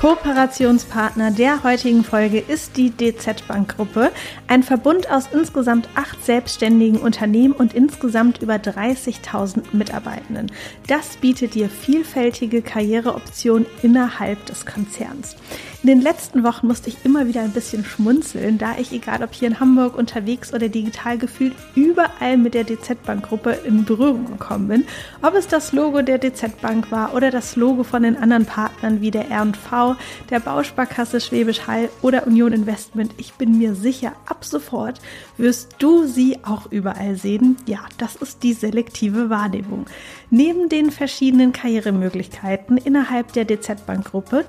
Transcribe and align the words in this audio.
Kooperationspartner 0.00 1.32
der 1.32 1.64
heutigen 1.64 2.04
Folge 2.04 2.38
ist 2.38 2.76
die 2.76 2.90
DZ 2.90 3.48
Bank 3.48 3.74
Gruppe, 3.74 4.12
ein 4.46 4.62
Verbund 4.62 5.10
aus 5.10 5.24
insgesamt 5.32 5.88
acht 5.96 6.24
selbstständigen 6.24 7.00
Unternehmen 7.00 7.52
und 7.52 7.74
insgesamt 7.74 8.40
über 8.40 8.54
30.000 8.54 9.64
Mitarbeitenden. 9.72 10.52
Das 10.86 11.16
bietet 11.16 11.54
dir 11.56 11.68
vielfältige 11.68 12.62
Karriereoptionen 12.62 13.66
innerhalb 13.82 14.46
des 14.46 14.64
Konzerns. 14.66 15.34
In 15.82 15.88
den 15.88 16.00
letzten 16.00 16.42
Wochen 16.42 16.66
musste 16.66 16.90
ich 16.90 17.04
immer 17.04 17.28
wieder 17.28 17.40
ein 17.40 17.52
bisschen 17.52 17.84
schmunzeln, 17.84 18.58
da 18.58 18.76
ich, 18.78 18.92
egal 18.92 19.22
ob 19.22 19.32
hier 19.32 19.46
in 19.46 19.60
Hamburg 19.60 19.96
unterwegs 19.96 20.52
oder 20.52 20.68
digital 20.68 21.18
gefühlt, 21.18 21.54
überall 21.76 22.36
mit 22.36 22.54
der 22.54 22.64
DZ 22.64 23.00
Bank 23.04 23.28
Gruppe 23.28 23.50
in 23.64 23.84
Berührung 23.84 24.26
gekommen 24.26 24.66
bin. 24.66 24.84
Ob 25.22 25.34
es 25.34 25.46
das 25.46 25.72
Logo 25.72 26.02
der 26.02 26.18
DZ 26.18 26.60
Bank 26.60 26.90
war 26.90 27.14
oder 27.14 27.30
das 27.30 27.54
Logo 27.54 27.84
von 27.84 28.02
den 28.02 28.16
anderen 28.16 28.44
Partnern 28.44 29.00
wie 29.00 29.12
der 29.12 29.30
R&V, 29.30 29.87
der 30.30 30.40
Bausparkasse 30.40 31.20
Schwäbisch 31.20 31.66
Hall 31.66 31.88
oder 32.02 32.26
Union 32.26 32.52
Investment, 32.52 33.12
ich 33.16 33.34
bin 33.34 33.58
mir 33.58 33.74
sicher, 33.74 34.12
ab 34.26 34.44
sofort 34.44 35.00
wirst 35.36 35.76
du 35.78 36.06
sie 36.06 36.38
auch 36.44 36.70
überall 36.70 37.16
sehen. 37.16 37.56
Ja, 37.66 37.80
das 37.98 38.16
ist 38.16 38.42
die 38.42 38.52
selektive 38.52 39.30
Wahrnehmung. 39.30 39.86
Neben 40.30 40.68
den 40.68 40.90
verschiedenen 40.90 41.52
Karrieremöglichkeiten 41.52 42.76
innerhalb 42.76 43.32
der 43.32 43.44
DZ 43.44 43.86
Bank 43.86 44.10
Gruppe 44.10 44.44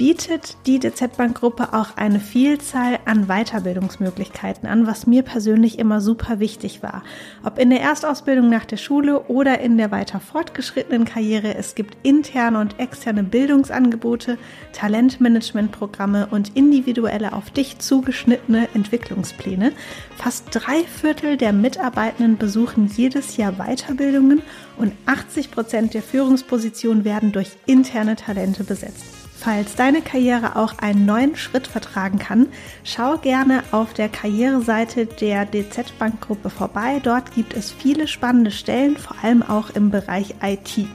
bietet 0.00 0.56
die 0.64 0.78
DZ 0.78 1.18
Bank 1.18 1.40
Gruppe 1.40 1.74
auch 1.74 1.98
eine 1.98 2.20
Vielzahl 2.20 2.98
an 3.04 3.26
Weiterbildungsmöglichkeiten 3.26 4.66
an, 4.66 4.86
was 4.86 5.06
mir 5.06 5.22
persönlich 5.22 5.78
immer 5.78 6.00
super 6.00 6.40
wichtig 6.40 6.82
war. 6.82 7.02
Ob 7.44 7.58
in 7.58 7.68
der 7.68 7.82
Erstausbildung 7.82 8.48
nach 8.48 8.64
der 8.64 8.78
Schule 8.78 9.20
oder 9.24 9.60
in 9.60 9.76
der 9.76 9.90
weiter 9.90 10.18
fortgeschrittenen 10.18 11.04
Karriere, 11.04 11.54
es 11.54 11.74
gibt 11.74 11.98
interne 12.02 12.60
und 12.60 12.80
externe 12.80 13.22
Bildungsangebote, 13.22 14.38
Talentmanagementprogramme 14.72 16.28
und 16.30 16.56
individuelle 16.56 17.34
auf 17.34 17.50
dich 17.50 17.78
zugeschnittene 17.78 18.68
Entwicklungspläne. 18.72 19.72
Fast 20.16 20.46
drei 20.52 20.82
Viertel 20.84 21.36
der 21.36 21.52
Mitarbeitenden 21.52 22.38
besuchen 22.38 22.86
jedes 22.86 23.36
Jahr 23.36 23.52
Weiterbildungen 23.58 24.40
und 24.78 24.94
80 25.04 25.50
Prozent 25.50 25.92
der 25.92 26.02
Führungspositionen 26.02 27.04
werden 27.04 27.32
durch 27.32 27.50
interne 27.66 28.16
Talente 28.16 28.64
besetzt. 28.64 29.19
Falls 29.40 29.74
deine 29.74 30.02
Karriere 30.02 30.54
auch 30.56 30.74
einen 30.80 31.06
neuen 31.06 31.34
Schritt 31.34 31.66
vertragen 31.66 32.18
kann, 32.18 32.48
schau 32.84 33.16
gerne 33.16 33.64
auf 33.70 33.94
der 33.94 34.10
Karriereseite 34.10 35.06
der 35.06 35.46
DZ 35.46 35.98
Bank 35.98 36.20
Gruppe 36.20 36.50
vorbei. 36.50 37.00
Dort 37.02 37.34
gibt 37.34 37.54
es 37.54 37.72
viele 37.72 38.06
spannende 38.06 38.50
Stellen, 38.50 38.98
vor 38.98 39.16
allem 39.22 39.42
auch 39.42 39.70
im 39.70 39.90
Bereich 39.90 40.34
IT. 40.42 40.86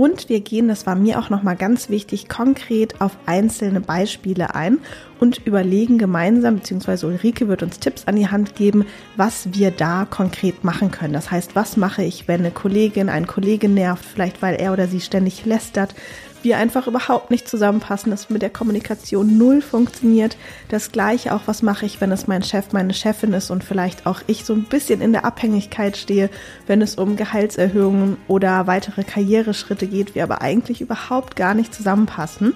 und 0.01 0.31
wir 0.31 0.41
gehen, 0.41 0.69
das 0.69 0.87
war 0.87 0.95
mir 0.95 1.19
auch 1.19 1.29
nochmal 1.29 1.57
ganz 1.57 1.91
wichtig, 1.91 2.27
konkret 2.27 3.03
auf 3.03 3.19
einzelne 3.27 3.83
Beispiele 3.83 4.55
ein 4.55 4.79
und 5.19 5.47
überlegen 5.47 5.99
gemeinsam, 5.99 6.57
beziehungsweise 6.57 7.07
Ulrike 7.07 7.49
wird 7.49 7.63
uns 7.63 7.81
Tipps 7.81 8.07
an 8.07 8.17
die 8.17 8.29
Hand 8.29 8.55
geben, 8.55 8.87
was 9.17 9.53
wir 9.53 9.71
da 9.71 10.07
konkret 10.09 10.65
machen 10.65 10.91
können. 10.91 11.13
Das 11.13 11.31
heißt, 11.31 11.55
was 11.55 11.77
mache 11.77 12.03
ich, 12.03 12.29
wenn 12.29 12.41
eine 12.41 12.51
Kollegin, 12.51 13.11
ein 13.11 13.27
Kollege 13.27 13.69
nervt, 13.69 14.05
vielleicht 14.05 14.41
weil 14.41 14.55
er 14.55 14.73
oder 14.73 14.89
sie 14.89 15.01
ständig 15.01 15.45
lästert, 15.45 15.95
wir 16.43 16.59
einfach 16.59 16.87
überhaupt 16.87 17.31
nicht 17.31 17.49
zusammenpassen, 17.49 18.11
dass 18.11 18.31
mit 18.31 18.43
der 18.43 18.51
Kommunikation 18.51 19.39
null 19.39 19.63
funktioniert. 19.63 20.37
Das 20.69 20.93
gleiche 20.93 21.35
auch, 21.35 21.43
was 21.47 21.63
mache 21.63 21.87
ich, 21.87 22.01
wenn 22.01 22.13
es 22.13 22.27
mein 22.27 22.43
Chef, 22.43 22.73
meine 22.73 22.95
Chefin 22.95 23.33
ist 23.33 23.51
und 23.51 23.65
vielleicht 23.65 24.07
auch 24.07 24.21
ich 24.27 24.45
so 24.45 24.53
ein 24.53 24.65
bisschen 24.65 25.01
in 25.01 25.13
der 25.13 25.25
Abhängigkeit 25.25 25.97
stehe, 25.97 26.31
wenn 26.67 26.83
es 26.83 26.97
um 26.97 27.17
Gehaltserhöhungen 27.17 28.17
oder 28.29 28.67
weitere 28.67 29.05
Karriereschritte 29.05 29.87
geht, 29.87 30.15
wir 30.15 30.23
aber 30.23 30.43
eigentlich 30.43 30.81
überhaupt 30.81 31.37
gar 31.37 31.55
nicht 31.55 31.75
zusammenpassen. 31.75 32.55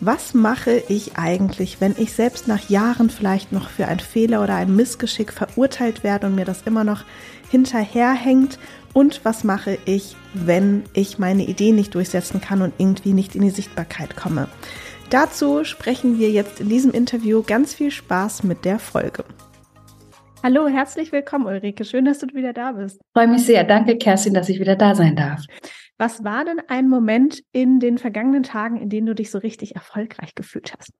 Was 0.00 0.34
mache 0.34 0.82
ich 0.88 1.16
eigentlich, 1.16 1.80
wenn 1.80 1.94
ich 1.96 2.12
selbst 2.12 2.48
nach 2.48 2.68
Jahren 2.68 3.10
vielleicht 3.10 3.52
noch 3.52 3.70
für 3.70 3.86
ein 3.86 4.00
Fehler 4.00 4.42
oder 4.42 4.54
ein 4.54 4.74
Missgeschick 4.74 5.32
verurteilt 5.32 6.04
werde 6.04 6.26
und 6.26 6.34
mir 6.34 6.44
das 6.44 6.62
immer 6.62 6.84
noch 6.84 7.04
hinterherhängt 7.50 8.58
und 8.94 9.24
was 9.24 9.44
mache 9.44 9.76
ich, 9.84 10.16
wenn 10.32 10.84
ich 10.94 11.18
meine 11.18 11.44
Idee 11.44 11.72
nicht 11.72 11.94
durchsetzen 11.94 12.40
kann 12.40 12.62
und 12.62 12.72
irgendwie 12.78 13.12
nicht 13.12 13.34
in 13.34 13.42
die 13.42 13.50
Sichtbarkeit 13.50 14.16
komme. 14.16 14.48
Dazu 15.10 15.64
sprechen 15.64 16.18
wir 16.18 16.30
jetzt 16.30 16.60
in 16.60 16.70
diesem 16.70 16.92
Interview. 16.92 17.42
Ganz 17.46 17.74
viel 17.74 17.90
Spaß 17.90 18.44
mit 18.44 18.64
der 18.64 18.78
Folge. 18.78 19.24
Hallo, 20.42 20.68
herzlich 20.68 21.12
willkommen, 21.12 21.46
Ulrike. 21.46 21.84
Schön, 21.84 22.04
dass 22.04 22.18
du 22.18 22.26
wieder 22.34 22.52
da 22.52 22.72
bist. 22.72 23.00
Freue 23.12 23.28
mich 23.28 23.44
sehr. 23.44 23.64
Danke, 23.64 23.96
Kerstin, 23.96 24.34
dass 24.34 24.48
ich 24.48 24.60
wieder 24.60 24.76
da 24.76 24.94
sein 24.94 25.16
darf. 25.16 25.42
Was 25.98 26.24
war 26.24 26.44
denn 26.44 26.60
ein 26.68 26.88
Moment 26.88 27.40
in 27.52 27.80
den 27.80 27.98
vergangenen 27.98 28.42
Tagen, 28.42 28.76
in 28.76 28.88
dem 28.88 29.06
du 29.06 29.14
dich 29.14 29.30
so 29.30 29.38
richtig 29.38 29.74
erfolgreich 29.74 30.34
gefühlt 30.34 30.74
hast? 30.76 30.90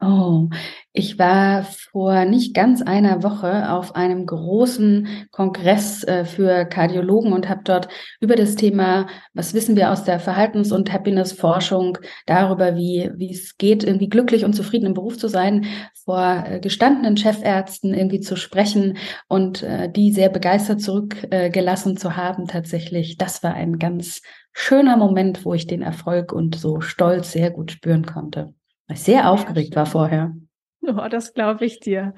Oh, 0.00 0.48
ich 0.92 1.18
war 1.18 1.62
vor 1.62 2.24
nicht 2.26 2.52
ganz 2.54 2.82
einer 2.82 3.22
Woche 3.22 3.70
auf 3.72 3.94
einem 3.94 4.26
großen 4.26 5.26
Kongress 5.30 6.04
äh, 6.04 6.24
für 6.26 6.66
Kardiologen 6.66 7.32
und 7.32 7.48
habe 7.48 7.62
dort 7.64 7.88
über 8.20 8.36
das 8.36 8.56
Thema, 8.56 9.06
was 9.32 9.54
wissen 9.54 9.76
wir 9.76 9.90
aus 9.90 10.04
der 10.04 10.20
Verhaltens- 10.20 10.72
und 10.72 10.92
Happiness-Forschung, 10.92 11.98
darüber, 12.26 12.76
wie, 12.76 13.10
wie 13.16 13.32
es 13.32 13.56
geht, 13.56 13.82
irgendwie 13.82 14.08
glücklich 14.08 14.44
und 14.44 14.52
zufrieden 14.54 14.86
im 14.86 14.94
Beruf 14.94 15.16
zu 15.16 15.28
sein, 15.28 15.66
vor 16.04 16.44
äh, 16.46 16.60
gestandenen 16.60 17.16
Chefärzten 17.16 17.94
irgendwie 17.94 18.20
zu 18.20 18.36
sprechen 18.36 18.98
und 19.28 19.62
äh, 19.62 19.90
die 19.90 20.12
sehr 20.12 20.28
begeistert 20.28 20.82
zurückgelassen 20.82 21.96
zu 21.96 22.16
haben 22.16 22.46
tatsächlich. 22.46 23.16
Das 23.16 23.42
war 23.42 23.54
ein 23.54 23.78
ganz 23.78 24.20
schöner 24.52 24.96
Moment, 24.96 25.44
wo 25.46 25.54
ich 25.54 25.66
den 25.66 25.82
Erfolg 25.82 26.32
und 26.32 26.56
so 26.56 26.80
Stolz 26.80 27.32
sehr 27.32 27.50
gut 27.50 27.72
spüren 27.72 28.04
konnte. 28.04 28.52
Sehr 28.92 29.30
aufgeregt 29.30 29.76
war 29.76 29.86
vorher. 29.86 30.34
Oh, 30.82 31.08
das 31.10 31.32
glaube 31.32 31.64
ich 31.64 31.80
dir. 31.80 32.14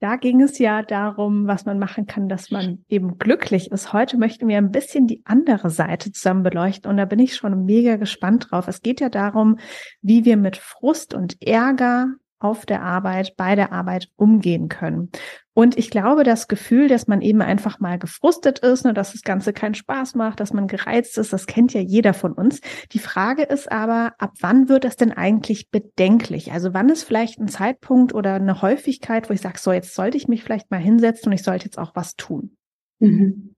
Da 0.00 0.14
ging 0.14 0.40
es 0.40 0.60
ja 0.60 0.82
darum, 0.82 1.48
was 1.48 1.64
man 1.64 1.80
machen 1.80 2.06
kann, 2.06 2.28
dass 2.28 2.52
man 2.52 2.84
eben 2.88 3.18
glücklich 3.18 3.72
ist. 3.72 3.92
Heute 3.92 4.16
möchten 4.16 4.46
wir 4.46 4.56
ein 4.56 4.70
bisschen 4.70 5.08
die 5.08 5.22
andere 5.24 5.70
Seite 5.70 6.12
zusammen 6.12 6.44
beleuchten 6.44 6.88
und 6.88 6.96
da 6.98 7.04
bin 7.04 7.18
ich 7.18 7.34
schon 7.34 7.64
mega 7.64 7.96
gespannt 7.96 8.48
drauf. 8.50 8.68
Es 8.68 8.80
geht 8.80 9.00
ja 9.00 9.08
darum, 9.08 9.58
wie 10.00 10.24
wir 10.24 10.36
mit 10.36 10.56
Frust 10.56 11.14
und 11.14 11.42
Ärger 11.42 12.14
auf 12.38 12.64
der 12.64 12.82
Arbeit, 12.82 13.34
bei 13.36 13.56
der 13.56 13.72
Arbeit 13.72 14.08
umgehen 14.14 14.68
können. 14.68 15.10
Und 15.58 15.76
ich 15.76 15.90
glaube, 15.90 16.22
das 16.22 16.46
Gefühl, 16.46 16.86
dass 16.86 17.08
man 17.08 17.20
eben 17.20 17.42
einfach 17.42 17.80
mal 17.80 17.98
gefrustet 17.98 18.60
ist, 18.60 18.84
ne, 18.84 18.94
dass 18.94 19.10
das 19.10 19.22
Ganze 19.22 19.52
keinen 19.52 19.74
Spaß 19.74 20.14
macht, 20.14 20.38
dass 20.38 20.52
man 20.52 20.68
gereizt 20.68 21.18
ist, 21.18 21.32
das 21.32 21.46
kennt 21.46 21.74
ja 21.74 21.80
jeder 21.80 22.14
von 22.14 22.32
uns. 22.32 22.60
Die 22.92 23.00
Frage 23.00 23.42
ist 23.42 23.72
aber, 23.72 24.12
ab 24.18 24.34
wann 24.38 24.68
wird 24.68 24.84
das 24.84 24.94
denn 24.94 25.10
eigentlich 25.10 25.68
bedenklich? 25.70 26.52
Also 26.52 26.74
wann 26.74 26.88
ist 26.90 27.02
vielleicht 27.02 27.40
ein 27.40 27.48
Zeitpunkt 27.48 28.14
oder 28.14 28.34
eine 28.34 28.62
Häufigkeit, 28.62 29.28
wo 29.28 29.34
ich 29.34 29.40
sage, 29.40 29.58
so 29.58 29.72
jetzt 29.72 29.96
sollte 29.96 30.16
ich 30.16 30.28
mich 30.28 30.44
vielleicht 30.44 30.70
mal 30.70 30.78
hinsetzen 30.78 31.26
und 31.26 31.32
ich 31.32 31.42
sollte 31.42 31.64
jetzt 31.64 31.78
auch 31.78 31.90
was 31.96 32.14
tun? 32.14 32.56
Mhm. 33.00 33.56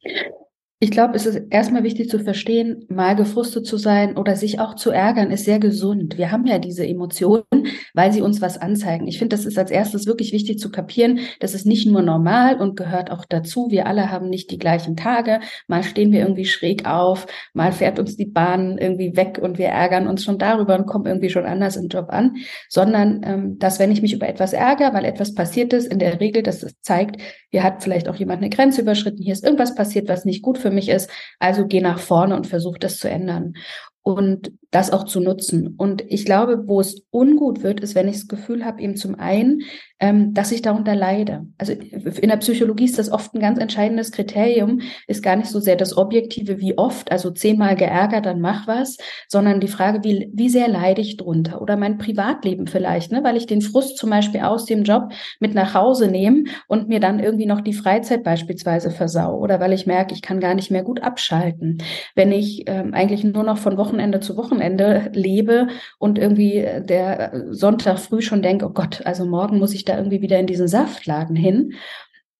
Ich 0.82 0.90
glaube, 0.90 1.14
es 1.14 1.26
ist 1.26 1.38
erstmal 1.50 1.82
wichtig 1.82 2.08
zu 2.08 2.18
verstehen, 2.18 2.86
mal 2.88 3.14
gefrustet 3.14 3.66
zu 3.66 3.76
sein 3.76 4.16
oder 4.16 4.34
sich 4.34 4.60
auch 4.60 4.76
zu 4.76 4.90
ärgern, 4.90 5.30
ist 5.30 5.44
sehr 5.44 5.58
gesund. 5.58 6.16
Wir 6.16 6.32
haben 6.32 6.46
ja 6.46 6.58
diese 6.58 6.86
Emotionen, 6.86 7.44
weil 7.92 8.14
sie 8.14 8.22
uns 8.22 8.40
was 8.40 8.56
anzeigen. 8.56 9.06
Ich 9.06 9.18
finde, 9.18 9.36
das 9.36 9.44
ist 9.44 9.58
als 9.58 9.70
erstes 9.70 10.06
wirklich 10.06 10.32
wichtig 10.32 10.58
zu 10.58 10.70
kapieren. 10.70 11.18
Das 11.38 11.52
ist 11.52 11.66
nicht 11.66 11.86
nur 11.86 12.00
normal 12.00 12.58
und 12.58 12.76
gehört 12.76 13.10
auch 13.10 13.26
dazu. 13.26 13.66
Wir 13.70 13.84
alle 13.84 14.10
haben 14.10 14.30
nicht 14.30 14.50
die 14.50 14.56
gleichen 14.56 14.96
Tage. 14.96 15.40
Mal 15.68 15.82
stehen 15.82 16.12
wir 16.12 16.20
irgendwie 16.20 16.46
schräg 16.46 16.88
auf, 16.88 17.26
mal 17.52 17.72
fährt 17.72 17.98
uns 17.98 18.16
die 18.16 18.24
Bahn 18.24 18.78
irgendwie 18.78 19.14
weg 19.16 19.38
und 19.42 19.58
wir 19.58 19.66
ärgern 19.66 20.06
uns 20.06 20.24
schon 20.24 20.38
darüber 20.38 20.78
und 20.78 20.86
kommen 20.86 21.04
irgendwie 21.04 21.28
schon 21.28 21.44
anders 21.44 21.76
im 21.76 21.88
Job 21.88 22.06
an. 22.08 22.36
Sondern, 22.70 23.20
ähm, 23.24 23.58
dass 23.58 23.80
wenn 23.80 23.92
ich 23.92 24.00
mich 24.00 24.14
über 24.14 24.30
etwas 24.30 24.54
ärgere, 24.54 24.94
weil 24.94 25.04
etwas 25.04 25.34
passiert 25.34 25.74
ist, 25.74 25.92
in 25.92 25.98
der 25.98 26.20
Regel, 26.20 26.42
dass 26.42 26.62
es 26.62 26.80
zeigt, 26.80 27.20
hier 27.50 27.64
hat 27.64 27.82
vielleicht 27.82 28.08
auch 28.08 28.14
jemand 28.14 28.40
eine 28.40 28.48
Grenze 28.48 28.80
überschritten, 28.80 29.22
hier 29.22 29.34
ist 29.34 29.44
irgendwas 29.44 29.74
passiert, 29.74 30.08
was 30.08 30.24
nicht 30.24 30.40
gut 30.40 30.56
für 30.56 30.69
für 30.70 30.74
mich 30.74 30.88
ist. 30.88 31.10
Also 31.38 31.66
geh 31.66 31.80
nach 31.80 31.98
vorne 31.98 32.36
und 32.36 32.46
versuch 32.46 32.78
das 32.78 32.98
zu 32.98 33.10
ändern 33.10 33.54
und 34.02 34.52
das 34.70 34.92
auch 34.92 35.04
zu 35.04 35.20
nutzen. 35.20 35.74
Und 35.76 36.04
ich 36.08 36.24
glaube, 36.24 36.68
wo 36.68 36.80
es 36.80 37.02
ungut 37.10 37.62
wird, 37.62 37.80
ist, 37.80 37.94
wenn 37.94 38.08
ich 38.08 38.16
das 38.16 38.28
Gefühl 38.28 38.64
habe, 38.64 38.80
eben 38.80 38.96
zum 38.96 39.16
einen, 39.16 39.62
ähm, 39.98 40.32
dass 40.32 40.52
ich 40.52 40.62
darunter 40.62 40.94
leide. 40.94 41.46
Also 41.58 41.72
in 41.72 42.28
der 42.28 42.36
Psychologie 42.36 42.84
ist 42.84 42.98
das 42.98 43.10
oft 43.10 43.34
ein 43.34 43.40
ganz 43.40 43.58
entscheidendes 43.58 44.12
Kriterium, 44.12 44.80
ist 45.08 45.22
gar 45.22 45.36
nicht 45.36 45.50
so 45.50 45.58
sehr 45.58 45.76
das 45.76 45.96
Objektive, 45.96 46.60
wie 46.60 46.78
oft, 46.78 47.10
also 47.10 47.30
zehnmal 47.30 47.74
geärgert, 47.74 48.26
dann 48.26 48.40
mach 48.40 48.66
was, 48.68 48.96
sondern 49.28 49.60
die 49.60 49.68
Frage, 49.68 50.04
wie, 50.04 50.30
wie 50.32 50.48
sehr 50.48 50.68
leide 50.68 51.00
ich 51.00 51.16
drunter? 51.16 51.60
Oder 51.60 51.76
mein 51.76 51.98
Privatleben 51.98 52.68
vielleicht, 52.68 53.10
ne? 53.10 53.24
weil 53.24 53.36
ich 53.36 53.46
den 53.46 53.62
Frust 53.62 53.98
zum 53.98 54.10
Beispiel 54.10 54.40
aus 54.40 54.64
dem 54.64 54.84
Job 54.84 55.12
mit 55.40 55.52
nach 55.52 55.74
Hause 55.74 56.08
nehme 56.08 56.44
und 56.68 56.88
mir 56.88 57.00
dann 57.00 57.18
irgendwie 57.18 57.46
noch 57.46 57.60
die 57.60 57.74
Freizeit 57.74 58.22
beispielsweise 58.22 58.90
versau. 58.90 59.36
Oder 59.38 59.58
weil 59.58 59.72
ich 59.72 59.86
merke, 59.86 60.14
ich 60.14 60.22
kann 60.22 60.38
gar 60.38 60.54
nicht 60.54 60.70
mehr 60.70 60.84
gut 60.84 61.02
abschalten. 61.02 61.78
Wenn 62.14 62.30
ich 62.30 62.64
ähm, 62.66 62.94
eigentlich 62.94 63.24
nur 63.24 63.42
noch 63.42 63.58
von 63.58 63.74
Wochenende 63.90 64.20
zu 64.20 64.36
Wochenende 64.36 65.10
lebe 65.14 65.66
und 65.98 66.16
irgendwie 66.16 66.64
der 66.80 67.46
Sonntag 67.50 67.98
früh 67.98 68.22
schon 68.22 68.40
denke, 68.40 68.66
oh 68.66 68.70
Gott, 68.70 69.02
also 69.04 69.24
morgen 69.24 69.58
muss 69.58 69.74
ich 69.74 69.84
da 69.84 69.96
irgendwie 69.96 70.22
wieder 70.22 70.38
in 70.38 70.46
diesen 70.46 70.68
Saftladen 70.68 71.34
hin, 71.34 71.72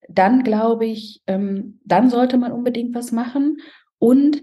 dann 0.09 0.45
glaube 0.45 0.87
ich, 0.87 1.23
ähm, 1.27 1.81
dann 1.85 2.09
sollte 2.09 2.39
man 2.39 2.53
unbedingt 2.53 2.95
was 2.95 3.11
machen. 3.11 3.59
Und 3.99 4.43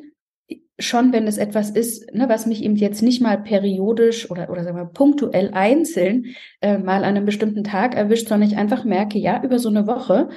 schon, 0.79 1.13
wenn 1.13 1.27
es 1.27 1.37
etwas 1.37 1.69
ist, 1.69 2.13
ne, 2.13 2.27
was 2.27 2.45
mich 2.45 2.61
eben 2.63 2.75
jetzt 2.75 3.01
nicht 3.01 3.21
mal 3.21 3.37
periodisch 3.37 4.29
oder, 4.29 4.49
oder 4.49 4.63
sagen 4.63 4.77
wir 4.77 4.85
punktuell 4.85 5.51
einzeln 5.53 6.35
äh, 6.61 6.77
mal 6.77 6.97
an 6.97 7.15
einem 7.15 7.25
bestimmten 7.25 7.63
Tag 7.63 7.95
erwischt, 7.95 8.27
sondern 8.27 8.49
ich 8.49 8.57
einfach 8.57 8.83
merke, 8.83 9.17
ja, 9.17 9.41
über 9.43 9.59
so 9.59 9.69
eine 9.69 9.87
Woche 9.87 10.29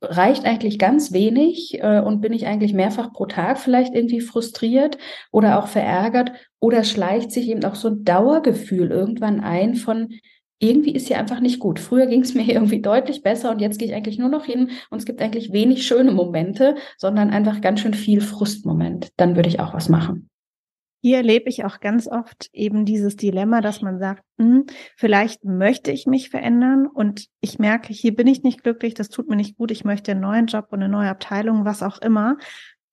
reicht 0.00 0.44
eigentlich 0.44 0.78
ganz 0.78 1.12
wenig 1.12 1.78
äh, 1.82 2.00
und 2.00 2.20
bin 2.20 2.32
ich 2.32 2.46
eigentlich 2.46 2.72
mehrfach 2.72 3.12
pro 3.12 3.26
Tag 3.26 3.58
vielleicht 3.58 3.94
irgendwie 3.94 4.20
frustriert 4.20 4.98
oder 5.32 5.58
auch 5.58 5.68
verärgert 5.68 6.32
oder 6.60 6.84
schleicht 6.84 7.32
sich 7.32 7.48
eben 7.48 7.64
auch 7.64 7.74
so 7.74 7.88
ein 7.88 8.04
Dauergefühl 8.04 8.90
irgendwann 8.90 9.40
ein 9.40 9.74
von 9.74 10.10
irgendwie 10.60 10.92
ist 10.92 11.06
hier 11.06 11.18
einfach 11.18 11.40
nicht 11.40 11.60
gut. 11.60 11.78
Früher 11.78 12.06
ging 12.06 12.22
es 12.22 12.34
mir 12.34 12.48
irgendwie 12.48 12.80
deutlich 12.80 13.22
besser 13.22 13.50
und 13.50 13.60
jetzt 13.60 13.78
gehe 13.78 13.88
ich 13.88 13.94
eigentlich 13.94 14.18
nur 14.18 14.28
noch 14.28 14.44
hin 14.44 14.70
und 14.90 14.98
es 14.98 15.04
gibt 15.04 15.20
eigentlich 15.20 15.52
wenig 15.52 15.86
schöne 15.86 16.12
Momente, 16.12 16.76
sondern 16.96 17.30
einfach 17.30 17.60
ganz 17.60 17.80
schön 17.80 17.94
viel 17.94 18.20
Frustmoment. 18.20 19.08
Dann 19.16 19.36
würde 19.36 19.48
ich 19.48 19.60
auch 19.60 19.74
was 19.74 19.88
machen. 19.88 20.30
Hier 21.08 21.16
erlebe 21.16 21.48
ich 21.48 21.64
auch 21.64 21.80
ganz 21.80 22.06
oft 22.06 22.50
eben 22.52 22.84
dieses 22.84 23.16
Dilemma, 23.16 23.62
dass 23.62 23.80
man 23.80 23.98
sagt, 23.98 24.22
hm, 24.36 24.66
vielleicht 24.94 25.42
möchte 25.42 25.90
ich 25.90 26.04
mich 26.04 26.28
verändern 26.28 26.86
und 26.86 27.28
ich 27.40 27.58
merke, 27.58 27.94
hier 27.94 28.14
bin 28.14 28.26
ich 28.26 28.42
nicht 28.42 28.62
glücklich, 28.62 28.92
das 28.92 29.08
tut 29.08 29.26
mir 29.26 29.36
nicht 29.36 29.56
gut, 29.56 29.70
ich 29.70 29.86
möchte 29.86 30.10
einen 30.10 30.20
neuen 30.20 30.48
Job 30.48 30.66
und 30.68 30.82
eine 30.82 30.90
neue 30.90 31.08
Abteilung, 31.08 31.64
was 31.64 31.82
auch 31.82 31.96
immer. 32.02 32.36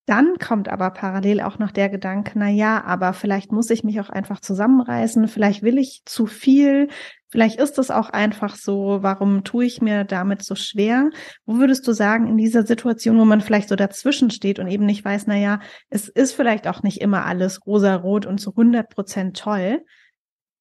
Dann 0.06 0.38
kommt 0.38 0.70
aber 0.70 0.92
parallel 0.92 1.42
auch 1.42 1.58
noch 1.58 1.72
der 1.72 1.90
Gedanke, 1.90 2.34
na 2.36 2.48
ja, 2.48 2.84
aber 2.84 3.14
vielleicht 3.14 3.52
muss 3.52 3.72
ich 3.72 3.84
mich 3.84 4.00
auch 4.00 4.10
einfach 4.10 4.40
zusammenreißen, 4.40 5.28
vielleicht 5.28 5.64
will 5.64 5.80
ich 5.80 6.04
zu 6.06 6.28
viel, 6.28 6.90
vielleicht 7.30 7.60
ist 7.60 7.80
es 7.80 7.90
auch 7.90 8.12
einfach 8.12 8.56
so, 8.56 9.00
warum 9.02 9.44
tue 9.44 9.66
ich 9.66 9.82
mir 9.82 10.04
damit 10.04 10.44
so 10.44 10.54
schwer? 10.54 11.10
Wo 11.48 11.58
würdest 11.58 11.88
du 11.88 11.94
sagen, 11.94 12.28
in 12.28 12.38
dieser 12.38 12.68
Situation, 12.68 13.18
wo 13.18 13.26
man 13.26 13.42
vielleicht 13.42 13.68
so 13.68 13.76
dazwischen 13.76 14.30
steht 14.30 14.60
und 14.60 14.68
eben 14.68 14.86
nicht 14.86 15.04
weiß, 15.04 15.26
na 15.26 15.38
ja, 15.38 15.60
es 15.90 16.08
ist 16.08 16.34
vielleicht 16.34 16.68
auch 16.68 16.84
nicht 16.84 17.02
immer 17.02 17.26
alles 17.26 17.66
rosa-rot 17.66 18.28
und 18.28 18.38
zu 18.38 18.52
100 18.52 18.88
Prozent 18.90 19.38
toll. 19.38 19.84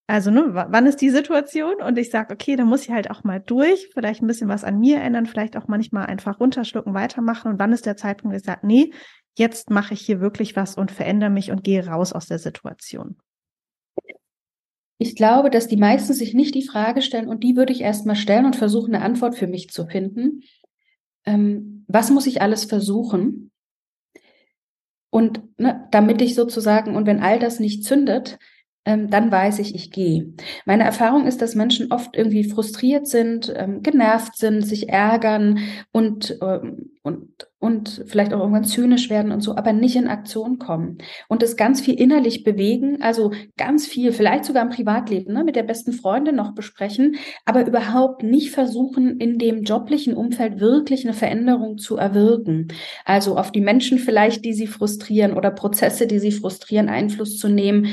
Also, 0.06 0.30
ne, 0.30 0.50
wann 0.52 0.86
ist 0.86 1.00
die 1.00 1.10
Situation? 1.10 1.76
Und 1.82 1.98
ich 1.98 2.10
sage, 2.10 2.34
okay, 2.34 2.56
da 2.56 2.64
muss 2.64 2.82
ich 2.82 2.90
halt 2.90 3.10
auch 3.10 3.24
mal 3.24 3.40
durch, 3.40 3.90
vielleicht 3.94 4.22
ein 4.22 4.26
bisschen 4.26 4.48
was 4.48 4.64
an 4.64 4.78
mir 4.78 5.00
ändern, 5.00 5.24
vielleicht 5.24 5.56
auch 5.56 5.66
manchmal 5.66 6.06
einfach 6.06 6.40
runterschlucken, 6.40 6.92
weitermachen. 6.92 7.52
Und 7.52 7.58
wann 7.58 7.72
ist 7.72 7.86
der 7.86 7.96
Zeitpunkt, 7.96 8.34
wo 8.34 8.36
ich 8.36 8.44
sage, 8.44 8.66
nee, 8.66 8.92
jetzt 9.36 9.70
mache 9.70 9.94
ich 9.94 10.00
hier 10.00 10.20
wirklich 10.20 10.56
was 10.56 10.76
und 10.76 10.90
verändere 10.90 11.30
mich 11.30 11.50
und 11.50 11.64
gehe 11.64 11.86
raus 11.86 12.12
aus 12.12 12.26
der 12.26 12.38
Situation? 12.38 13.16
Ich 14.98 15.16
glaube, 15.16 15.50
dass 15.50 15.66
die 15.66 15.76
meisten 15.76 16.12
sich 16.14 16.34
nicht 16.34 16.54
die 16.54 16.66
Frage 16.66 17.02
stellen 17.02 17.28
und 17.28 17.42
die 17.42 17.56
würde 17.56 17.72
ich 17.72 17.80
erstmal 17.80 18.16
stellen 18.16 18.46
und 18.46 18.56
versuchen, 18.56 18.94
eine 18.94 19.04
Antwort 19.04 19.36
für 19.36 19.46
mich 19.46 19.70
zu 19.70 19.86
finden. 19.86 20.42
Ähm, 21.26 21.84
was 21.88 22.10
muss 22.10 22.26
ich 22.26 22.40
alles 22.42 22.64
versuchen? 22.64 23.50
Und 25.10 25.42
ne, 25.58 25.86
damit 25.90 26.22
ich 26.22 26.34
sozusagen, 26.34 26.96
und 26.96 27.06
wenn 27.06 27.20
all 27.20 27.38
das 27.38 27.60
nicht 27.60 27.84
zündet, 27.84 28.38
ähm, 28.84 29.10
dann 29.10 29.30
weiß 29.30 29.60
ich, 29.60 29.74
ich 29.74 29.90
gehe. 29.90 30.34
Meine 30.66 30.84
Erfahrung 30.84 31.26
ist, 31.26 31.40
dass 31.40 31.54
Menschen 31.54 31.90
oft 31.90 32.16
irgendwie 32.16 32.44
frustriert 32.44 33.06
sind, 33.06 33.52
ähm, 33.56 33.82
genervt 33.82 34.36
sind, 34.36 34.62
sich 34.62 34.88
ärgern 34.90 35.60
und, 35.92 36.38
ähm, 36.42 36.90
und, 37.02 37.48
und 37.64 38.04
vielleicht 38.06 38.34
auch 38.34 38.40
irgendwann 38.40 38.64
zynisch 38.64 39.08
werden 39.08 39.32
und 39.32 39.40
so, 39.40 39.56
aber 39.56 39.72
nicht 39.72 39.96
in 39.96 40.06
Aktion 40.06 40.58
kommen 40.58 40.98
und 41.28 41.42
es 41.42 41.56
ganz 41.56 41.80
viel 41.80 41.94
innerlich 41.94 42.44
bewegen, 42.44 43.00
also 43.00 43.32
ganz 43.56 43.86
viel, 43.86 44.12
vielleicht 44.12 44.44
sogar 44.44 44.62
im 44.62 44.68
Privatleben, 44.68 45.32
ne, 45.32 45.44
mit 45.44 45.56
der 45.56 45.62
besten 45.62 45.94
Freundin 45.94 46.36
noch 46.36 46.54
besprechen, 46.54 47.16
aber 47.46 47.66
überhaupt 47.66 48.22
nicht 48.22 48.50
versuchen, 48.50 49.18
in 49.18 49.38
dem 49.38 49.62
joblichen 49.62 50.12
Umfeld 50.12 50.60
wirklich 50.60 51.06
eine 51.06 51.14
Veränderung 51.14 51.78
zu 51.78 51.96
erwirken. 51.96 52.68
Also 53.06 53.38
auf 53.38 53.50
die 53.50 53.62
Menschen 53.62 53.98
vielleicht, 53.98 54.44
die 54.44 54.52
sie 54.52 54.66
frustrieren 54.66 55.32
oder 55.32 55.50
Prozesse, 55.50 56.06
die 56.06 56.18
sie 56.18 56.32
frustrieren, 56.32 56.90
Einfluss 56.90 57.38
zu 57.38 57.48
nehmen, 57.48 57.86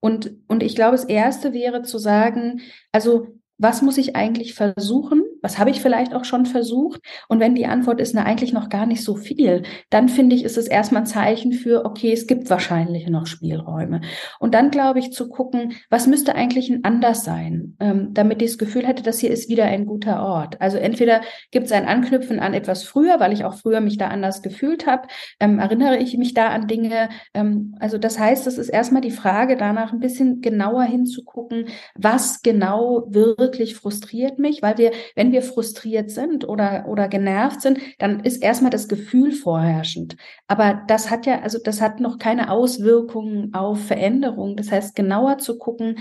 und, 0.00 0.34
und 0.48 0.62
ich 0.62 0.74
glaube, 0.74 0.98
das 0.98 1.06
Erste 1.06 1.54
wäre 1.54 1.80
zu 1.80 1.96
sagen, 1.96 2.60
also 2.92 3.28
was 3.56 3.80
muss 3.80 3.96
ich 3.96 4.14
eigentlich 4.14 4.52
versuchen? 4.52 5.23
Was 5.44 5.58
habe 5.58 5.68
ich 5.68 5.82
vielleicht 5.82 6.14
auch 6.14 6.24
schon 6.24 6.46
versucht? 6.46 7.02
Und 7.28 7.38
wenn 7.38 7.54
die 7.54 7.66
Antwort 7.66 8.00
ist, 8.00 8.14
na, 8.14 8.24
eigentlich 8.24 8.54
noch 8.54 8.70
gar 8.70 8.86
nicht 8.86 9.04
so 9.04 9.14
viel, 9.14 9.62
dann 9.90 10.08
finde 10.08 10.34
ich, 10.34 10.42
ist 10.42 10.56
es 10.56 10.66
erstmal 10.66 11.02
ein 11.02 11.06
Zeichen 11.06 11.52
für, 11.52 11.84
okay, 11.84 12.14
es 12.14 12.26
gibt 12.26 12.48
wahrscheinlich 12.48 13.08
noch 13.08 13.26
Spielräume. 13.26 14.00
Und 14.40 14.54
dann 14.54 14.70
glaube 14.70 15.00
ich 15.00 15.12
zu 15.12 15.28
gucken, 15.28 15.74
was 15.90 16.06
müsste 16.06 16.34
eigentlich 16.34 16.70
ein 16.70 16.82
anders 16.82 17.24
sein, 17.24 17.76
ähm, 17.78 18.14
damit 18.14 18.40
ich 18.40 18.52
das 18.52 18.58
Gefühl 18.58 18.86
hätte, 18.86 19.02
das 19.02 19.18
hier 19.18 19.30
ist 19.30 19.50
wieder 19.50 19.64
ein 19.64 19.84
guter 19.84 20.22
Ort. 20.22 20.60
Also 20.62 20.78
entweder 20.78 21.20
gibt 21.50 21.66
es 21.66 21.72
ein 21.72 21.86
Anknüpfen 21.86 22.40
an 22.40 22.54
etwas 22.54 22.84
früher, 22.84 23.20
weil 23.20 23.34
ich 23.34 23.44
auch 23.44 23.54
früher 23.54 23.82
mich 23.82 23.98
da 23.98 24.08
anders 24.08 24.40
gefühlt 24.40 24.86
habe, 24.86 25.08
ähm, 25.40 25.58
erinnere 25.58 25.98
ich 25.98 26.16
mich 26.16 26.32
da 26.32 26.48
an 26.48 26.68
Dinge. 26.68 27.10
Ähm, 27.34 27.76
also 27.80 27.98
das 27.98 28.18
heißt, 28.18 28.46
es 28.46 28.56
ist 28.56 28.70
erstmal 28.70 29.02
die 29.02 29.10
Frage 29.10 29.58
danach 29.58 29.92
ein 29.92 30.00
bisschen 30.00 30.40
genauer 30.40 30.84
hinzugucken, 30.84 31.66
was 31.94 32.40
genau 32.40 33.04
wirklich 33.08 33.74
frustriert 33.74 34.38
mich, 34.38 34.62
weil 34.62 34.78
wir, 34.78 34.92
wenn 35.14 35.32
wir 35.32 35.33
frustriert 35.42 36.10
sind 36.10 36.48
oder, 36.48 36.86
oder 36.88 37.08
genervt 37.08 37.60
sind, 37.60 37.78
dann 37.98 38.20
ist 38.20 38.42
erstmal 38.42 38.70
das 38.70 38.88
Gefühl 38.88 39.32
vorherrschend. 39.32 40.16
Aber 40.46 40.82
das 40.88 41.10
hat 41.10 41.26
ja, 41.26 41.40
also 41.40 41.58
das 41.62 41.80
hat 41.80 42.00
noch 42.00 42.18
keine 42.18 42.50
Auswirkungen 42.50 43.54
auf 43.54 43.84
Veränderung. 43.84 44.56
Das 44.56 44.70
heißt, 44.70 44.94
genauer 44.94 45.38
zu 45.38 45.58
gucken, 45.58 45.98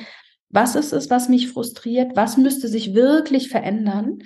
was 0.50 0.76
ist 0.76 0.94
es, 0.94 1.10
was 1.10 1.30
mich 1.30 1.50
frustriert? 1.50 2.16
Was 2.16 2.38
müsste 2.38 2.68
sich 2.68 2.94
wirklich 2.94 3.50
verändern? 3.50 4.20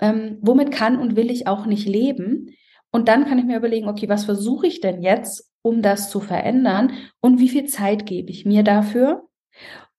Ähm, 0.00 0.38
womit 0.40 0.72
kann 0.72 0.98
und 0.98 1.16
will 1.16 1.30
ich 1.30 1.46
auch 1.46 1.66
nicht 1.66 1.86
leben? 1.86 2.50
Und 2.90 3.08
dann 3.08 3.26
kann 3.26 3.38
ich 3.38 3.44
mir 3.44 3.56
überlegen, 3.56 3.88
okay, 3.88 4.08
was 4.08 4.24
versuche 4.24 4.66
ich 4.66 4.80
denn 4.80 5.02
jetzt, 5.02 5.52
um 5.62 5.82
das 5.82 6.10
zu 6.10 6.20
verändern? 6.20 6.92
Und 7.20 7.38
wie 7.38 7.48
viel 7.48 7.66
Zeit 7.66 8.06
gebe 8.06 8.30
ich 8.30 8.44
mir 8.44 8.62
dafür? 8.62 9.28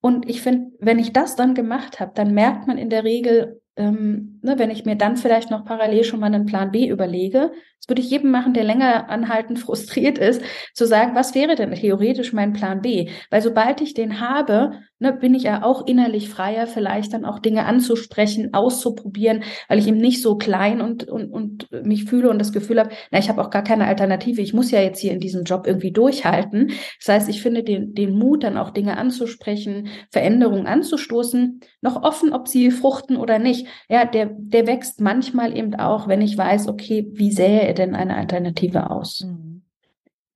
Und 0.01 0.29
ich 0.29 0.41
finde, 0.41 0.71
wenn 0.79 0.99
ich 0.99 1.13
das 1.13 1.35
dann 1.35 1.53
gemacht 1.53 1.99
habe, 1.99 2.11
dann 2.15 2.33
merkt 2.33 2.67
man 2.67 2.77
in 2.77 2.89
der 2.89 3.03
Regel, 3.03 3.58
ähm, 3.79 4.39
ne, 4.43 4.59
wenn 4.59 4.69
ich 4.69 4.85
mir 4.85 4.95
dann 4.95 5.17
vielleicht 5.17 5.49
noch 5.49 5.65
parallel 5.65 6.03
schon 6.03 6.19
mal 6.19 6.27
einen 6.27 6.45
Plan 6.45 6.71
B 6.71 6.87
überlege, 6.87 7.51
das 7.79 7.89
würde 7.89 8.01
ich 8.01 8.09
jedem 8.09 8.31
machen, 8.31 8.53
der 8.53 8.63
länger 8.63 9.09
anhaltend 9.09 9.59
frustriert 9.59 10.17
ist, 10.17 10.41
zu 10.73 10.85
sagen, 10.85 11.15
was 11.15 11.33
wäre 11.35 11.55
denn 11.55 11.73
theoretisch 11.73 12.33
mein 12.33 12.53
Plan 12.53 12.81
B? 12.81 13.09
Weil 13.29 13.41
sobald 13.41 13.81
ich 13.81 13.93
den 13.93 14.19
habe, 14.19 14.73
ne, 14.99 15.13
bin 15.13 15.33
ich 15.33 15.43
ja 15.43 15.63
auch 15.63 15.87
innerlich 15.87 16.29
freier, 16.29 16.67
vielleicht 16.67 17.13
dann 17.13 17.25
auch 17.25 17.39
Dinge 17.39 17.65
anzusprechen, 17.65 18.53
auszuprobieren, 18.53 19.43
weil 19.67 19.79
ich 19.79 19.87
eben 19.87 19.97
nicht 19.97 20.21
so 20.21 20.37
klein 20.37 20.81
und, 20.81 21.07
und, 21.07 21.31
und 21.31 21.67
mich 21.83 22.05
fühle 22.05 22.29
und 22.29 22.39
das 22.39 22.51
Gefühl 22.51 22.79
habe, 22.79 22.91
na, 23.11 23.19
ich 23.19 23.29
habe 23.29 23.41
auch 23.41 23.49
gar 23.49 23.63
keine 23.63 23.87
Alternative, 23.87 24.41
ich 24.41 24.53
muss 24.53 24.71
ja 24.71 24.81
jetzt 24.81 24.99
hier 24.99 25.13
in 25.13 25.19
diesem 25.19 25.43
Job 25.43 25.65
irgendwie 25.65 25.91
durchhalten. 25.91 26.71
Das 26.99 27.13
heißt, 27.13 27.29
ich 27.29 27.41
finde 27.41 27.63
den, 27.63 27.93
den 27.95 28.17
Mut, 28.17 28.43
dann 28.43 28.57
auch 28.57 28.69
Dinge 28.69 28.97
anzusprechen, 28.97 29.87
Veränderungen 30.11 30.67
anzustoßen, 30.67 31.61
noch 31.81 32.03
offen, 32.03 32.33
ob 32.33 32.47
sie 32.47 32.71
fruchten 32.71 33.17
oder 33.17 33.39
nicht 33.39 33.67
ja, 33.87 34.05
der, 34.05 34.27
der 34.31 34.67
wächst 34.67 35.01
manchmal 35.01 35.57
eben 35.57 35.75
auch, 35.75 36.07
wenn 36.07 36.21
ich 36.21 36.37
weiß, 36.37 36.67
okay, 36.67 37.07
wie 37.13 37.31
sähe 37.31 37.67
er 37.69 37.73
denn 37.73 37.95
eine 37.95 38.17
Alternative 38.17 38.89
aus? 38.89 39.21
Mhm. 39.25 39.63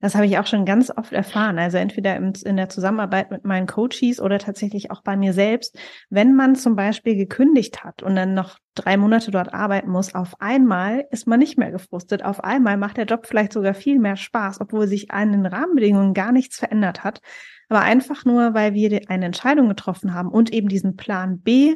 Das 0.03 0.15
habe 0.15 0.25
ich 0.25 0.37
auch 0.37 0.45
schon 0.45 0.65
ganz 0.65 0.91
oft 0.93 1.13
erfahren. 1.13 1.57
Also 1.57 1.77
entweder 1.77 2.17
in 2.17 2.57
der 2.57 2.67
Zusammenarbeit 2.67 3.31
mit 3.31 3.45
meinen 3.45 3.67
Coaches 3.67 4.19
oder 4.19 4.37
tatsächlich 4.37 4.91
auch 4.91 5.01
bei 5.01 5.15
mir 5.15 5.31
selbst. 5.31 5.79
Wenn 6.09 6.35
man 6.35 6.57
zum 6.57 6.75
Beispiel 6.75 7.15
gekündigt 7.15 7.85
hat 7.85 8.03
und 8.03 8.17
dann 8.17 8.33
noch 8.33 8.57
drei 8.75 8.97
Monate 8.97 9.31
dort 9.31 9.53
arbeiten 9.53 9.89
muss, 9.89 10.13
auf 10.13 10.41
einmal 10.41 11.05
ist 11.11 11.25
man 11.25 11.39
nicht 11.39 11.57
mehr 11.57 11.71
gefrustet. 11.71 12.21
Auf 12.25 12.43
einmal 12.43 12.75
macht 12.75 12.97
der 12.97 13.05
Job 13.05 13.25
vielleicht 13.25 13.53
sogar 13.53 13.75
viel 13.75 13.97
mehr 13.97 14.17
Spaß, 14.17 14.59
obwohl 14.59 14.87
sich 14.87 15.11
an 15.11 15.31
den 15.31 15.45
Rahmenbedingungen 15.45 16.13
gar 16.13 16.33
nichts 16.33 16.57
verändert 16.57 17.05
hat. 17.05 17.21
Aber 17.69 17.79
einfach 17.79 18.25
nur, 18.25 18.53
weil 18.53 18.73
wir 18.73 19.03
eine 19.07 19.25
Entscheidung 19.25 19.69
getroffen 19.69 20.13
haben 20.13 20.27
und 20.27 20.51
eben 20.51 20.67
diesen 20.67 20.97
Plan 20.97 21.39
B 21.39 21.75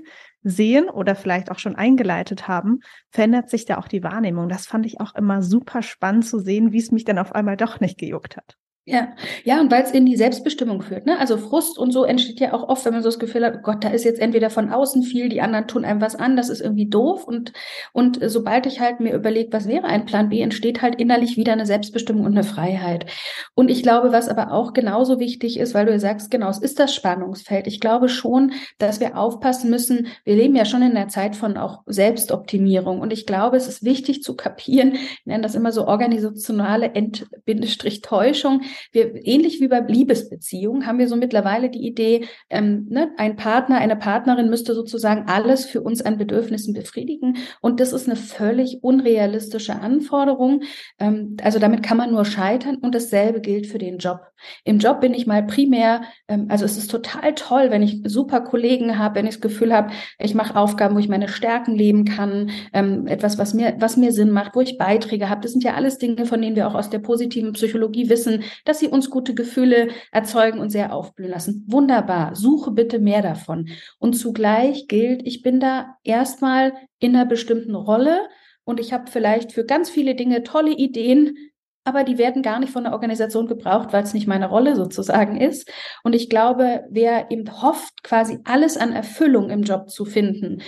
sehen 0.50 0.90
oder 0.90 1.16
vielleicht 1.16 1.52
auch 1.52 1.60
schon 1.60 1.76
eingeleitet 1.76 2.48
haben, 2.48 2.80
verändert 3.10 3.50
sich 3.50 3.66
da 3.66 3.78
auch 3.78 3.88
die 3.88 4.04
Wahrnehmung. 4.04 4.50
Das 4.50 4.68
fand 4.68 4.86
ich 4.86 5.00
auch 5.00 5.16
immer 5.16 5.42
super 5.42 5.82
spannend 5.82 6.26
zu 6.26 6.40
sehen, 6.40 6.72
wie 6.72 6.80
es 6.80 6.92
mich 6.92 7.04
dann 7.04 7.20
auf 7.20 7.34
einmal 7.34 7.58
doch 7.58 7.80
nicht 7.80 7.98
gejuckt 7.98 8.38
hat. 8.38 8.58
Ja, 8.90 9.10
ja, 9.44 9.60
und 9.60 9.70
weil 9.70 9.84
es 9.84 9.92
in 9.92 10.06
die 10.06 10.16
Selbstbestimmung 10.16 10.82
führt. 10.82 11.06
Ne? 11.06 11.20
Also 11.20 11.36
Frust 11.36 11.78
und 11.78 11.92
so 11.92 12.06
entsteht 12.06 12.40
ja 12.40 12.54
auch 12.54 12.70
oft, 12.70 12.86
wenn 12.86 12.94
man 12.94 13.04
so 13.04 13.10
das 13.10 13.20
Gefühl 13.20 13.44
hat, 13.44 13.56
oh 13.58 13.62
Gott, 13.62 13.84
da 13.84 13.90
ist 13.90 14.06
jetzt 14.06 14.22
entweder 14.22 14.50
von 14.50 14.72
außen 14.72 15.04
viel, 15.04 15.28
die 15.28 15.42
anderen 15.42 15.68
tun 15.68 15.84
einem 15.84 16.00
was 16.00 16.16
an, 16.16 16.38
das 16.38 16.48
ist 16.48 16.62
irgendwie 16.62 16.88
doof. 16.88 17.26
Und, 17.28 17.52
und 17.92 18.18
sobald 18.24 18.66
ich 18.66 18.80
halt 18.80 19.02
mir 19.02 19.14
überlege, 19.14 19.52
was 19.52 19.68
wäre 19.68 19.88
ein 19.88 20.06
Plan 20.06 20.30
B, 20.30 20.40
entsteht 20.40 20.82
halt 20.82 21.02
innerlich 21.02 21.36
wieder 21.36 21.52
eine 21.52 21.66
Selbstbestimmung 21.66 22.24
und 22.24 22.32
eine 22.32 22.46
Freiheit. 22.46 23.08
Und 23.56 23.70
ich 23.70 23.84
glaube, 23.84 24.14
was 24.14 24.30
aber 24.30 24.54
auch 24.54 24.72
genauso 24.72 25.20
wichtig 25.20 25.60
ist, 25.60 25.74
weil 25.74 25.86
du 25.86 25.92
ja 25.92 26.00
sagst, 26.00 26.32
genau, 26.32 26.48
es 26.48 26.60
ist 26.60 26.80
das 26.80 26.96
Spannungsfeld. 26.96 27.68
Ich 27.68 27.82
glaube 27.82 28.08
schon, 28.08 28.54
dass 28.78 29.02
wir 29.02 29.18
aufpassen 29.18 29.70
müssen. 29.70 30.08
Wir 30.24 30.38
leben 30.38 30.56
ja 30.56 30.64
schon 30.64 30.82
in 30.82 30.96
der 30.96 31.10
Zeit 31.10 31.36
von 31.36 31.58
auch 31.58 31.82
Selbstoptimierung. 31.88 33.02
Und 33.02 33.12
ich 33.12 33.26
glaube, 33.26 33.58
es 33.58 33.68
ist 33.68 33.84
wichtig 33.84 34.24
zu 34.24 34.38
kapieren, 34.38 34.94
ich 34.94 35.26
nenne 35.26 35.44
das 35.44 35.56
immer 35.56 35.74
so 35.74 35.88
organisationale 35.88 36.94
End-Täuschung 36.96 38.62
wir, 38.92 39.26
ähnlich 39.26 39.60
wie 39.62 39.68
bei 39.68 39.80
Liebesbeziehungen, 39.80 40.86
haben 40.86 41.00
wir 41.00 41.08
so 41.08 41.16
mittlerweile 41.16 41.70
die 41.70 41.86
Idee, 41.86 42.26
ähm, 42.50 42.88
ne, 42.90 43.12
ein 43.18 43.36
Partner, 43.36 43.78
eine 43.78 43.96
Partnerin 43.96 44.50
müsste 44.50 44.74
sozusagen 44.74 45.26
alles 45.28 45.66
für 45.66 45.82
uns 45.82 46.02
an 46.02 46.18
Bedürfnissen 46.18 46.74
befriedigen. 46.74 47.38
Und 47.62 47.80
das 47.80 47.94
ist 47.94 48.08
eine 48.08 48.16
völlig 48.16 48.84
unrealistische 48.84 49.80
Anforderung. 49.80 50.64
Ähm, 51.00 51.38
also 51.42 51.60
damit 51.60 51.84
kann 51.84 51.98
man 51.98 52.12
nur 52.12 52.26
scheitern. 52.26 52.78
Und 52.78 52.96
dasselbe 52.96 53.42
gilt 53.42 53.68
für 53.68 53.78
den 53.78 53.98
Job. 53.98 54.22
Im 54.64 54.80
Job 54.80 55.02
bin 55.02 55.14
ich 55.14 55.28
mal 55.28 55.44
primär, 55.44 56.02
ähm, 56.28 56.48
also 56.50 56.66
es 56.66 56.78
ist 56.78 56.92
total 56.92 57.34
toll, 57.36 57.68
wenn 57.70 57.82
ich 57.82 58.02
super 58.06 58.42
Kollegen 58.42 58.98
habe, 58.98 59.16
wenn 59.16 59.26
ich 59.26 59.36
das 59.36 59.42
Gefühl 59.42 59.74
habe, 59.74 59.92
ich 60.20 60.36
mache 60.36 60.56
Aufgaben, 60.56 60.96
wo 60.96 61.00
ich 61.00 61.10
meine 61.10 61.28
Stärken 61.28 61.76
leben 61.76 62.06
kann, 62.06 62.52
ähm, 62.74 63.08
etwas, 63.08 63.38
was 63.38 63.54
mir, 63.54 63.76
was 63.80 63.98
mir 63.98 64.12
Sinn 64.12 64.32
macht, 64.32 64.56
wo 64.56 64.62
ich 64.62 64.78
Beiträge 64.78 65.30
habe. 65.30 65.42
Das 65.42 65.52
sind 65.52 65.64
ja 65.64 65.74
alles 65.74 65.98
Dinge, 65.98 66.26
von 66.26 66.42
denen 66.42 66.56
wir 66.56 66.68
auch 66.68 66.76
aus 66.76 66.90
der 66.90 67.00
positiven 67.00 67.54
Psychologie 67.54 68.10
wissen, 68.10 68.44
dass 68.68 68.80
sie 68.80 68.88
uns 68.88 69.10
gute 69.10 69.34
Gefühle 69.34 69.90
erzeugen 70.12 70.60
und 70.60 70.70
sehr 70.70 70.94
aufblühen 70.94 71.32
lassen. 71.32 71.66
Wunderbar. 71.68 72.36
Suche 72.36 72.72
bitte 72.72 73.00
mehr 73.00 73.22
davon. 73.22 73.70
Und 74.00 74.14
zugleich 74.14 74.88
gilt, 74.88 75.26
ich 75.26 75.42
bin 75.42 75.60
da 75.60 75.96
erstmal 76.04 76.74
in 77.00 77.16
einer 77.16 77.26
bestimmten 77.26 77.76
Rolle 77.76 78.28
und 78.64 78.80
ich 78.80 78.94
habe 78.94 79.10
vielleicht 79.10 79.54
für 79.54 79.66
ganz 79.66 79.90
viele 79.90 80.16
Dinge 80.16 80.44
tolle 80.44 80.72
Ideen, 80.72 81.38
aber 81.86 82.04
die 82.04 82.18
werden 82.18 82.42
gar 82.42 82.60
nicht 82.60 82.74
von 82.74 82.84
der 82.84 82.92
Organisation 82.92 83.48
gebraucht, 83.48 83.94
weil 83.94 84.04
es 84.04 84.14
nicht 84.14 84.28
meine 84.28 84.50
Rolle 84.50 84.76
sozusagen 84.76 85.40
ist. 85.40 85.72
Und 86.04 86.16
ich 86.16 86.30
glaube, 86.30 86.84
wer 86.90 87.32
eben 87.32 87.62
hofft, 87.62 88.04
quasi 88.04 88.40
alles 88.44 88.76
an 88.76 88.92
Erfüllung 88.92 89.50
im 89.50 89.64
Job 89.64 89.90
zu 89.90 90.04
finden, 90.04 90.62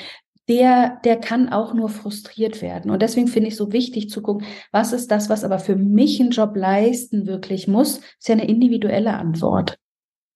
der, 0.50 1.00
der 1.06 1.18
kann 1.18 1.50
auch 1.50 1.74
nur 1.74 1.90
frustriert 1.90 2.62
werden. 2.62 2.90
Und 2.90 3.02
deswegen 3.02 3.28
finde 3.28 3.50
ich 3.50 3.56
so 3.56 3.72
wichtig 3.72 4.10
zu 4.10 4.22
gucken, 4.22 4.46
was 4.72 4.94
ist 4.94 5.12
das, 5.12 5.30
was 5.30 5.44
aber 5.44 5.60
für 5.60 5.76
mich 5.76 6.20
einen 6.20 6.32
Job 6.32 6.56
leisten 6.56 7.28
wirklich 7.28 7.68
muss, 7.68 8.00
ist 8.00 8.28
ja 8.28 8.34
eine 8.34 8.48
individuelle 8.48 9.14
Antwort. 9.14 9.78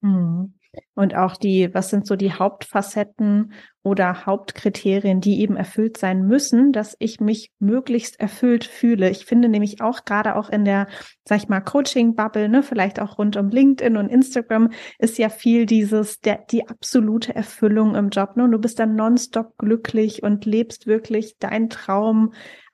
Mhm. 0.02 0.54
Und 0.96 1.16
auch 1.16 1.38
die, 1.38 1.74
was 1.74 1.90
sind 1.90 2.08
so 2.08 2.16
die 2.16 2.34
Hauptfacetten 2.34 3.54
oder 3.84 4.26
Hauptkriterien, 4.26 5.22
die 5.22 5.42
eben 5.42 5.58
erfüllt 5.58 5.98
sein 5.98 6.26
müssen, 6.26 6.72
dass 6.72 6.96
ich 7.00 7.20
mich 7.20 7.52
möglichst 7.60 8.20
erfüllt 8.20 8.64
fühle. 8.64 9.10
Ich 9.10 9.26
finde 9.26 9.50
nämlich 9.50 9.82
auch 9.82 10.06
gerade 10.06 10.36
auch 10.36 10.50
in 10.50 10.66
der, 10.66 10.88
sag 11.26 11.40
ich 11.40 11.50
mal, 11.50 11.62
Coaching-Bubble, 11.62 12.48
ne, 12.48 12.64
vielleicht 12.64 13.00
auch 13.00 13.18
rund 13.18 13.36
um 13.38 13.50
LinkedIn 13.50 13.98
und 13.98 14.10
Instagram, 14.10 14.72
ist 15.00 15.18
ja 15.18 15.30
viel 15.30 15.66
dieses, 15.66 16.20
der, 16.22 16.46
die 16.50 16.68
absolute 16.68 17.36
Erfüllung 17.36 17.96
im 17.96 18.10
Job. 18.10 18.38
Ne? 18.38 18.46
Und 18.46 18.52
du 18.52 18.60
bist 18.60 18.80
dann 18.80 18.96
nonstop 18.96 19.58
glücklich 19.58 20.24
und 20.24 20.46
lebst 20.46 20.88
wirklich 20.88 21.38
dein 21.40 21.70
Traum 21.70 22.34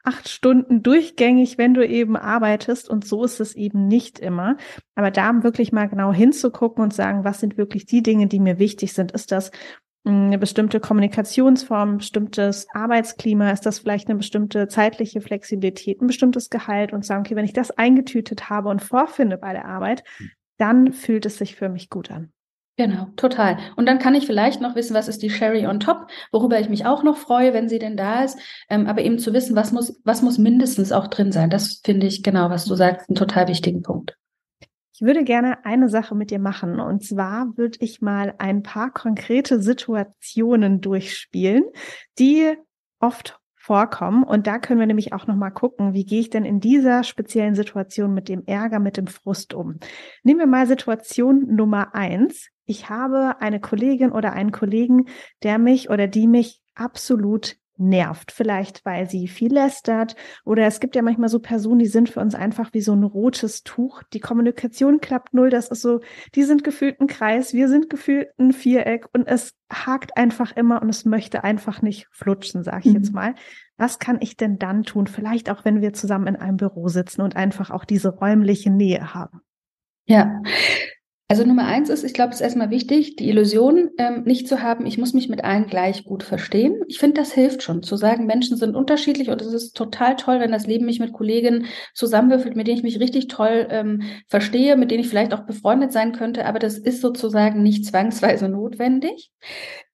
acht 0.10 0.28
Stunden 0.28 0.82
durchgängig, 0.82 1.58
wenn 1.58 1.76
du 1.76 1.86
eben 1.88 2.18
arbeitest. 2.18 2.90
Und 2.90 3.06
so 3.06 3.24
ist 3.24 3.40
es 3.40 3.56
eben 3.56 3.88
nicht 3.88 4.20
immer. 4.20 4.58
Aber 4.96 5.12
da 5.12 5.44
wirklich 5.44 5.72
mal 5.72 5.88
genau 5.88 6.12
hinzugucken 6.12 6.84
und 6.84 6.94
sagen, 6.94 7.24
was 7.24 7.40
sind 7.40 7.58
wirklich 7.58 7.86
die 7.86 8.02
Dinge, 8.02 8.28
die 8.28 8.40
mir 8.40 8.58
wichtig 8.58 8.94
sind? 8.94 9.12
Ist 9.12 9.32
das 9.32 9.52
hm, 10.06 10.26
eine 10.26 10.40
bestimmte 10.40 10.80
Kommunikationsform, 10.80 11.92
ein 11.92 11.98
bestimmtes 11.98 12.68
Arbeitsklima, 12.74 13.52
ist 13.52 13.66
das 13.66 13.80
vielleicht 13.80 14.10
eine 14.10 14.18
bestimmte 14.18 14.68
zeitliche 14.68 15.22
Flexibilität, 15.22 16.02
ein 16.02 16.08
bestimmtes 16.08 16.50
Gehalt 16.50 16.92
und 16.92 17.06
sagen, 17.06 17.22
okay, 17.22 17.36
wenn 17.36 17.46
ich 17.46 17.54
das 17.54 17.70
eingetütet 17.72 18.50
habe 18.50 18.70
und 18.70 18.82
vorfinde 18.82 19.38
bei 19.38 19.54
der 19.54 19.66
Arbeit, 19.66 20.04
hm. 20.18 20.32
dann 20.58 20.94
fühlt 20.94 21.28
es 21.28 21.38
sich 21.38 21.56
für 21.56 21.70
mich 21.70 21.90
gut 21.90 22.10
an. 22.10 22.32
Genau, 22.80 23.08
total. 23.18 23.58
Und 23.76 23.88
dann 23.88 24.00
kann 24.00 24.16
ich 24.16 24.26
vielleicht 24.26 24.62
noch 24.62 24.74
wissen, 24.74 24.94
was 24.94 25.10
ist 25.10 25.22
die 25.22 25.30
Sherry 25.30 25.68
on 25.68 25.82
top, 25.82 26.08
worüber 26.32 26.62
ich 26.62 26.70
mich 26.70 26.86
auch 26.86 27.04
noch 27.04 27.18
freue, 27.18 27.54
wenn 27.54 27.68
sie 27.68 27.78
denn 27.78 27.98
da 27.98 28.24
ist. 28.24 28.40
Ähm, 28.70 28.88
aber 28.88 29.02
eben 29.02 29.20
zu 29.20 29.34
wissen, 29.34 29.54
was 29.54 29.74
muss, 29.74 30.00
was 30.06 30.22
muss 30.22 30.38
mindestens 30.38 30.94
auch 30.94 31.08
drin 31.08 31.34
sein. 31.34 31.50
Das 31.50 31.82
finde 31.84 32.08
ich 32.08 32.24
genau, 32.24 32.50
was 32.50 32.64
du 32.64 32.76
sagst, 32.76 33.10
einen 33.10 33.18
total 33.18 33.50
wichtigen 33.50 33.82
Punkt. 33.82 34.16
Ich 34.94 35.02
würde 35.02 35.26
gerne 35.26 35.66
eine 35.66 35.90
Sache 35.90 36.16
mit 36.16 36.32
dir 36.32 36.40
machen. 36.40 36.80
Und 36.80 37.04
zwar 37.04 37.58
würde 37.58 37.78
ich 37.82 38.00
mal 38.00 38.34
ein 38.38 38.64
paar 38.64 38.92
konkrete 38.92 39.62
Situationen 39.62 40.80
durchspielen, 40.80 41.66
die 42.18 42.54
oft 43.02 43.39
vorkommen. 43.70 44.24
Und 44.24 44.48
da 44.48 44.58
können 44.58 44.80
wir 44.80 44.88
nämlich 44.88 45.14
auch 45.14 45.28
nochmal 45.28 45.52
gucken, 45.52 45.94
wie 45.94 46.06
gehe 46.06 46.22
ich 46.22 46.32
denn 46.32 46.44
in 46.44 46.60
dieser 46.60 47.04
speziellen 47.04 47.54
Situation 47.54 48.16
mit 48.16 48.28
dem 48.28 48.44
Ärger, 48.48 48.80
mit 48.80 48.98
dem 48.98 49.06
Frust 49.06 49.54
um. 49.54 49.78
Nehmen 50.24 50.40
wir 50.40 50.48
mal 50.48 50.66
Situation 50.66 51.56
Nummer 51.56 51.94
eins 51.94 52.50
ich 52.70 52.88
habe 52.88 53.42
eine 53.42 53.60
Kollegin 53.60 54.12
oder 54.12 54.34
einen 54.34 54.52
Kollegen, 54.52 55.08
der 55.42 55.58
mich 55.58 55.90
oder 55.90 56.06
die 56.06 56.28
mich 56.28 56.62
absolut 56.76 57.56
nervt. 57.80 58.32
Vielleicht, 58.32 58.86
weil 58.86 59.10
sie 59.10 59.28
viel 59.28 59.54
lästert 59.54 60.16
oder 60.46 60.66
es 60.66 60.80
gibt 60.80 60.96
ja 60.96 61.02
manchmal 61.02 61.30
so 61.30 61.40
Personen, 61.40 61.80
die 61.80 61.88
sind 61.88 62.10
für 62.10 62.20
uns 62.20 62.36
einfach 62.36 62.74
wie 62.74 62.82
so 62.82 62.94
ein 62.94 63.04
rotes 63.04 63.64
Tuch. 63.64 64.04
Die 64.14 64.20
Kommunikation 64.20 65.00
klappt 65.00 65.34
null. 65.34 65.50
Das 65.50 65.70
ist 65.70 65.82
so, 65.82 66.02
die 66.36 66.44
sind 66.44 66.64
gefühlt 66.64 67.00
ein 67.00 67.08
Kreis, 67.08 67.54
wir 67.54 67.70
sind 67.70 67.90
gefühlt 67.90 68.28
ein 68.38 68.52
Viereck 68.54 69.08
und 69.14 69.28
es 69.28 69.54
hakt 69.72 70.18
einfach 70.18 70.56
immer 70.56 70.82
und 70.82 70.90
es 70.90 71.06
möchte 71.06 71.44
einfach 71.44 71.82
nicht 71.82 72.08
flutschen, 72.12 72.64
sage 72.64 72.82
ich 72.86 72.94
mhm. 72.94 72.96
jetzt 72.96 73.14
mal. 73.14 73.36
Was 73.78 74.00
kann 74.00 74.18
ich 74.20 74.36
denn 74.36 74.58
dann 74.58 74.84
tun? 74.84 75.08
Vielleicht 75.08 75.50
auch, 75.50 75.64
wenn 75.64 75.82
wir 75.82 75.94
zusammen 75.94 76.28
in 76.28 76.36
einem 76.36 76.58
Büro 76.58 76.90
sitzen 76.90 77.22
und 77.22 77.36
einfach 77.36 77.70
auch 77.70 77.86
diese 77.86 78.10
räumliche 78.10 78.72
Nähe 78.72 79.14
haben. 79.14 79.42
Ja, 80.06 80.42
also 81.32 81.46
Nummer 81.46 81.68
eins 81.68 81.90
ist, 81.90 82.04
ich 82.04 82.16
glaube, 82.16 82.32
es 82.32 82.38
ist 82.38 82.42
erstmal 82.42 82.72
wichtig, 82.72 83.16
die 83.16 83.30
Illusion 83.30 83.92
ähm, 84.00 84.24
nicht 84.24 84.48
zu 84.48 84.64
haben, 84.64 84.88
ich 84.88 84.98
muss 84.98 85.14
mich 85.14 85.30
mit 85.30 85.44
allen 85.44 85.68
gleich 85.68 86.04
gut 86.04 86.24
verstehen. 86.24 86.82
Ich 86.88 86.98
finde, 86.98 87.22
das 87.22 87.32
hilft 87.32 87.62
schon, 87.62 87.84
zu 87.84 87.98
sagen, 87.98 88.26
Menschen 88.26 88.58
sind 88.58 88.76
unterschiedlich 88.76 89.30
und 89.30 89.40
es 89.40 89.54
ist 89.54 89.74
total 89.78 90.16
toll, 90.16 90.40
wenn 90.40 90.52
das 90.52 90.66
Leben 90.66 90.86
mich 90.86 91.00
mit 91.00 91.14
Kolleginnen 91.14 91.68
zusammenwürfelt, 91.94 92.56
mit 92.56 92.66
denen 92.66 92.78
ich 92.78 92.84
mich 92.84 93.00
richtig 93.00 93.28
toll 93.28 93.68
ähm, 93.70 94.02
verstehe, 94.28 94.76
mit 94.76 94.90
denen 94.90 95.02
ich 95.02 95.10
vielleicht 95.10 95.36
auch 95.36 95.46
befreundet 95.46 95.92
sein 95.92 96.14
könnte, 96.14 96.48
aber 96.48 96.58
das 96.58 96.80
ist 96.80 97.00
sozusagen 97.00 97.62
nicht 97.62 97.86
zwangsweise 97.86 98.50
notwendig 98.50 99.32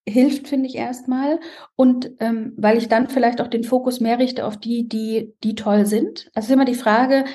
hilft, 0.08 0.48
finde 0.48 0.68
ich 0.68 0.76
erstmal. 0.76 1.40
Und 1.76 2.12
ähm, 2.20 2.54
weil 2.58 2.78
ich 2.78 2.88
dann 2.88 3.10
vielleicht 3.10 3.42
auch 3.42 3.48
den 3.48 3.64
Fokus 3.64 4.00
mehr 4.00 4.20
richte 4.20 4.46
auf 4.46 4.56
die, 4.56 4.88
die, 4.88 5.34
die 5.44 5.56
toll 5.56 5.86
sind. 5.86 6.30
Also 6.34 6.46
ist 6.48 6.54
immer 6.54 6.66
die 6.66 6.76
Frage, 6.76 7.26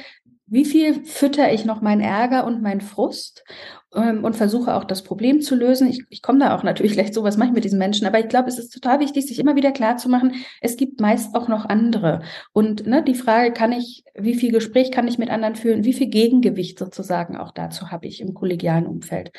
wie 0.47 0.64
viel 0.64 1.04
fütter 1.04 1.52
ich 1.52 1.64
noch 1.64 1.80
meinen 1.80 2.00
Ärger 2.00 2.45
und 2.45 2.62
meinen 2.62 2.80
Frust 2.80 3.45
ähm, 3.94 4.25
und 4.25 4.37
versuche 4.37 4.75
auch 4.75 4.85
das 4.85 5.02
Problem 5.02 5.40
zu 5.40 5.54
lösen. 5.54 5.88
Ich, 5.88 6.04
ich 6.09 6.23
komme 6.23 6.38
da 6.38 6.56
auch 6.56 6.62
natürlich 6.64 6.94
leicht 6.94 7.14
so, 7.14 7.25
was 7.25 7.37
mache 7.37 7.49
ich 7.49 7.54
mit 7.54 7.64
diesen 7.64 7.78
Menschen, 7.78 8.06
aber 8.06 8.20
ich 8.20 8.28
glaube, 8.28 8.49
es 8.49 8.59
ist 8.59 8.70
total 8.70 9.00
wichtig, 9.00 9.26
sich 9.26 9.38
immer 9.38 9.56
wieder 9.56 9.73
klar 9.73 9.97
zu 9.97 10.09
machen, 10.09 10.35
es 10.61 10.76
gibt 10.76 11.00
meist 11.00 11.35
auch 11.35 11.49
noch 11.49 11.64
andere. 11.64 12.23
Und 12.52 12.87
ne, 12.87 13.02
die 13.02 13.14
Frage, 13.14 13.52
kann 13.52 13.73
ich, 13.73 14.04
wie 14.14 14.35
viel 14.35 14.52
Gespräch 14.52 14.90
kann 14.90 15.09
ich 15.09 15.18
mit 15.18 15.30
anderen 15.30 15.56
führen, 15.56 15.85
wie 15.85 15.92
viel 15.92 16.09
Gegengewicht 16.09 16.78
sozusagen 16.78 17.37
auch 17.37 17.52
dazu 17.52 17.90
habe 17.90 18.06
ich 18.06 18.20
im 18.20 18.35
kollegialen 18.35 18.87
Umfeld. 18.87 19.32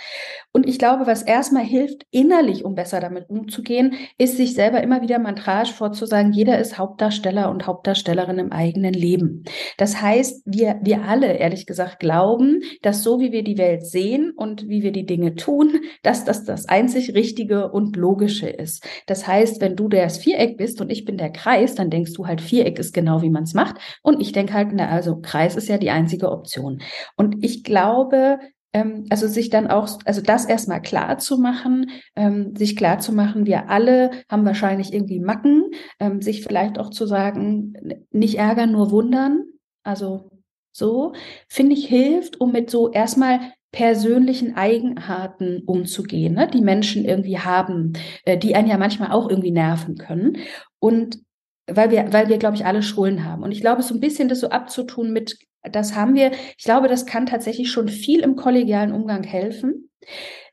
Und 0.51 0.67
ich 0.67 0.79
glaube, 0.79 1.07
was 1.07 1.21
erstmal 1.21 1.63
hilft, 1.63 2.05
innerlich, 2.11 2.65
um 2.65 2.75
besser 2.75 2.99
damit 2.99 3.29
umzugehen, 3.29 3.93
ist 4.17 4.37
sich 4.37 4.53
selber 4.53 4.81
immer 4.81 5.01
wieder 5.01 5.19
Mantrage 5.19 5.71
vorzusagen, 5.71 6.33
jeder 6.33 6.59
ist 6.59 6.77
Hauptdarsteller 6.77 7.49
und 7.49 7.67
Hauptdarstellerin 7.67 8.39
im 8.39 8.51
eigenen 8.51 8.93
Leben. 8.93 9.43
Das 9.77 10.01
heißt, 10.01 10.43
wir, 10.45 10.79
wir 10.81 11.03
alle, 11.03 11.33
ehrlich 11.33 11.65
gesagt, 11.65 11.99
glauben, 11.99 12.61
dass 12.81 13.03
so 13.03 13.19
wie 13.19 13.31
wir 13.31 13.43
die 13.43 13.57
Welt 13.57 13.85
sehen 13.85 14.33
und 14.41 14.67
wie 14.67 14.81
wir 14.81 14.91
die 14.91 15.05
Dinge 15.05 15.35
tun, 15.35 15.79
dass 16.03 16.25
das 16.25 16.43
das 16.43 16.67
einzig 16.67 17.13
Richtige 17.13 17.71
und 17.71 17.95
Logische 17.95 18.49
ist. 18.49 18.85
Das 19.05 19.27
heißt, 19.27 19.61
wenn 19.61 19.75
du 19.75 19.87
das 19.87 20.17
Viereck 20.17 20.57
bist 20.57 20.81
und 20.81 20.91
ich 20.91 21.05
bin 21.05 21.17
der 21.17 21.31
Kreis, 21.31 21.75
dann 21.75 21.91
denkst 21.91 22.13
du 22.13 22.25
halt, 22.25 22.41
Viereck 22.41 22.79
ist 22.79 22.93
genau, 22.93 23.21
wie 23.21 23.29
man 23.29 23.43
es 23.43 23.53
macht. 23.53 23.75
Und 24.01 24.19
ich 24.19 24.31
denke 24.31 24.53
halt, 24.53 24.69
na, 24.73 24.89
also 24.89 25.21
Kreis 25.21 25.55
ist 25.55 25.69
ja 25.69 25.77
die 25.77 25.91
einzige 25.91 26.31
Option. 26.31 26.81
Und 27.15 27.43
ich 27.43 27.63
glaube, 27.63 28.39
ähm, 28.73 29.05
also 29.09 29.27
sich 29.27 29.49
dann 29.49 29.67
auch, 29.67 29.99
also 30.05 30.21
das 30.21 30.45
erstmal 30.45 30.81
klar 30.81 31.19
zu 31.19 31.37
machen, 31.37 31.91
ähm, 32.15 32.55
sich 32.55 32.75
klar 32.75 32.99
zu 32.99 33.13
machen, 33.13 33.45
wir 33.45 33.69
alle 33.69 34.11
haben 34.29 34.45
wahrscheinlich 34.45 34.93
irgendwie 34.93 35.19
Macken, 35.19 35.65
ähm, 35.99 36.21
sich 36.21 36.43
vielleicht 36.43 36.79
auch 36.79 36.89
zu 36.89 37.05
sagen, 37.05 37.73
nicht 38.11 38.39
ärgern, 38.39 38.71
nur 38.71 38.91
wundern. 38.91 39.43
Also 39.83 40.29
so, 40.71 41.13
finde 41.47 41.73
ich, 41.73 41.85
hilft, 41.87 42.39
um 42.39 42.51
mit 42.51 42.69
so 42.69 42.89
erstmal 42.91 43.39
persönlichen 43.71 44.55
Eigenarten 44.55 45.63
umzugehen, 45.65 46.33
ne, 46.33 46.47
die 46.47 46.61
Menschen 46.61 47.05
irgendwie 47.05 47.39
haben, 47.39 47.93
äh, 48.25 48.37
die 48.37 48.55
einen 48.55 48.67
ja 48.67 48.77
manchmal 48.77 49.11
auch 49.11 49.29
irgendwie 49.29 49.51
nerven 49.51 49.95
können. 49.97 50.37
Und 50.79 51.19
weil 51.67 51.91
wir, 51.91 52.11
weil 52.11 52.27
wir, 52.27 52.37
glaube 52.37 52.55
ich, 52.55 52.65
alle 52.65 52.83
Schulden 52.83 53.23
haben. 53.23 53.43
Und 53.43 53.51
ich 53.51 53.61
glaube, 53.61 53.81
so 53.81 53.93
ein 53.93 53.99
bisschen 53.99 54.27
das 54.27 54.41
so 54.41 54.49
abzutun 54.49 55.13
mit, 55.13 55.37
das 55.63 55.95
haben 55.95 56.15
wir, 56.15 56.31
ich 56.57 56.63
glaube, 56.63 56.87
das 56.87 57.05
kann 57.05 57.25
tatsächlich 57.25 57.71
schon 57.71 57.87
viel 57.87 58.21
im 58.21 58.35
kollegialen 58.35 58.91
Umgang 58.91 59.23
helfen. 59.23 59.89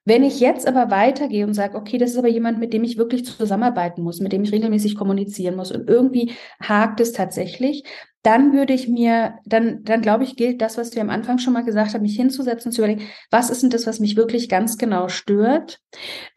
Wenn 0.04 0.22
ich 0.22 0.40
jetzt 0.40 0.66
aber 0.66 0.90
weitergehe 0.90 1.46
und 1.46 1.54
sage, 1.54 1.76
okay, 1.76 1.98
das 1.98 2.12
ist 2.12 2.16
aber 2.16 2.28
jemand, 2.28 2.58
mit 2.58 2.72
dem 2.72 2.84
ich 2.84 2.96
wirklich 2.96 3.24
zusammenarbeiten 3.26 4.02
muss, 4.02 4.20
mit 4.20 4.32
dem 4.32 4.42
ich 4.42 4.52
regelmäßig 4.52 4.94
kommunizieren 4.94 5.56
muss 5.56 5.70
und 5.70 5.88
irgendwie 5.88 6.32
hakt 6.62 7.00
es 7.00 7.12
tatsächlich, 7.12 7.84
dann 8.22 8.52
würde 8.52 8.72
ich 8.72 8.88
mir, 8.88 9.38
dann, 9.46 9.84
dann 9.84 10.02
glaube 10.02 10.24
ich, 10.24 10.36
gilt 10.36 10.60
das, 10.60 10.76
was 10.76 10.94
wir 10.94 11.02
am 11.02 11.10
Anfang 11.10 11.38
schon 11.38 11.52
mal 11.52 11.64
gesagt 11.64 11.94
haben, 11.94 12.02
mich 12.02 12.16
hinzusetzen, 12.16 12.72
zu 12.72 12.80
überlegen, 12.80 13.02
was 13.30 13.48
ist 13.48 13.62
denn 13.62 13.70
das, 13.70 13.86
was 13.86 14.00
mich 14.00 14.16
wirklich 14.16 14.48
ganz 14.48 14.76
genau 14.76 15.08
stört? 15.08 15.80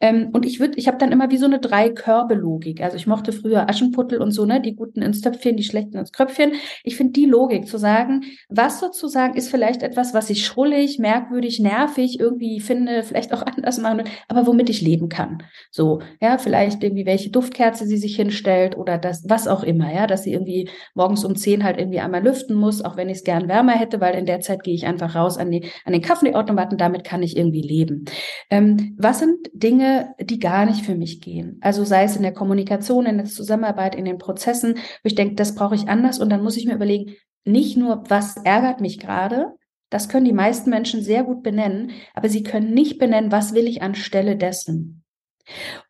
Ähm, 0.00 0.30
und 0.32 0.46
ich 0.46 0.60
würde, 0.60 0.78
ich 0.78 0.86
habe 0.86 0.98
dann 0.98 1.12
immer 1.12 1.30
wie 1.30 1.36
so 1.38 1.46
eine 1.46 1.58
Drei-Körbe-Logik. 1.58 2.80
Also 2.80 2.96
ich 2.96 3.06
mochte 3.06 3.32
früher 3.32 3.68
Aschenputtel 3.68 4.22
und 4.22 4.30
so, 4.30 4.46
ne, 4.46 4.60
die 4.60 4.76
guten 4.76 5.02
ins 5.02 5.20
Töpfchen, 5.20 5.56
die 5.56 5.64
schlechten 5.64 5.98
ins 5.98 6.12
Kröpfchen. 6.12 6.52
Ich 6.84 6.96
finde 6.96 7.12
die 7.12 7.26
Logik 7.26 7.66
zu 7.66 7.78
sagen, 7.78 8.22
was 8.48 8.78
sozusagen 8.78 9.34
ist 9.34 9.48
vielleicht 9.48 9.82
etwas, 9.82 10.14
was 10.14 10.30
ich 10.30 10.46
schrullig, 10.46 10.98
merkwürdig, 10.98 11.58
nervig 11.58 12.20
irgendwie 12.20 12.60
finde, 12.60 13.02
vielleicht 13.02 13.34
auch 13.34 13.42
anders 13.46 13.78
machen, 13.78 14.04
aber 14.28 14.46
womit 14.46 14.70
ich 14.70 14.82
leben 14.82 15.08
kann. 15.08 15.42
So, 15.70 16.00
ja, 16.20 16.38
vielleicht 16.38 16.84
irgendwie 16.84 17.06
welche 17.06 17.30
Duftkerze 17.30 17.86
sie 17.86 17.98
sich 17.98 18.16
hinstellt 18.16 18.76
oder 18.76 18.98
das, 18.98 19.24
was 19.28 19.48
auch 19.48 19.64
immer, 19.64 19.92
ja, 19.92 20.06
dass 20.06 20.22
sie 20.22 20.32
irgendwie 20.32 20.70
morgens 20.94 21.24
um 21.24 21.34
zehn 21.34 21.64
halt 21.64 21.71
irgendwie 21.78 22.00
einmal 22.00 22.22
lüften 22.22 22.54
muss, 22.54 22.82
auch 22.82 22.96
wenn 22.96 23.08
ich 23.08 23.18
es 23.18 23.24
gern 23.24 23.48
wärmer 23.48 23.72
hätte, 23.72 24.00
weil 24.00 24.14
in 24.14 24.26
der 24.26 24.40
Zeit 24.40 24.62
gehe 24.62 24.74
ich 24.74 24.86
einfach 24.86 25.14
raus 25.14 25.38
an, 25.38 25.50
die, 25.50 25.70
an 25.84 25.92
den 25.92 26.02
Kaffeeautomaten, 26.02 26.78
damit 26.78 27.04
kann 27.04 27.22
ich 27.22 27.36
irgendwie 27.36 27.62
leben. 27.62 28.04
Ähm, 28.50 28.96
was 28.98 29.18
sind 29.18 29.50
Dinge, 29.52 30.14
die 30.20 30.38
gar 30.38 30.66
nicht 30.66 30.84
für 30.84 30.94
mich 30.94 31.20
gehen? 31.20 31.58
Also 31.60 31.84
sei 31.84 32.04
es 32.04 32.16
in 32.16 32.22
der 32.22 32.34
Kommunikation, 32.34 33.06
in 33.06 33.18
der 33.18 33.26
Zusammenarbeit, 33.26 33.94
in 33.94 34.04
den 34.04 34.18
Prozessen, 34.18 34.74
wo 34.74 35.04
ich 35.04 35.14
denke, 35.14 35.34
das 35.34 35.54
brauche 35.54 35.74
ich 35.74 35.88
anders 35.88 36.18
und 36.18 36.30
dann 36.30 36.42
muss 36.42 36.56
ich 36.56 36.66
mir 36.66 36.74
überlegen, 36.74 37.14
nicht 37.44 37.76
nur, 37.76 38.04
was 38.08 38.36
ärgert 38.36 38.80
mich 38.80 38.98
gerade, 38.98 39.52
das 39.90 40.08
können 40.08 40.24
die 40.24 40.32
meisten 40.32 40.70
Menschen 40.70 41.02
sehr 41.02 41.22
gut 41.22 41.42
benennen, 41.42 41.90
aber 42.14 42.28
sie 42.28 42.42
können 42.42 42.72
nicht 42.72 42.98
benennen, 42.98 43.30
was 43.30 43.54
will 43.54 43.66
ich 43.66 43.82
anstelle 43.82 44.36
dessen. 44.36 45.02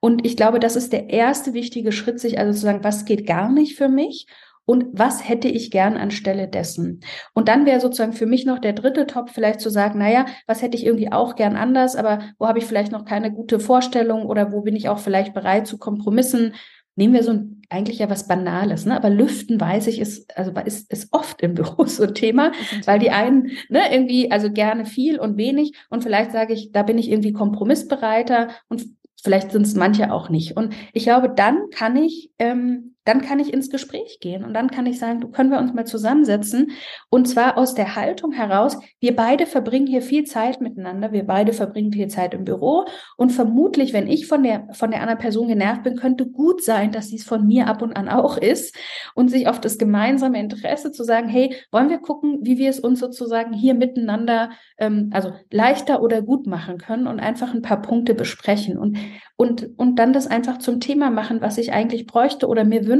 Und 0.00 0.26
ich 0.26 0.36
glaube, 0.36 0.58
das 0.58 0.76
ist 0.76 0.92
der 0.92 1.10
erste 1.10 1.54
wichtige 1.54 1.92
Schritt, 1.92 2.18
sich 2.18 2.38
also 2.38 2.52
zu 2.52 2.60
sagen, 2.60 2.84
was 2.84 3.04
geht 3.04 3.26
gar 3.26 3.50
nicht 3.50 3.76
für 3.76 3.88
mich 3.88 4.26
und 4.64 4.86
was 4.92 5.28
hätte 5.28 5.48
ich 5.48 5.70
gern 5.70 5.96
anstelle 5.96 6.46
dessen? 6.46 7.00
Und 7.34 7.48
dann 7.48 7.66
wäre 7.66 7.80
sozusagen 7.80 8.12
für 8.12 8.26
mich 8.26 8.46
noch 8.46 8.60
der 8.60 8.72
dritte 8.72 9.06
Top 9.06 9.30
vielleicht 9.30 9.60
zu 9.60 9.70
sagen, 9.70 9.98
naja, 9.98 10.26
was 10.46 10.62
hätte 10.62 10.76
ich 10.76 10.86
irgendwie 10.86 11.10
auch 11.10 11.34
gern 11.34 11.56
anders, 11.56 11.96
aber 11.96 12.20
wo 12.38 12.46
habe 12.46 12.58
ich 12.58 12.64
vielleicht 12.64 12.92
noch 12.92 13.04
keine 13.04 13.32
gute 13.32 13.58
Vorstellung 13.58 14.26
oder 14.26 14.52
wo 14.52 14.60
bin 14.60 14.76
ich 14.76 14.88
auch 14.88 14.98
vielleicht 14.98 15.34
bereit 15.34 15.66
zu 15.66 15.78
Kompromissen? 15.78 16.54
Nehmen 16.94 17.14
wir 17.14 17.24
so 17.24 17.32
ein, 17.32 17.62
eigentlich 17.70 17.98
ja 17.98 18.10
was 18.10 18.28
Banales, 18.28 18.84
ne? 18.84 18.94
Aber 18.94 19.10
Lüften 19.10 19.60
weiß 19.60 19.86
ich 19.88 19.98
ist, 19.98 20.36
also 20.36 20.52
ist, 20.64 20.92
ist 20.92 21.08
oft 21.10 21.40
im 21.40 21.54
Büro 21.54 21.84
so 21.86 22.04
ein 22.04 22.14
Thema, 22.14 22.52
weil 22.84 23.00
die 23.00 23.10
einen, 23.10 23.50
ne, 23.68 23.80
irgendwie, 23.90 24.30
also 24.30 24.52
gerne 24.52 24.84
viel 24.84 25.18
und 25.18 25.38
wenig 25.38 25.72
und 25.90 26.02
vielleicht 26.02 26.30
sage 26.30 26.52
ich, 26.52 26.70
da 26.70 26.82
bin 26.82 26.98
ich 26.98 27.10
irgendwie 27.10 27.32
kompromissbereiter 27.32 28.50
und 28.68 28.84
vielleicht 29.22 29.52
sind 29.52 29.62
es 29.62 29.74
manche 29.74 30.12
auch 30.12 30.28
nicht. 30.28 30.56
Und 30.56 30.74
ich 30.92 31.04
glaube, 31.04 31.32
dann 31.34 31.70
kann 31.70 31.96
ich 31.96 32.30
ähm, 32.38 32.91
dann 33.04 33.20
kann 33.20 33.40
ich 33.40 33.52
ins 33.52 33.70
Gespräch 33.70 34.18
gehen 34.20 34.44
und 34.44 34.54
dann 34.54 34.70
kann 34.70 34.86
ich 34.86 34.98
sagen, 34.98 35.32
können 35.32 35.50
wir 35.50 35.58
uns 35.58 35.72
mal 35.72 35.86
zusammensetzen? 35.86 36.70
Und 37.10 37.26
zwar 37.26 37.58
aus 37.58 37.74
der 37.74 37.96
Haltung 37.96 38.32
heraus, 38.32 38.78
wir 39.00 39.16
beide 39.16 39.46
verbringen 39.46 39.86
hier 39.86 40.02
viel 40.02 40.24
Zeit 40.24 40.60
miteinander, 40.60 41.12
wir 41.12 41.24
beide 41.24 41.52
verbringen 41.52 41.92
viel 41.92 42.08
Zeit 42.08 42.34
im 42.34 42.44
Büro. 42.44 42.84
Und 43.16 43.30
vermutlich, 43.30 43.92
wenn 43.92 44.06
ich 44.06 44.26
von 44.26 44.42
der 44.42 44.68
von 44.72 44.90
der 44.90 45.00
anderen 45.00 45.18
Person 45.18 45.48
genervt 45.48 45.82
bin, 45.82 45.96
könnte 45.96 46.26
gut 46.26 46.62
sein, 46.62 46.92
dass 46.92 47.08
sie 47.08 47.16
es 47.16 47.24
von 47.24 47.46
mir 47.46 47.66
ab 47.66 47.82
und 47.82 47.96
an 47.96 48.08
auch 48.08 48.36
ist. 48.36 48.76
Und 49.14 49.30
sich 49.30 49.48
auf 49.48 49.60
das 49.60 49.78
gemeinsame 49.78 50.38
Interesse 50.38 50.92
zu 50.92 51.04
sagen, 51.04 51.28
hey, 51.28 51.56
wollen 51.72 51.90
wir 51.90 51.98
gucken, 51.98 52.38
wie 52.42 52.58
wir 52.58 52.70
es 52.70 52.78
uns 52.80 53.00
sozusagen 53.00 53.52
hier 53.52 53.74
miteinander 53.74 54.50
ähm, 54.78 55.10
also 55.12 55.32
leichter 55.50 56.02
oder 56.02 56.22
gut 56.22 56.46
machen 56.46 56.78
können 56.78 57.06
und 57.06 57.20
einfach 57.20 57.52
ein 57.52 57.62
paar 57.62 57.82
Punkte 57.82 58.14
besprechen. 58.14 58.78
Und 58.78 58.98
und 59.36 59.70
und 59.76 59.96
dann 59.98 60.12
das 60.12 60.28
einfach 60.28 60.58
zum 60.58 60.78
Thema 60.78 61.10
machen, 61.10 61.40
was 61.40 61.58
ich 61.58 61.72
eigentlich 61.72 62.06
bräuchte 62.06 62.46
oder 62.46 62.64
mir 62.64 62.86
wünsche. 62.86 62.91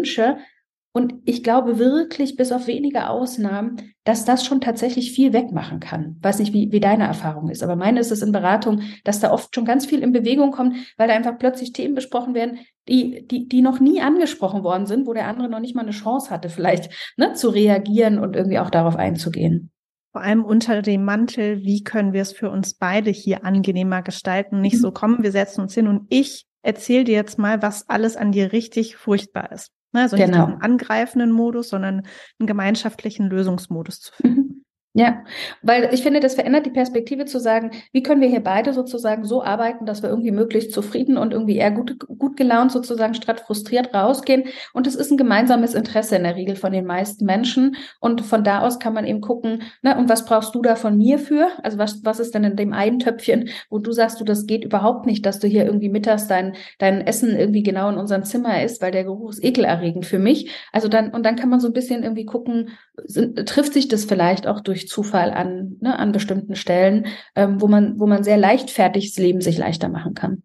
Und 0.94 1.14
ich 1.24 1.42
glaube 1.42 1.78
wirklich, 1.78 2.36
bis 2.36 2.52
auf 2.52 2.66
wenige 2.66 3.08
Ausnahmen, 3.08 3.76
dass 4.04 4.26
das 4.26 4.44
schon 4.44 4.60
tatsächlich 4.60 5.12
viel 5.12 5.32
wegmachen 5.32 5.80
kann. 5.80 6.18
Weiß 6.20 6.38
nicht, 6.38 6.52
wie, 6.52 6.70
wie 6.70 6.80
deine 6.80 7.04
Erfahrung 7.04 7.48
ist, 7.48 7.62
aber 7.62 7.76
meine 7.76 7.98
ist 7.98 8.12
es 8.12 8.20
in 8.20 8.30
Beratung, 8.30 8.82
dass 9.04 9.18
da 9.18 9.32
oft 9.32 9.54
schon 9.54 9.64
ganz 9.64 9.86
viel 9.86 10.02
in 10.02 10.12
Bewegung 10.12 10.50
kommt, 10.50 10.76
weil 10.98 11.08
da 11.08 11.14
einfach 11.14 11.38
plötzlich 11.38 11.72
Themen 11.72 11.94
besprochen 11.94 12.34
werden, 12.34 12.58
die, 12.88 13.26
die, 13.26 13.48
die 13.48 13.62
noch 13.62 13.80
nie 13.80 14.02
angesprochen 14.02 14.64
worden 14.64 14.84
sind, 14.84 15.06
wo 15.06 15.14
der 15.14 15.28
andere 15.28 15.48
noch 15.48 15.60
nicht 15.60 15.74
mal 15.74 15.82
eine 15.82 15.92
Chance 15.92 16.28
hatte, 16.28 16.50
vielleicht 16.50 16.92
ne, 17.16 17.32
zu 17.32 17.48
reagieren 17.48 18.18
und 18.18 18.36
irgendwie 18.36 18.58
auch 18.58 18.70
darauf 18.70 18.96
einzugehen. 18.96 19.70
Vor 20.12 20.20
allem 20.20 20.44
unter 20.44 20.82
dem 20.82 21.06
Mantel, 21.06 21.62
wie 21.62 21.84
können 21.84 22.12
wir 22.12 22.20
es 22.20 22.32
für 22.32 22.50
uns 22.50 22.74
beide 22.74 23.10
hier 23.10 23.46
angenehmer 23.46 24.02
gestalten? 24.02 24.60
Nicht 24.60 24.76
mhm. 24.76 24.80
so, 24.80 24.92
kommen, 24.92 25.22
wir 25.22 25.32
setzen 25.32 25.62
uns 25.62 25.72
hin 25.72 25.88
und 25.88 26.06
ich 26.10 26.44
erzähl 26.60 27.04
dir 27.04 27.14
jetzt 27.14 27.38
mal, 27.38 27.62
was 27.62 27.88
alles 27.88 28.18
an 28.18 28.30
dir 28.30 28.52
richtig 28.52 28.96
furchtbar 28.96 29.52
ist. 29.52 29.70
Ne, 29.92 30.02
also 30.02 30.16
genau. 30.16 30.46
nicht 30.46 30.54
einen 30.54 30.62
angreifenden 30.62 31.32
Modus, 31.32 31.68
sondern 31.68 32.06
einen 32.38 32.46
gemeinschaftlichen 32.46 33.28
Lösungsmodus 33.28 34.00
zu 34.00 34.12
finden. 34.14 34.40
Mhm. 34.40 34.51
Ja, 34.94 35.24
weil 35.62 35.88
ich 35.94 36.02
finde, 36.02 36.20
das 36.20 36.34
verändert 36.34 36.66
die 36.66 36.70
Perspektive 36.70 37.24
zu 37.24 37.40
sagen, 37.40 37.70
wie 37.92 38.02
können 38.02 38.20
wir 38.20 38.28
hier 38.28 38.42
beide 38.42 38.74
sozusagen 38.74 39.24
so 39.24 39.42
arbeiten, 39.42 39.86
dass 39.86 40.02
wir 40.02 40.10
irgendwie 40.10 40.32
möglichst 40.32 40.70
zufrieden 40.72 41.16
und 41.16 41.32
irgendwie 41.32 41.56
eher 41.56 41.70
gut, 41.70 41.98
gut 42.18 42.36
gelaunt 42.36 42.72
sozusagen 42.72 43.14
statt 43.14 43.40
frustriert 43.40 43.94
rausgehen. 43.94 44.44
Und 44.74 44.86
es 44.86 44.94
ist 44.94 45.10
ein 45.10 45.16
gemeinsames 45.16 45.72
Interesse 45.72 46.16
in 46.16 46.24
der 46.24 46.36
Regel 46.36 46.56
von 46.56 46.72
den 46.72 46.84
meisten 46.84 47.24
Menschen. 47.24 47.76
Und 48.00 48.20
von 48.20 48.44
da 48.44 48.60
aus 48.60 48.80
kann 48.80 48.92
man 48.92 49.06
eben 49.06 49.22
gucken, 49.22 49.62
ne, 49.80 49.96
und 49.96 50.10
was 50.10 50.26
brauchst 50.26 50.54
du 50.54 50.60
da 50.60 50.76
von 50.76 50.98
mir 50.98 51.18
für? 51.18 51.48
Also 51.62 51.78
was, 51.78 52.04
was 52.04 52.20
ist 52.20 52.34
denn 52.34 52.44
in 52.44 52.56
dem 52.56 52.74
einen 52.74 52.98
Töpfchen, 52.98 53.48
wo 53.70 53.78
du 53.78 53.92
sagst, 53.92 54.20
du, 54.20 54.24
das 54.24 54.44
geht 54.44 54.62
überhaupt 54.62 55.06
nicht, 55.06 55.24
dass 55.24 55.38
du 55.38 55.48
hier 55.48 55.64
irgendwie 55.64 55.88
mittags 55.88 56.28
dein, 56.28 56.54
dein 56.78 57.00
Essen 57.00 57.34
irgendwie 57.34 57.62
genau 57.62 57.88
in 57.88 57.96
unserem 57.96 58.24
Zimmer 58.24 58.62
isst, 58.62 58.82
weil 58.82 58.92
der 58.92 59.04
Geruch 59.04 59.30
ist 59.30 59.42
ekelerregend 59.42 60.04
für 60.04 60.18
mich. 60.18 60.50
Also 60.70 60.88
dann, 60.88 61.12
und 61.14 61.24
dann 61.24 61.36
kann 61.36 61.48
man 61.48 61.60
so 61.60 61.68
ein 61.68 61.72
bisschen 61.72 62.02
irgendwie 62.02 62.26
gucken, 62.26 62.68
sind, 63.06 63.48
trifft 63.48 63.72
sich 63.72 63.88
das 63.88 64.04
vielleicht 64.04 64.46
auch 64.46 64.60
durch 64.60 64.81
Zufall 64.88 65.30
an, 65.30 65.76
ne, 65.80 65.98
an 65.98 66.12
bestimmten 66.12 66.56
Stellen, 66.56 67.06
ähm, 67.34 67.60
wo 67.60 67.68
man, 67.68 67.98
wo 67.98 68.06
man 68.06 68.24
sehr 68.24 68.36
leichtfertig 68.36 69.12
das 69.12 69.22
Leben 69.22 69.40
sich 69.40 69.58
leichter 69.58 69.88
machen 69.88 70.14
kann. 70.14 70.42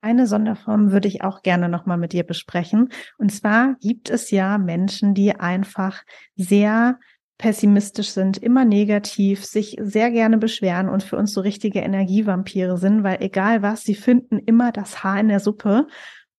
Eine 0.00 0.26
Sonderform 0.26 0.92
würde 0.92 1.08
ich 1.08 1.22
auch 1.22 1.42
gerne 1.42 1.68
nochmal 1.68 1.98
mit 1.98 2.12
dir 2.12 2.22
besprechen. 2.22 2.90
Und 3.18 3.32
zwar 3.32 3.74
gibt 3.80 4.10
es 4.10 4.30
ja 4.30 4.56
Menschen, 4.56 5.12
die 5.14 5.34
einfach 5.34 6.04
sehr 6.36 6.98
pessimistisch 7.38 8.10
sind, 8.10 8.36
immer 8.36 8.64
negativ, 8.64 9.44
sich 9.44 9.76
sehr 9.80 10.10
gerne 10.10 10.38
beschweren 10.38 10.88
und 10.88 11.04
für 11.04 11.16
uns 11.16 11.32
so 11.32 11.40
richtige 11.40 11.78
Energievampire 11.80 12.76
sind, 12.76 13.04
weil 13.04 13.18
egal 13.20 13.62
was, 13.62 13.84
sie 13.84 13.94
finden 13.94 14.38
immer 14.38 14.72
das 14.72 15.04
Haar 15.04 15.20
in 15.20 15.28
der 15.28 15.40
Suppe 15.40 15.86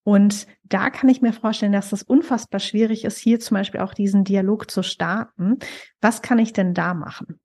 und 0.03 0.47
da 0.63 0.89
kann 0.89 1.09
ich 1.09 1.21
mir 1.21 1.33
vorstellen, 1.33 1.71
dass 1.71 1.91
es 1.91 2.03
unfassbar 2.03 2.59
schwierig 2.59 3.05
ist, 3.05 3.17
hier 3.17 3.39
zum 3.39 3.55
Beispiel 3.55 3.81
auch 3.81 3.93
diesen 3.93 4.23
Dialog 4.23 4.69
zu 4.69 4.83
starten. 4.83 5.57
Was 6.01 6.21
kann 6.21 6.39
ich 6.39 6.53
denn 6.53 6.73
da 6.73 6.93
machen? 6.93 7.39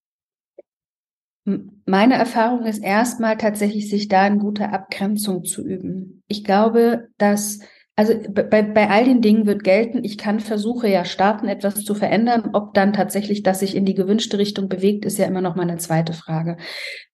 Meine 1.85 2.15
Erfahrung 2.15 2.65
ist 2.65 2.83
erstmal 2.83 3.37
tatsächlich, 3.37 3.91
sich 3.91 4.09
da 4.09 4.27
in 4.27 4.39
guter 4.39 4.73
Abgrenzung 4.73 5.45
zu 5.45 5.63
üben. 5.63 6.23
Ich 6.27 6.43
glaube, 6.43 7.09
dass, 7.19 7.59
also 7.97 8.15
bei, 8.31 8.63
bei 8.63 8.89
all 8.89 9.05
den 9.05 9.21
Dingen 9.21 9.45
wird 9.45 9.63
gelten, 9.63 10.05
ich 10.05 10.17
kann 10.17 10.41
versuche 10.41 10.89
ja 10.89 11.05
starten, 11.05 11.47
etwas 11.47 11.85
zu 11.85 11.95
verändern. 11.95 12.51
Ob 12.55 12.73
dann 12.73 12.95
tatsächlich 12.95 13.43
das 13.43 13.61
sich 13.61 13.77
in 13.77 13.85
die 13.85 13.95
gewünschte 13.95 14.39
Richtung 14.39 14.71
bewegt, 14.71 15.05
ist 15.05 15.19
ja 15.19 15.27
immer 15.27 15.43
noch 15.43 15.55
mal 15.55 15.69
eine 15.69 15.77
zweite 15.77 16.15
Frage. 16.15 16.57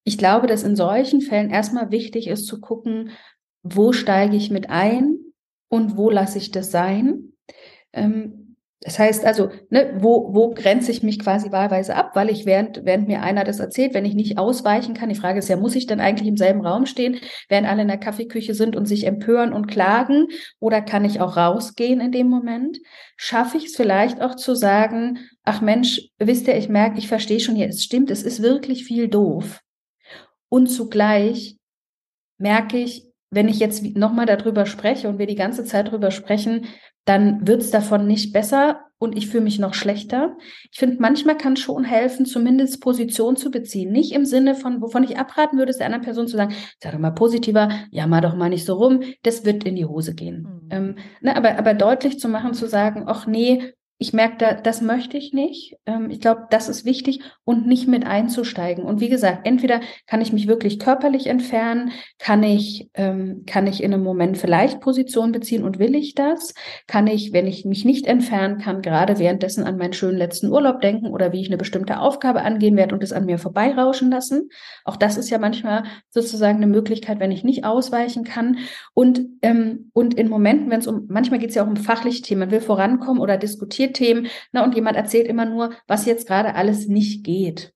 Ich 0.05 0.17
glaube, 0.17 0.47
dass 0.47 0.63
in 0.63 0.77
solchen 0.77 1.23
Fällen 1.23 1.51
erstmal 1.51 1.91
wichtig 1.91 2.29
ist 2.29 2.47
zu 2.47 2.61
gucken, 2.61 3.11
wo 3.65 3.93
steige 3.93 4.37
ich 4.37 4.51
mit 4.51 4.71
ein? 4.71 5.19
Und 5.71 5.97
wo 5.97 6.11
lasse 6.11 6.37
ich 6.37 6.51
das 6.51 6.71
sein. 6.71 7.33
Ähm, 7.93 8.41
das 8.83 8.99
heißt 8.99 9.27
also, 9.27 9.51
ne, 9.69 9.95
wo, 9.99 10.33
wo 10.33 10.55
grenze 10.55 10.91
ich 10.91 11.03
mich 11.03 11.19
quasi 11.19 11.53
wahlweise 11.53 11.95
ab, 11.95 12.13
weil 12.15 12.31
ich 12.31 12.47
während, 12.47 12.87
während 12.87 13.09
mir 13.09 13.21
einer 13.21 13.45
das 13.45 13.61
erzählt, 13.61 13.93
wenn 13.93 14.07
ich 14.07 14.15
nicht 14.15 14.39
ausweichen 14.39 14.95
kann, 14.95 15.11
die 15.11 15.15
Frage 15.15 15.39
ist 15.39 15.51
ja, 15.51 15.59
muss 15.59 15.75
ich 15.75 15.87
denn 15.87 16.01
eigentlich 16.01 16.27
im 16.27 16.39
selben 16.39 16.67
Raum 16.67 16.87
stehen, 16.87 17.21
während 17.51 17.69
alle 17.69 17.83
in 17.83 17.89
der 17.89 17.99
Kaffeeküche 17.99 18.55
sind 18.55 18.77
und 18.77 18.87
sich 18.87 19.07
empören 19.07 19.53
und 19.53 19.67
klagen, 19.67 20.29
oder 20.61 20.81
kann 20.81 21.05
ich 21.05 21.21
auch 21.21 21.37
rausgehen 21.37 22.01
in 22.01 22.11
dem 22.11 22.29
Moment? 22.29 22.79
Schaffe 23.17 23.59
ich 23.59 23.67
es 23.67 23.77
vielleicht 23.77 24.23
auch 24.23 24.35
zu 24.35 24.55
sagen, 24.55 25.19
ach 25.45 25.61
Mensch, 25.61 26.09
wisst 26.19 26.49
ihr, 26.49 26.57
ich 26.57 26.71
merke, 26.71 26.99
ich 26.99 27.09
verstehe 27.09 27.41
schon 27.41 27.57
hier, 27.57 27.69
es 27.69 27.85
stimmt, 27.85 28.11
es 28.11 28.23
ist 28.23 28.43
wirklich 28.43 28.85
viel 28.85 29.09
doof. 29.09 29.61
Und 30.49 30.69
zugleich 30.69 31.59
merke 32.39 32.79
ich, 32.79 33.10
wenn 33.31 33.49
ich 33.49 33.59
jetzt 33.59 33.85
nochmal 33.97 34.27
darüber 34.27 34.67
spreche 34.67 35.09
und 35.09 35.19
wir 35.19 35.27
die 35.27 35.37
ganze 35.37 35.65
Zeit 35.65 35.89
darüber 35.89 36.11
sprechen, 36.11 36.67
dann 37.05 37.47
wird's 37.47 37.71
davon 37.71 38.07
nicht 38.07 38.33
besser 38.33 38.81
und 38.99 39.17
ich 39.17 39.29
fühle 39.29 39.45
mich 39.45 39.59
noch 39.59 39.73
schlechter. 39.73 40.37
Ich 40.71 40.79
finde, 40.79 40.99
manchmal 41.01 41.37
kann 41.37 41.57
schon 41.57 41.85
helfen, 41.85 42.27
zumindest 42.27 42.83
Position 42.83 43.37
zu 43.37 43.51
beziehen. 43.51 43.91
Nicht 43.91 44.13
im 44.13 44.27
Sinne 44.27 44.55
von, 44.55 44.83
wovon 44.83 45.05
ich 45.05 45.19
abraten 45.19 45.59
würde, 45.59 45.71
ist 45.71 45.79
der 45.79 45.87
anderen 45.87 46.05
Person 46.05 46.29
zu 46.29 46.37
sagen, 46.37 46.55
sag 46.79 46.93
doch 46.93 46.99
mal 46.99 47.13
positiver, 47.13 47.71
ja, 47.91 48.07
mal 48.07 48.21
doch 48.21 48.37
mal 48.37 48.51
nicht 48.51 48.67
so 48.67 48.75
rum, 48.75 49.01
das 49.23 49.45
wird 49.47 49.65
in 49.65 49.77
die 49.77 49.87
Hose 49.87 50.15
gehen. 50.15 50.43
Mhm. 50.43 50.69
Ähm, 50.71 50.95
ne, 51.23 51.35
aber, 51.35 51.59
aber 51.59 51.73
deutlich 51.73 52.21
zu 52.21 52.29
machen, 52.29 52.53
zu 52.53 52.67
sagen, 52.67 53.05
ach 53.07 53.27
nee, 53.27 53.73
ich 54.03 54.15
merke, 54.15 54.37
da, 54.39 54.55
das 54.55 54.81
möchte 54.81 55.19
ich 55.19 55.35
nicht. 55.35 55.77
Ähm, 55.85 56.09
ich 56.09 56.21
glaube, 56.21 56.47
das 56.49 56.71
ist 56.71 56.87
wichtig 56.87 57.21
und 57.45 57.67
nicht 57.67 57.87
mit 57.87 58.07
einzusteigen. 58.07 58.83
Und 58.83 58.99
wie 58.99 59.11
gesagt, 59.11 59.47
entweder 59.47 59.83
kann 60.07 60.23
ich 60.23 60.33
mich 60.33 60.49
wirklich 60.49 60.79
körperlich 60.79 61.27
entfernen, 61.27 61.93
kann 62.19 62.43
ich, 62.43 62.89
ähm, 62.95 63.45
kann 63.47 63.67
ich 63.67 63.83
in 63.83 63.93
einem 63.93 64.03
Moment 64.03 64.39
vielleicht 64.39 64.81
Position 64.81 65.33
beziehen 65.33 65.65
und 65.65 65.79
will 65.79 65.95
ich 65.95 66.15
das? 66.15 66.55
Kann 66.87 67.07
ich, 67.07 67.35
wenn 67.35 67.47
ich 67.47 67.67
mich 67.67 67.85
nicht 67.85 68.07
entfernen 68.07 68.57
kann, 68.57 68.81
gerade 68.81 69.19
währenddessen 69.19 69.65
an 69.65 69.77
meinen 69.77 69.93
schönen 69.93 70.17
letzten 70.17 70.51
Urlaub 70.51 70.81
denken 70.81 71.09
oder 71.09 71.35
wie 71.35 71.43
ich 71.43 71.49
eine 71.49 71.59
bestimmte 71.59 72.01
Aufgabe 72.01 72.41
angehen 72.41 72.79
werde 72.79 72.95
und 72.95 73.05
es 73.05 73.13
an 73.13 73.27
mir 73.27 73.37
vorbeirauschen 73.37 74.11
lassen? 74.11 74.49
Auch 74.87 74.97
das 74.97 75.19
ist 75.19 75.29
ja 75.29 75.37
manchmal 75.37 75.83
sozusagen 76.09 76.57
eine 76.57 76.69
Möglichkeit, 76.69 77.21
wenn 77.21 77.33
ich 77.33 77.45
nicht 77.45 77.67
ausweichen 77.67 78.25
kann. 78.25 78.61
Und, 78.95 79.21
ähm, 79.43 79.91
und 79.93 80.15
in 80.15 80.31
Momenten, 80.31 80.71
wenn 80.71 80.81
es 80.81 80.87
um, 80.87 81.05
manchmal 81.09 81.39
geht 81.39 81.51
es 81.51 81.55
ja 81.55 81.65
auch 81.65 81.69
um 81.69 81.77
fachliche 81.77 82.23
Themen, 82.23 82.41
man 82.41 82.51
will 82.51 82.63
vorankommen 82.63 83.21
oder 83.21 83.37
diskutieren, 83.37 83.90
Themen. 83.93 84.29
Na, 84.53 84.65
und 84.65 84.75
jemand 84.75 84.97
erzählt 84.97 85.27
immer 85.27 85.45
nur, 85.45 85.73
was 85.87 86.07
jetzt 86.07 86.27
gerade 86.27 86.55
alles 86.55 86.89
nicht 86.89 87.25
geht. 87.25 87.73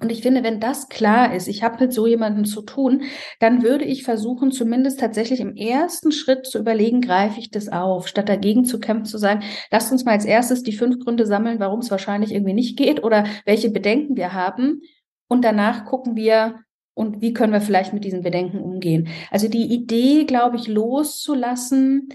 Und 0.00 0.10
ich 0.10 0.22
finde, 0.22 0.42
wenn 0.42 0.58
das 0.58 0.88
klar 0.88 1.34
ist, 1.34 1.48
ich 1.48 1.62
habe 1.62 1.84
mit 1.84 1.92
so 1.92 2.06
jemandem 2.06 2.46
zu 2.46 2.62
tun, 2.62 3.02
dann 3.40 3.62
würde 3.62 3.84
ich 3.84 4.04
versuchen, 4.04 4.50
zumindest 4.50 4.98
tatsächlich 4.98 5.40
im 5.40 5.54
ersten 5.54 6.12
Schritt 6.12 6.46
zu 6.46 6.58
überlegen, 6.58 7.02
greife 7.02 7.38
ich 7.38 7.50
das 7.50 7.68
auf, 7.68 8.08
statt 8.08 8.30
dagegen 8.30 8.64
zu 8.64 8.80
kämpfen, 8.80 9.04
zu 9.04 9.18
sagen, 9.18 9.42
lasst 9.70 9.92
uns 9.92 10.06
mal 10.06 10.12
als 10.12 10.24
erstes 10.24 10.62
die 10.62 10.72
fünf 10.72 10.98
Gründe 10.98 11.26
sammeln, 11.26 11.60
warum 11.60 11.80
es 11.80 11.90
wahrscheinlich 11.90 12.32
irgendwie 12.32 12.54
nicht 12.54 12.78
geht 12.78 13.04
oder 13.04 13.24
welche 13.44 13.68
Bedenken 13.68 14.16
wir 14.16 14.32
haben. 14.32 14.80
Und 15.28 15.44
danach 15.44 15.84
gucken 15.84 16.16
wir, 16.16 16.60
und 16.94 17.20
wie 17.20 17.32
können 17.32 17.52
wir 17.52 17.60
vielleicht 17.60 17.92
mit 17.94 18.04
diesen 18.04 18.22
Bedenken 18.22 18.60
umgehen. 18.60 19.08
Also 19.30 19.48
die 19.48 19.72
Idee, 19.72 20.24
glaube 20.24 20.56
ich, 20.56 20.68
loszulassen, 20.68 22.08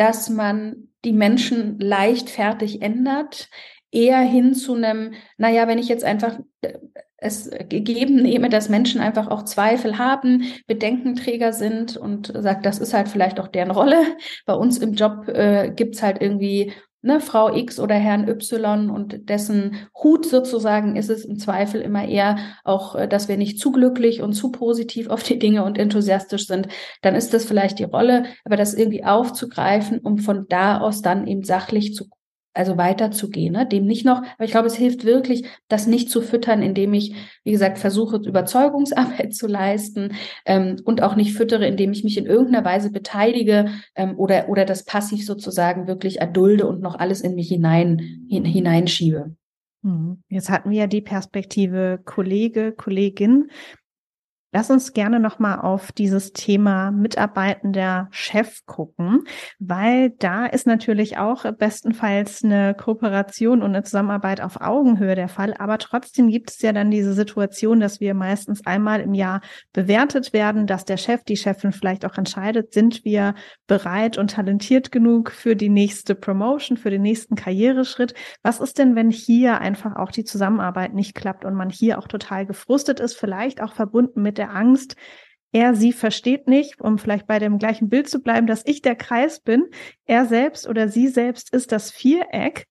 dass 0.00 0.30
man 0.30 0.88
die 1.04 1.12
Menschen 1.12 1.78
leichtfertig 1.78 2.80
ändert, 2.80 3.50
eher 3.90 4.20
hin 4.20 4.54
zu 4.54 4.74
einem, 4.74 5.12
naja, 5.36 5.68
wenn 5.68 5.78
ich 5.78 5.88
jetzt 5.88 6.04
einfach 6.04 6.38
äh, 6.62 6.78
es 7.18 7.50
gegeben 7.68 8.22
nehme, 8.22 8.48
dass 8.48 8.70
Menschen 8.70 9.02
einfach 9.02 9.28
auch 9.28 9.44
Zweifel 9.44 9.98
haben, 9.98 10.44
Bedenkenträger 10.66 11.52
sind 11.52 11.98
und 11.98 12.32
sagt, 12.34 12.64
das 12.64 12.78
ist 12.78 12.94
halt 12.94 13.10
vielleicht 13.10 13.38
auch 13.38 13.48
deren 13.48 13.70
Rolle. 13.70 14.16
Bei 14.46 14.54
uns 14.54 14.78
im 14.78 14.94
Job 14.94 15.28
äh, 15.28 15.70
gibt's 15.70 16.02
halt 16.02 16.22
irgendwie 16.22 16.72
ne, 17.02 17.20
Frau 17.20 17.54
X 17.54 17.80
oder 17.80 17.94
Herrn 17.94 18.28
Y 18.28 18.90
und 18.90 19.28
dessen 19.28 19.88
Hut 20.02 20.26
sozusagen 20.26 20.96
ist 20.96 21.10
es 21.10 21.24
im 21.24 21.38
Zweifel 21.38 21.80
immer 21.80 22.06
eher 22.06 22.38
auch, 22.64 22.94
äh, 22.94 23.08
dass 23.08 23.28
wir 23.28 23.36
nicht 23.36 23.58
zu 23.58 23.72
glücklich 23.72 24.22
und 24.22 24.32
zu 24.32 24.50
positiv 24.50 25.08
auf 25.08 25.22
die 25.22 25.38
Dinge 25.38 25.64
und 25.64 25.78
enthusiastisch 25.78 26.46
sind, 26.46 26.68
dann 27.02 27.14
ist 27.14 27.32
das 27.34 27.44
vielleicht 27.44 27.78
die 27.78 27.84
Rolle, 27.84 28.24
aber 28.44 28.56
das 28.56 28.74
irgendwie 28.74 29.04
aufzugreifen, 29.04 29.98
um 29.98 30.18
von 30.18 30.46
da 30.48 30.78
aus 30.78 31.02
dann 31.02 31.26
eben 31.26 31.44
sachlich 31.44 31.94
zu 31.94 32.06
also 32.52 32.76
weiterzugehen, 32.76 33.52
ne? 33.52 33.66
dem 33.66 33.86
nicht 33.86 34.04
noch, 34.04 34.18
aber 34.18 34.44
ich 34.44 34.50
glaube, 34.50 34.66
es 34.66 34.74
hilft 34.74 35.04
wirklich, 35.04 35.44
das 35.68 35.86
nicht 35.86 36.10
zu 36.10 36.20
füttern, 36.20 36.62
indem 36.62 36.94
ich, 36.94 37.14
wie 37.44 37.52
gesagt, 37.52 37.78
versuche, 37.78 38.16
Überzeugungsarbeit 38.16 39.34
zu 39.34 39.46
leisten 39.46 40.14
ähm, 40.46 40.76
und 40.84 41.02
auch 41.02 41.14
nicht 41.14 41.34
füttere, 41.34 41.66
indem 41.66 41.92
ich 41.92 42.04
mich 42.04 42.18
in 42.18 42.26
irgendeiner 42.26 42.64
Weise 42.64 42.90
beteilige 42.90 43.70
ähm, 43.94 44.18
oder, 44.18 44.48
oder 44.48 44.64
das 44.64 44.84
passiv 44.84 45.24
sozusagen 45.24 45.86
wirklich 45.86 46.20
erdulde 46.20 46.66
und 46.66 46.80
noch 46.80 46.98
alles 46.98 47.20
in 47.20 47.34
mich 47.34 47.48
hinein, 47.48 48.26
hin, 48.28 48.44
hineinschiebe. 48.44 49.36
Hm. 49.82 50.22
Jetzt 50.28 50.50
hatten 50.50 50.70
wir 50.70 50.80
ja 50.80 50.86
die 50.86 51.00
Perspektive 51.00 52.00
Kollege, 52.04 52.72
Kollegin. 52.72 53.50
Lass 54.52 54.68
uns 54.68 54.92
gerne 54.92 55.20
nochmal 55.20 55.60
auf 55.60 55.92
dieses 55.92 56.32
Thema 56.32 56.90
mitarbeitender 56.90 58.08
Chef 58.10 58.66
gucken, 58.66 59.22
weil 59.60 60.10
da 60.10 60.44
ist 60.46 60.66
natürlich 60.66 61.18
auch 61.18 61.44
bestenfalls 61.52 62.42
eine 62.42 62.74
Kooperation 62.74 63.62
und 63.62 63.68
eine 63.68 63.84
Zusammenarbeit 63.84 64.40
auf 64.40 64.60
Augenhöhe 64.60 65.14
der 65.14 65.28
Fall. 65.28 65.54
Aber 65.56 65.78
trotzdem 65.78 66.28
gibt 66.28 66.50
es 66.50 66.60
ja 66.62 66.72
dann 66.72 66.90
diese 66.90 67.12
Situation, 67.12 67.78
dass 67.78 68.00
wir 68.00 68.12
meistens 68.14 68.66
einmal 68.66 69.00
im 69.00 69.14
Jahr 69.14 69.40
bewertet 69.72 70.32
werden, 70.32 70.66
dass 70.66 70.84
der 70.84 70.96
Chef, 70.96 71.22
die 71.22 71.36
Chefin 71.36 71.70
vielleicht 71.70 72.04
auch 72.04 72.18
entscheidet, 72.18 72.72
sind 72.74 73.04
wir 73.04 73.36
bereit 73.68 74.18
und 74.18 74.32
talentiert 74.32 74.90
genug 74.90 75.30
für 75.30 75.54
die 75.54 75.68
nächste 75.68 76.16
Promotion, 76.16 76.76
für 76.76 76.90
den 76.90 77.02
nächsten 77.02 77.36
Karriereschritt. 77.36 78.14
Was 78.42 78.58
ist 78.58 78.78
denn, 78.78 78.96
wenn 78.96 79.12
hier 79.12 79.60
einfach 79.60 79.94
auch 79.94 80.10
die 80.10 80.24
Zusammenarbeit 80.24 80.92
nicht 80.92 81.14
klappt 81.14 81.44
und 81.44 81.54
man 81.54 81.70
hier 81.70 82.00
auch 82.00 82.08
total 82.08 82.46
gefrustet 82.46 82.98
ist, 82.98 83.16
vielleicht 83.16 83.62
auch 83.62 83.74
verbunden 83.74 84.22
mit 84.22 84.39
der 84.40 84.54
Angst, 84.54 84.96
er 85.52 85.74
sie 85.74 85.92
versteht 85.92 86.48
nicht, 86.48 86.80
um 86.80 86.98
vielleicht 86.98 87.26
bei 87.26 87.38
dem 87.38 87.58
gleichen 87.58 87.88
Bild 87.88 88.08
zu 88.08 88.20
bleiben, 88.20 88.46
dass 88.46 88.66
ich 88.66 88.82
der 88.82 88.96
Kreis 88.96 89.40
bin, 89.40 89.64
er 90.04 90.26
selbst 90.26 90.68
oder 90.68 90.88
sie 90.88 91.08
selbst 91.08 91.52
ist 91.52 91.72
das 91.72 91.90
Viereck 91.90 92.66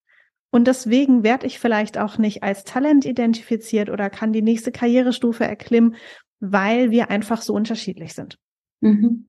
und 0.51 0.67
deswegen 0.67 1.23
werde 1.23 1.45
ich 1.45 1.59
vielleicht 1.59 1.97
auch 1.97 2.17
nicht 2.17 2.41
als 2.41 2.63
Talent 2.63 3.05
identifiziert 3.05 3.89
oder 3.89 4.09
kann 4.09 4.33
die 4.33 4.41
nächste 4.41 4.71
Karrierestufe 4.71 5.43
erklimmen, 5.43 5.95
weil 6.39 6.89
wir 6.89 7.09
einfach 7.09 7.41
so 7.41 7.53
unterschiedlich 7.53 8.13
sind. 8.13 8.37
Mhm. 8.81 9.27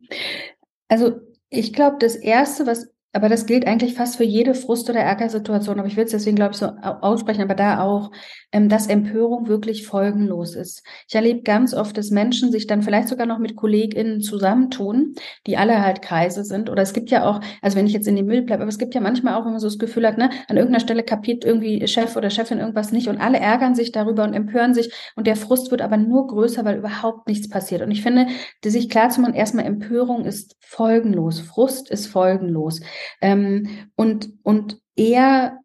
Also 0.88 1.20
ich 1.50 1.72
glaube, 1.72 1.96
das 1.98 2.16
Erste, 2.16 2.66
was 2.66 2.88
aber 3.12 3.28
das 3.28 3.46
gilt 3.46 3.66
eigentlich 3.66 3.94
fast 3.94 4.16
für 4.16 4.24
jede 4.24 4.54
Frust- 4.54 4.88
oder 4.88 5.00
Ärgersituation. 5.00 5.78
Aber 5.78 5.88
ich 5.88 5.96
will 5.96 6.04
es 6.04 6.12
deswegen, 6.12 6.36
glaube 6.36 6.52
ich, 6.52 6.58
so 6.58 6.66
aussprechen, 6.66 7.42
aber 7.42 7.54
da 7.54 7.82
auch, 7.82 8.12
ähm, 8.52 8.68
dass 8.68 8.86
Empörung 8.86 9.48
wirklich 9.48 9.86
folgenlos 9.86 10.54
ist. 10.54 10.84
Ich 11.08 11.14
erlebe 11.14 11.42
ganz 11.42 11.74
oft, 11.74 11.96
dass 11.96 12.10
Menschen 12.10 12.52
sich 12.52 12.66
dann 12.66 12.82
vielleicht 12.82 13.08
sogar 13.08 13.26
noch 13.26 13.38
mit 13.38 13.56
KollegInnen 13.56 14.20
zusammentun, 14.20 15.14
die 15.46 15.56
alle 15.56 15.82
halt 15.82 16.02
Kreise 16.02 16.44
sind. 16.44 16.70
Oder 16.70 16.82
es 16.82 16.92
gibt 16.92 17.10
ja 17.10 17.28
auch, 17.28 17.40
also 17.62 17.76
wenn 17.76 17.86
ich 17.86 17.92
jetzt 17.92 18.06
in 18.06 18.16
den 18.16 18.26
Müll 18.26 18.42
bleibe, 18.42 18.62
aber 18.62 18.70
es 18.70 18.78
gibt 18.78 18.94
ja 18.94 19.00
manchmal 19.00 19.34
auch, 19.34 19.44
wenn 19.44 19.52
man 19.52 19.60
so 19.60 19.66
das 19.66 19.78
Gefühl 19.78 20.06
hat, 20.06 20.16
ne, 20.16 20.30
an 20.48 20.56
irgendeiner 20.56 20.80
Stelle 20.80 21.02
kapiert 21.02 21.44
irgendwie 21.44 21.86
Chef 21.88 22.16
oder 22.16 22.30
Chefin 22.30 22.58
irgendwas 22.58 22.92
nicht 22.92 23.08
und 23.08 23.20
alle 23.20 23.38
ärgern 23.38 23.74
sich 23.74 23.92
darüber 23.92 24.24
und 24.24 24.34
empören 24.34 24.74
sich 24.74 24.92
und 25.16 25.26
der 25.26 25.36
Frust 25.36 25.70
wird 25.70 25.82
aber 25.82 25.96
nur 25.96 26.28
größer, 26.28 26.64
weil 26.64 26.78
überhaupt 26.78 27.28
nichts 27.28 27.48
passiert. 27.48 27.82
Und 27.82 27.90
ich 27.90 28.02
finde, 28.02 28.26
sich 28.64 28.88
klar 28.88 29.10
zu 29.10 29.20
machen, 29.20 29.34
erstmal 29.34 29.64
Empörung 29.64 30.24
ist 30.24 30.56
folgenlos, 30.60 31.40
Frust 31.40 31.90
ist 31.90 32.06
folgenlos. 32.06 32.80
Ähm, 33.20 33.90
und, 33.96 34.30
und 34.42 34.80
eher 34.96 35.60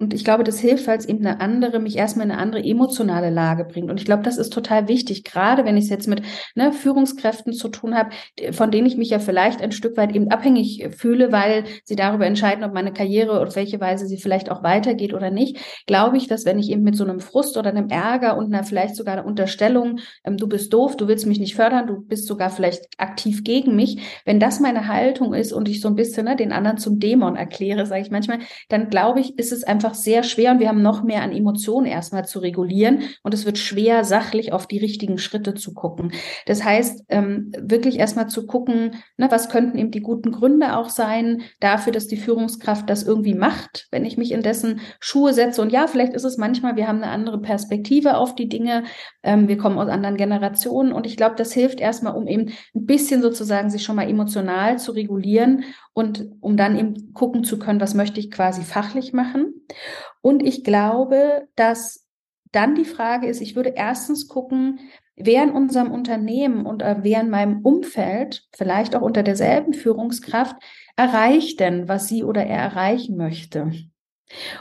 und 0.00 0.14
ich 0.14 0.24
glaube, 0.24 0.44
das 0.44 0.58
hilft, 0.58 0.86
weil 0.86 0.98
es 0.98 1.04
eben 1.04 1.24
eine 1.24 1.40
andere, 1.40 1.78
mich 1.78 1.96
erstmal 1.96 2.24
in 2.24 2.32
eine 2.32 2.40
andere 2.40 2.64
emotionale 2.64 3.28
Lage 3.28 3.64
bringt. 3.64 3.90
Und 3.90 4.00
ich 4.00 4.06
glaube, 4.06 4.22
das 4.22 4.38
ist 4.38 4.50
total 4.50 4.88
wichtig, 4.88 5.24
gerade 5.24 5.66
wenn 5.66 5.76
ich 5.76 5.84
es 5.84 5.90
jetzt 5.90 6.08
mit 6.08 6.22
ne, 6.54 6.72
Führungskräften 6.72 7.52
zu 7.52 7.68
tun 7.68 7.94
habe, 7.94 8.10
von 8.52 8.70
denen 8.70 8.86
ich 8.86 8.96
mich 8.96 9.10
ja 9.10 9.18
vielleicht 9.18 9.60
ein 9.60 9.72
Stück 9.72 9.98
weit 9.98 10.16
eben 10.16 10.30
abhängig 10.30 10.88
fühle, 10.96 11.32
weil 11.32 11.64
sie 11.84 11.96
darüber 11.96 12.24
entscheiden, 12.26 12.64
ob 12.64 12.72
meine 12.72 12.94
Karriere 12.94 13.40
auf 13.46 13.56
welche 13.56 13.78
Weise 13.78 14.06
sie 14.06 14.16
vielleicht 14.16 14.50
auch 14.50 14.62
weitergeht 14.62 15.12
oder 15.12 15.30
nicht. 15.30 15.58
Glaube 15.86 16.16
ich, 16.16 16.28
dass 16.28 16.46
wenn 16.46 16.58
ich 16.58 16.70
eben 16.70 16.82
mit 16.82 16.96
so 16.96 17.04
einem 17.04 17.20
Frust 17.20 17.58
oder 17.58 17.68
einem 17.68 17.90
Ärger 17.90 18.38
und 18.38 18.54
einer 18.54 18.64
vielleicht 18.64 18.96
sogar 18.96 19.18
einer 19.18 19.26
Unterstellung, 19.26 20.00
ähm, 20.24 20.38
du 20.38 20.48
bist 20.48 20.72
doof, 20.72 20.96
du 20.96 21.08
willst 21.08 21.26
mich 21.26 21.40
nicht 21.40 21.56
fördern, 21.56 21.86
du 21.86 22.00
bist 22.00 22.26
sogar 22.26 22.48
vielleicht 22.48 22.86
aktiv 22.96 23.44
gegen 23.44 23.76
mich, 23.76 23.98
wenn 24.24 24.40
das 24.40 24.60
meine 24.60 24.88
Haltung 24.88 25.34
ist 25.34 25.52
und 25.52 25.68
ich 25.68 25.82
so 25.82 25.88
ein 25.88 25.94
bisschen 25.94 26.24
ne, 26.24 26.36
den 26.36 26.52
anderen 26.52 26.78
zum 26.78 27.00
Dämon 27.00 27.36
erkläre, 27.36 27.84
sage 27.84 28.00
ich 28.00 28.10
manchmal, 28.10 28.38
dann 28.70 28.88
glaube 28.88 29.20
ich, 29.20 29.38
ist 29.38 29.52
es 29.52 29.62
einfach 29.64 29.89
einfach 29.90 29.94
sehr 30.00 30.22
schwer 30.22 30.52
und 30.52 30.60
wir 30.60 30.68
haben 30.68 30.82
noch 30.82 31.02
mehr 31.02 31.22
an 31.22 31.32
Emotionen 31.32 31.86
erstmal 31.86 32.24
zu 32.24 32.38
regulieren 32.38 33.02
und 33.22 33.34
es 33.34 33.44
wird 33.44 33.58
schwer, 33.58 34.04
sachlich 34.04 34.52
auf 34.52 34.66
die 34.66 34.78
richtigen 34.78 35.18
Schritte 35.18 35.54
zu 35.54 35.74
gucken. 35.74 36.12
Das 36.46 36.64
heißt, 36.64 37.04
ähm, 37.08 37.52
wirklich 37.58 37.98
erstmal 37.98 38.28
zu 38.28 38.46
gucken, 38.46 38.96
ne, 39.16 39.28
was 39.30 39.48
könnten 39.48 39.78
eben 39.78 39.90
die 39.90 40.00
guten 40.00 40.30
Gründe 40.30 40.76
auch 40.76 40.88
sein 40.88 41.42
dafür, 41.60 41.92
dass 41.92 42.06
die 42.06 42.16
Führungskraft 42.16 42.88
das 42.88 43.02
irgendwie 43.02 43.34
macht, 43.34 43.88
wenn 43.90 44.04
ich 44.04 44.16
mich 44.16 44.32
in 44.32 44.42
dessen 44.42 44.80
Schuhe 45.00 45.34
setze. 45.34 45.62
Und 45.62 45.72
ja, 45.72 45.86
vielleicht 45.86 46.14
ist 46.14 46.24
es 46.24 46.36
manchmal, 46.36 46.76
wir 46.76 46.86
haben 46.86 47.02
eine 47.02 47.12
andere 47.12 47.40
Perspektive 47.40 48.16
auf 48.16 48.34
die 48.34 48.48
Dinge, 48.48 48.84
ähm, 49.22 49.48
wir 49.48 49.58
kommen 49.58 49.78
aus 49.78 49.88
anderen 49.88 50.16
Generationen 50.16 50.92
und 50.92 51.06
ich 51.06 51.16
glaube, 51.16 51.34
das 51.36 51.52
hilft 51.52 51.80
erstmal, 51.80 52.14
um 52.14 52.26
eben 52.26 52.52
ein 52.74 52.86
bisschen 52.86 53.22
sozusagen 53.22 53.70
sich 53.70 53.82
schon 53.82 53.96
mal 53.96 54.08
emotional 54.08 54.78
zu 54.78 54.92
regulieren 54.92 55.64
und 55.92 56.30
um 56.40 56.56
dann 56.56 56.78
eben 56.78 57.12
gucken 57.12 57.44
zu 57.44 57.58
können, 57.58 57.80
was 57.80 57.94
möchte 57.94 58.20
ich 58.20 58.30
quasi 58.30 58.62
fachlich 58.62 59.12
machen. 59.12 59.66
Und 60.22 60.42
ich 60.42 60.64
glaube, 60.64 61.48
dass 61.56 62.06
dann 62.52 62.74
die 62.74 62.84
Frage 62.84 63.26
ist, 63.26 63.40
ich 63.40 63.56
würde 63.56 63.74
erstens 63.76 64.28
gucken, 64.28 64.80
wer 65.16 65.42
in 65.42 65.50
unserem 65.50 65.90
Unternehmen 65.90 66.66
und 66.66 66.82
äh, 66.82 66.96
wer 67.02 67.20
in 67.20 67.30
meinem 67.30 67.60
Umfeld, 67.60 68.48
vielleicht 68.52 68.96
auch 68.96 69.02
unter 69.02 69.22
derselben 69.22 69.72
Führungskraft, 69.72 70.56
erreicht 70.96 71.60
denn, 71.60 71.88
was 71.88 72.08
sie 72.08 72.24
oder 72.24 72.44
er 72.44 72.58
erreichen 72.58 73.16
möchte. 73.16 73.70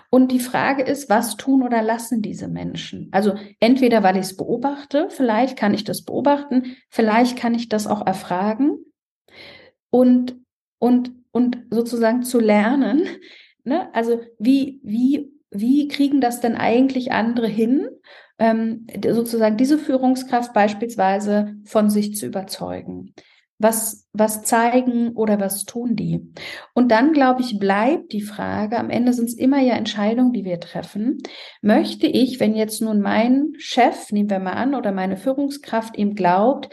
Und 0.09 0.31
die 0.31 0.39
Frage 0.39 0.83
ist, 0.83 1.09
was 1.09 1.37
tun 1.37 1.63
oder 1.63 1.81
lassen 1.81 2.21
diese 2.21 2.47
Menschen? 2.47 3.09
Also 3.11 3.35
entweder, 3.59 4.03
weil 4.03 4.15
ich 4.15 4.23
es 4.23 4.37
beobachte, 4.37 5.07
vielleicht 5.09 5.57
kann 5.57 5.73
ich 5.73 5.83
das 5.83 6.03
beobachten, 6.03 6.75
vielleicht 6.89 7.37
kann 7.37 7.53
ich 7.53 7.69
das 7.69 7.85
auch 7.87 8.05
erfragen 8.05 8.79
und, 9.91 10.37
und, 10.79 11.11
und 11.31 11.59
sozusagen 11.69 12.23
zu 12.23 12.39
lernen, 12.39 13.03
ne? 13.63 13.93
also 13.93 14.19
wie, 14.39 14.79
wie, 14.83 15.31
wie 15.51 15.87
kriegen 15.87 16.21
das 16.21 16.41
denn 16.41 16.55
eigentlich 16.55 17.11
andere 17.11 17.47
hin? 17.47 17.87
ähm, 18.39 18.87
sozusagen 19.03 19.57
diese 19.57 19.77
Führungskraft 19.77 20.53
beispielsweise 20.53 21.55
von 21.65 21.89
sich 21.89 22.15
zu 22.15 22.25
überzeugen. 22.25 23.13
Was, 23.61 24.07
was 24.13 24.43
zeigen 24.43 25.09
oder 25.17 25.41
was 25.41 25.65
tun 25.65 25.97
die? 25.97 26.31
Und 26.73 26.91
dann, 26.93 27.11
glaube 27.11 27.41
ich, 27.41 27.59
bleibt 27.59 28.13
die 28.13 28.21
Frage, 28.21 28.77
am 28.77 28.89
Ende 28.89 29.11
sind 29.11 29.25
es 29.25 29.33
immer 29.33 29.59
ja 29.59 29.73
Entscheidungen, 29.73 30.31
die 30.31 30.45
wir 30.45 30.61
treffen. 30.61 31.17
Möchte 31.61 32.07
ich, 32.07 32.39
wenn 32.39 32.55
jetzt 32.55 32.81
nun 32.81 33.01
mein 33.01 33.51
Chef, 33.57 34.13
nehmen 34.13 34.29
wir 34.29 34.39
mal 34.39 34.53
an, 34.53 34.75
oder 34.75 34.93
meine 34.93 35.17
Führungskraft 35.17 35.97
ihm 35.97 36.15
glaubt, 36.15 36.69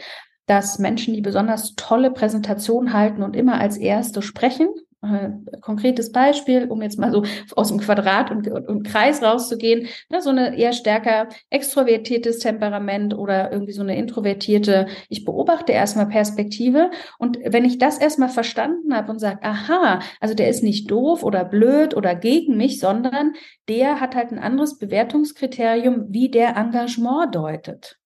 dass 0.47 0.79
Menschen, 0.79 1.13
die 1.13 1.21
besonders 1.21 1.75
tolle 1.75 2.11
Präsentationen 2.11 2.93
halten 2.93 3.21
und 3.21 3.35
immer 3.35 3.59
als 3.59 3.77
Erste 3.77 4.21
sprechen, 4.21 4.69
äh, 5.03 5.29
konkretes 5.61 6.11
Beispiel, 6.11 6.65
um 6.69 6.81
jetzt 6.81 6.97
mal 6.97 7.11
so 7.11 7.23
aus 7.55 7.67
dem 7.67 7.79
Quadrat 7.79 8.31
und, 8.31 8.47
und, 8.47 8.67
und 8.67 8.83
Kreis 8.83 9.21
rauszugehen, 9.21 9.87
ne, 10.09 10.21
so 10.21 10.31
eine 10.31 10.57
eher 10.57 10.73
stärker 10.73 11.27
extrovertiertes 11.51 12.39
Temperament 12.39 13.13
oder 13.15 13.51
irgendwie 13.51 13.73
so 13.73 13.83
eine 13.83 13.95
introvertierte, 13.95 14.87
ich 15.07 15.23
beobachte 15.23 15.71
erstmal 15.71 16.07
Perspektive 16.07 16.89
und 17.19 17.37
wenn 17.45 17.63
ich 17.63 17.77
das 17.77 17.99
erstmal 17.99 18.29
verstanden 18.29 18.95
habe 18.95 19.11
und 19.11 19.19
sage, 19.19 19.43
aha, 19.43 19.99
also 20.19 20.33
der 20.33 20.49
ist 20.49 20.63
nicht 20.63 20.89
doof 20.89 21.23
oder 21.23 21.45
blöd 21.45 21.95
oder 21.95 22.15
gegen 22.15 22.57
mich, 22.57 22.79
sondern 22.79 23.33
der 23.67 23.99
hat 23.99 24.15
halt 24.15 24.31
ein 24.31 24.39
anderes 24.39 24.79
Bewertungskriterium, 24.79 26.07
wie 26.09 26.29
der 26.29 26.55
Engagement 26.55 27.35
deutet. 27.35 27.97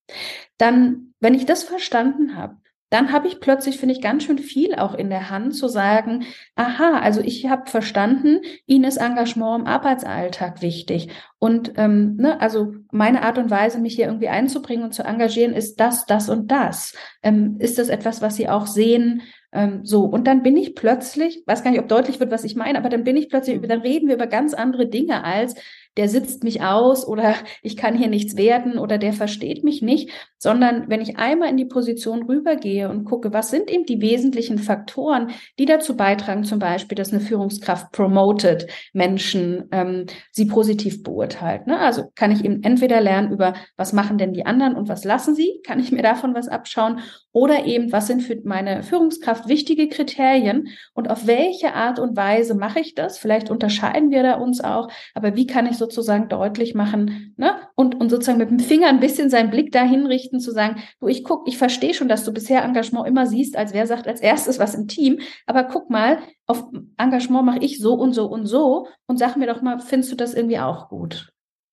Dann, 0.58 1.14
wenn 1.20 1.34
ich 1.34 1.46
das 1.46 1.64
verstanden 1.64 2.36
habe, 2.36 2.56
dann 2.92 3.10
habe 3.10 3.26
ich 3.26 3.40
plötzlich, 3.40 3.78
finde 3.78 3.94
ich, 3.94 4.02
ganz 4.02 4.24
schön 4.24 4.38
viel 4.38 4.74
auch 4.74 4.92
in 4.92 5.08
der 5.08 5.30
Hand 5.30 5.56
zu 5.56 5.66
sagen, 5.66 6.26
aha, 6.56 6.98
also 7.00 7.22
ich 7.22 7.48
habe 7.48 7.70
verstanden, 7.70 8.40
Ihnen 8.66 8.84
ist 8.84 8.98
Engagement 8.98 9.60
im 9.60 9.66
Arbeitsalltag 9.66 10.60
wichtig. 10.60 11.08
Und 11.38 11.72
ähm, 11.76 12.16
ne, 12.16 12.38
also 12.42 12.74
meine 12.90 13.22
Art 13.22 13.38
und 13.38 13.50
Weise, 13.50 13.80
mich 13.80 13.94
hier 13.94 14.08
irgendwie 14.08 14.28
einzubringen 14.28 14.84
und 14.84 14.92
zu 14.92 15.04
engagieren, 15.04 15.54
ist 15.54 15.80
das, 15.80 16.04
das 16.04 16.28
und 16.28 16.50
das. 16.50 16.94
Ähm, 17.22 17.56
ist 17.60 17.78
das 17.78 17.88
etwas, 17.88 18.20
was 18.20 18.36
Sie 18.36 18.50
auch 18.50 18.66
sehen? 18.66 19.22
Ähm, 19.52 19.86
so, 19.86 20.04
und 20.04 20.26
dann 20.26 20.42
bin 20.42 20.58
ich 20.58 20.74
plötzlich, 20.74 21.42
weiß 21.46 21.62
gar 21.62 21.70
nicht, 21.70 21.80
ob 21.80 21.88
deutlich 21.88 22.20
wird, 22.20 22.30
was 22.30 22.44
ich 22.44 22.56
meine, 22.56 22.76
aber 22.76 22.90
dann 22.90 23.04
bin 23.04 23.16
ich 23.16 23.30
plötzlich, 23.30 23.58
mhm. 23.58 23.68
dann 23.68 23.80
reden 23.80 24.08
wir 24.08 24.16
über 24.16 24.26
ganz 24.26 24.52
andere 24.52 24.86
Dinge 24.86 25.24
als, 25.24 25.54
der 25.96 26.08
sitzt 26.08 26.44
mich 26.44 26.62
aus 26.62 27.06
oder 27.06 27.34
ich 27.62 27.76
kann 27.76 27.96
hier 27.96 28.08
nichts 28.08 28.36
werden 28.36 28.78
oder 28.78 28.98
der 28.98 29.12
versteht 29.12 29.64
mich 29.64 29.82
nicht, 29.82 30.10
sondern 30.38 30.88
wenn 30.88 31.00
ich 31.00 31.18
einmal 31.18 31.48
in 31.48 31.56
die 31.56 31.64
Position 31.64 32.24
rübergehe 32.24 32.88
und 32.88 33.04
gucke, 33.04 33.32
was 33.32 33.50
sind 33.50 33.70
eben 33.70 33.84
die 33.84 34.00
wesentlichen 34.00 34.58
Faktoren, 34.58 35.30
die 35.58 35.66
dazu 35.66 35.96
beitragen, 35.96 36.44
zum 36.44 36.58
Beispiel, 36.58 36.96
dass 36.96 37.12
eine 37.12 37.20
Führungskraft 37.20 37.92
promotet 37.92 38.66
Menschen, 38.92 39.68
ähm, 39.70 40.06
sie 40.30 40.46
positiv 40.46 41.02
beurteilt. 41.02 41.66
Ne? 41.66 41.78
Also 41.78 42.04
kann 42.14 42.32
ich 42.32 42.44
eben 42.44 42.62
entweder 42.62 43.00
lernen 43.00 43.32
über, 43.32 43.54
was 43.76 43.92
machen 43.92 44.18
denn 44.18 44.32
die 44.32 44.46
anderen 44.46 44.74
und 44.74 44.88
was 44.88 45.04
lassen 45.04 45.34
sie, 45.34 45.60
kann 45.64 45.80
ich 45.80 45.92
mir 45.92 46.02
davon 46.02 46.34
was 46.34 46.48
abschauen 46.48 47.00
oder 47.32 47.64
eben, 47.64 47.92
was 47.92 48.06
sind 48.06 48.20
für 48.22 48.38
meine 48.44 48.82
Führungskraft 48.82 49.48
wichtige 49.48 49.88
Kriterien 49.88 50.68
und 50.92 51.10
auf 51.10 51.26
welche 51.26 51.74
Art 51.74 51.98
und 51.98 52.16
Weise 52.16 52.54
mache 52.54 52.80
ich 52.80 52.94
das? 52.94 53.18
Vielleicht 53.18 53.50
unterscheiden 53.50 54.10
wir 54.10 54.22
da 54.22 54.34
uns 54.34 54.60
auch, 54.60 54.88
aber 55.14 55.34
wie 55.34 55.46
kann 55.46 55.66
ich 55.66 55.78
sozusagen 55.82 56.28
deutlich 56.28 56.74
machen 56.74 57.34
ne? 57.36 57.54
und, 57.74 58.00
und 58.00 58.08
sozusagen 58.08 58.38
mit 58.38 58.50
dem 58.50 58.60
Finger 58.60 58.88
ein 58.88 59.00
bisschen 59.00 59.30
seinen 59.30 59.50
Blick 59.50 59.72
dahin 59.72 60.06
richten, 60.06 60.38
zu 60.38 60.52
sagen, 60.52 60.80
du, 61.00 61.08
ich 61.08 61.24
guck, 61.24 61.48
ich 61.48 61.58
verstehe 61.58 61.92
schon, 61.92 62.08
dass 62.08 62.24
du 62.24 62.32
bisher 62.32 62.62
Engagement 62.62 63.08
immer 63.08 63.26
siehst, 63.26 63.56
als 63.56 63.74
wer 63.74 63.86
sagt 63.86 64.06
als 64.06 64.20
erstes 64.20 64.58
was 64.58 64.74
im 64.74 64.86
Team, 64.86 65.18
aber 65.46 65.64
guck 65.64 65.90
mal, 65.90 66.18
auf 66.46 66.64
Engagement 66.98 67.44
mache 67.44 67.58
ich 67.58 67.78
so 67.78 67.94
und 67.94 68.12
so 68.12 68.26
und 68.26 68.46
so 68.46 68.86
und 69.06 69.18
sag 69.18 69.36
mir 69.36 69.46
doch 69.46 69.60
mal, 69.60 69.80
findest 69.80 70.12
du 70.12 70.16
das 70.16 70.34
irgendwie 70.34 70.58
auch 70.58 70.88
gut? 70.88 71.32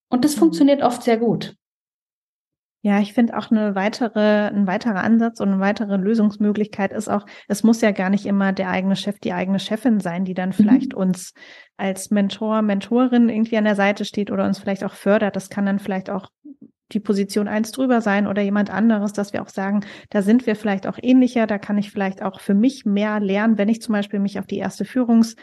Und 0.10 0.26
das 0.26 0.36
mhm. 0.36 0.40
funktioniert 0.40 0.82
oft 0.82 1.04
sehr 1.04 1.18
gut. 1.18 1.56
Ja, 2.82 3.00
ich 3.00 3.14
finde 3.14 3.38
auch 3.38 3.52
eine 3.52 3.76
weitere, 3.76 4.48
ein 4.48 4.66
weiterer 4.66 5.04
Ansatz 5.04 5.42
und 5.42 5.50
eine 5.50 5.60
weitere 5.60 5.98
Lösungsmöglichkeit 5.98 6.94
ist 6.94 7.10
auch, 7.10 7.26
es 7.50 7.62
muss 7.62 7.82
ja 7.82 7.92
gar 7.92 8.10
nicht 8.10 8.26
immer 8.26 8.54
der 8.54 8.70
eigene 8.70 8.96
Chef, 8.96 9.20
die 9.20 9.34
eigene 9.34 9.60
Chefin 9.60 10.00
sein, 10.00 10.24
die 10.24 10.34
dann 10.34 10.50
mhm. 10.50 10.54
vielleicht 10.54 10.94
mhm. 10.94 11.00
uns 11.00 11.34
als 11.76 12.10
Mentor, 12.10 12.62
Mentorin 12.62 13.28
irgendwie 13.28 13.58
an 13.58 13.66
der 13.66 13.76
Seite 13.76 14.06
steht 14.06 14.32
oder 14.32 14.46
uns 14.46 14.60
vielleicht 14.60 14.86
auch 14.86 14.94
fördert. 14.94 15.36
Das 15.36 15.50
kann 15.50 15.66
dann 15.66 15.80
vielleicht 15.80 16.10
auch 16.10 16.30
die 16.94 17.02
Position 17.02 17.48
eins 17.48 17.72
drüber 17.72 18.02
sein 18.02 18.28
oder 18.28 18.42
jemand 18.42 18.70
anderes, 18.70 19.14
dass 19.14 19.34
wir 19.34 19.42
auch 19.42 19.50
sagen, 19.50 19.82
da 20.10 20.22
sind 20.22 20.48
wir 20.48 20.56
vielleicht 20.56 20.88
auch 20.88 20.98
ähnlicher, 21.02 21.48
da 21.48 21.58
kann 21.58 21.78
ich 21.78 21.92
vielleicht 21.92 22.24
auch 22.24 22.40
für 22.40 22.56
mich 22.56 22.86
mehr 22.86 23.20
lernen, 23.20 23.58
wenn 23.58 23.70
ich 23.70 23.82
zum 23.82 23.94
Beispiel 23.94 24.20
mich 24.20 24.40
auf 24.40 24.48
die 24.48 24.58
erste 24.58 24.86
Führungs 24.86 25.36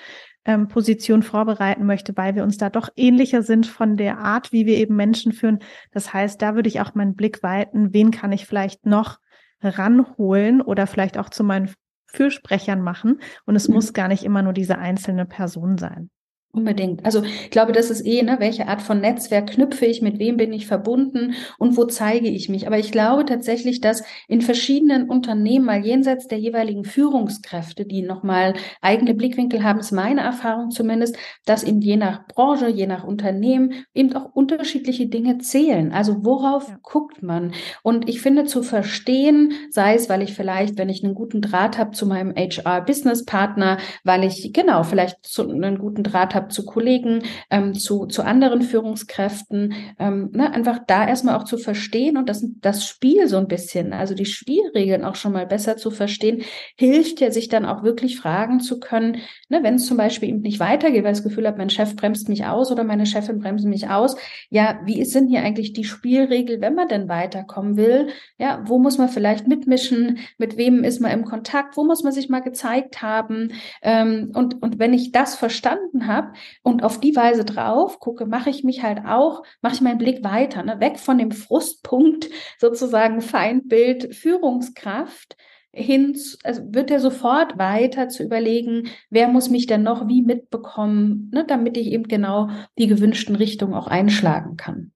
ähm, 0.46 0.68
Position 0.68 1.22
vorbereiten 1.22 1.84
möchte, 1.84 2.16
weil 2.16 2.34
wir 2.36 2.44
uns 2.44 2.56
da 2.56 2.70
doch 2.70 2.88
ähnlicher 2.96 3.42
sind 3.42 3.66
von 3.66 3.96
der 3.96 4.18
Art, 4.18 4.52
wie 4.52 4.64
wir 4.64 4.78
eben 4.78 4.96
Menschen 4.96 5.32
führen. 5.32 5.58
Das 5.90 6.14
heißt, 6.14 6.40
da 6.40 6.54
würde 6.54 6.68
ich 6.68 6.80
auch 6.80 6.94
meinen 6.94 7.16
Blick 7.16 7.42
weiten, 7.42 7.92
wen 7.92 8.12
kann 8.12 8.32
ich 8.32 8.46
vielleicht 8.46 8.86
noch 8.86 9.18
ranholen 9.60 10.62
oder 10.62 10.86
vielleicht 10.86 11.18
auch 11.18 11.30
zu 11.30 11.42
meinen 11.42 11.70
Fürsprechern 12.06 12.80
machen. 12.80 13.20
Und 13.44 13.56
es 13.56 13.68
mhm. 13.68 13.74
muss 13.74 13.92
gar 13.92 14.08
nicht 14.08 14.22
immer 14.22 14.42
nur 14.42 14.52
diese 14.52 14.78
einzelne 14.78 15.26
Person 15.26 15.78
sein. 15.78 16.10
Unbedingt. 16.56 17.04
Also 17.04 17.22
ich 17.22 17.50
glaube, 17.50 17.72
das 17.72 17.90
ist 17.90 18.06
eh, 18.06 18.22
ne, 18.22 18.36
welche 18.38 18.66
Art 18.66 18.80
von 18.80 18.98
Netzwerk 18.98 19.50
knüpfe 19.50 19.84
ich, 19.84 20.00
mit 20.00 20.18
wem 20.18 20.38
bin 20.38 20.54
ich 20.54 20.66
verbunden 20.66 21.34
und 21.58 21.76
wo 21.76 21.84
zeige 21.84 22.28
ich 22.28 22.48
mich. 22.48 22.66
Aber 22.66 22.78
ich 22.78 22.92
glaube 22.92 23.26
tatsächlich, 23.26 23.82
dass 23.82 24.02
in 24.26 24.40
verschiedenen 24.40 25.10
Unternehmen, 25.10 25.66
mal 25.66 25.84
jenseits 25.84 26.28
der 26.28 26.38
jeweiligen 26.38 26.84
Führungskräfte, 26.84 27.84
die 27.84 28.00
nochmal 28.00 28.54
eigene 28.80 29.12
Blickwinkel 29.12 29.64
haben, 29.64 29.80
ist 29.80 29.92
meine 29.92 30.22
Erfahrung 30.22 30.70
zumindest, 30.70 31.18
dass 31.44 31.62
eben 31.62 31.82
je 31.82 31.98
nach 31.98 32.26
Branche, 32.26 32.68
je 32.68 32.86
nach 32.86 33.04
Unternehmen 33.04 33.74
eben 33.92 34.14
auch 34.14 34.34
unterschiedliche 34.34 35.08
Dinge 35.08 35.36
zählen. 35.36 35.92
Also 35.92 36.24
worauf 36.24 36.68
ja. 36.68 36.78
guckt 36.80 37.22
man? 37.22 37.52
Und 37.82 38.08
ich 38.08 38.22
finde 38.22 38.46
zu 38.46 38.62
verstehen, 38.62 39.52
sei 39.68 39.94
es, 39.94 40.08
weil 40.08 40.22
ich 40.22 40.32
vielleicht, 40.32 40.78
wenn 40.78 40.88
ich 40.88 41.04
einen 41.04 41.14
guten 41.14 41.42
Draht 41.42 41.76
habe 41.76 41.90
zu 41.90 42.06
meinem 42.06 42.34
HR-Business-Partner, 42.34 43.76
weil 44.04 44.24
ich 44.24 44.54
genau 44.54 44.84
vielleicht 44.84 45.18
zu, 45.26 45.50
einen 45.50 45.76
guten 45.76 46.02
Draht 46.02 46.34
habe 46.34 46.45
zu 46.48 46.64
Kollegen, 46.64 47.22
ähm, 47.50 47.74
zu, 47.74 48.06
zu 48.06 48.22
anderen 48.22 48.62
Führungskräften, 48.62 49.74
ähm, 49.98 50.30
ne, 50.32 50.52
einfach 50.52 50.80
da 50.86 51.06
erstmal 51.06 51.36
auch 51.36 51.44
zu 51.44 51.58
verstehen 51.58 52.16
und 52.16 52.28
das, 52.28 52.44
das 52.60 52.86
Spiel 52.86 53.28
so 53.28 53.36
ein 53.36 53.48
bisschen, 53.48 53.92
also 53.92 54.14
die 54.14 54.26
Spielregeln 54.26 55.04
auch 55.04 55.14
schon 55.14 55.32
mal 55.32 55.46
besser 55.46 55.76
zu 55.76 55.90
verstehen, 55.90 56.42
hilft 56.76 57.20
ja, 57.20 57.30
sich 57.30 57.48
dann 57.48 57.64
auch 57.64 57.82
wirklich 57.82 58.18
fragen 58.18 58.60
zu 58.60 58.80
können, 58.80 59.18
ne, 59.48 59.62
wenn 59.62 59.76
es 59.76 59.86
zum 59.86 59.96
Beispiel 59.96 60.28
eben 60.28 60.40
nicht 60.40 60.60
weitergeht, 60.60 61.04
weil 61.04 61.12
ich 61.12 61.18
das 61.18 61.24
Gefühl 61.24 61.46
habe, 61.46 61.58
mein 61.58 61.70
Chef 61.70 61.96
bremst 61.96 62.28
mich 62.28 62.44
aus 62.44 62.70
oder 62.70 62.84
meine 62.84 63.06
Chefin 63.06 63.38
bremst 63.38 63.64
mich 63.64 63.88
aus, 63.88 64.16
ja, 64.50 64.80
wie 64.84 65.04
sind 65.04 65.28
hier 65.28 65.42
eigentlich 65.42 65.72
die 65.72 65.84
Spielregeln, 65.84 66.60
wenn 66.60 66.74
man 66.74 66.88
denn 66.88 67.08
weiterkommen 67.08 67.76
will? 67.76 68.08
Ja, 68.38 68.62
wo 68.66 68.78
muss 68.78 68.98
man 68.98 69.08
vielleicht 69.08 69.46
mitmischen? 69.48 70.18
Mit 70.38 70.56
wem 70.56 70.84
ist 70.84 71.00
man 71.00 71.12
im 71.12 71.24
Kontakt? 71.24 71.76
Wo 71.76 71.84
muss 71.84 72.02
man 72.02 72.12
sich 72.12 72.28
mal 72.28 72.40
gezeigt 72.40 73.02
haben? 73.02 73.52
Ähm, 73.82 74.32
und, 74.34 74.62
und 74.62 74.78
wenn 74.78 74.94
ich 74.94 75.12
das 75.12 75.34
verstanden 75.34 76.06
habe, 76.06 76.32
und 76.62 76.82
auf 76.82 77.00
die 77.00 77.16
Weise 77.16 77.44
drauf 77.44 78.00
gucke, 78.00 78.26
mache 78.26 78.50
ich 78.50 78.64
mich 78.64 78.82
halt 78.82 79.00
auch, 79.06 79.42
mache 79.62 79.74
ich 79.74 79.80
meinen 79.80 79.98
Blick 79.98 80.24
weiter, 80.24 80.62
ne? 80.62 80.80
weg 80.80 80.98
von 80.98 81.18
dem 81.18 81.32
Frustpunkt 81.32 82.28
sozusagen 82.58 83.20
Feindbild 83.20 84.14
Führungskraft 84.14 85.36
hin, 85.72 86.16
also 86.42 86.62
wird 86.72 86.90
er 86.90 87.00
sofort 87.00 87.58
weiter 87.58 88.08
zu 88.08 88.22
überlegen, 88.22 88.88
wer 89.10 89.28
muss 89.28 89.50
mich 89.50 89.66
denn 89.66 89.82
noch 89.82 90.08
wie 90.08 90.22
mitbekommen, 90.22 91.30
ne, 91.34 91.44
damit 91.46 91.76
ich 91.76 91.88
eben 91.88 92.08
genau 92.08 92.48
die 92.78 92.86
gewünschten 92.86 93.36
Richtungen 93.36 93.74
auch 93.74 93.86
einschlagen 93.86 94.56
kann. 94.56 94.92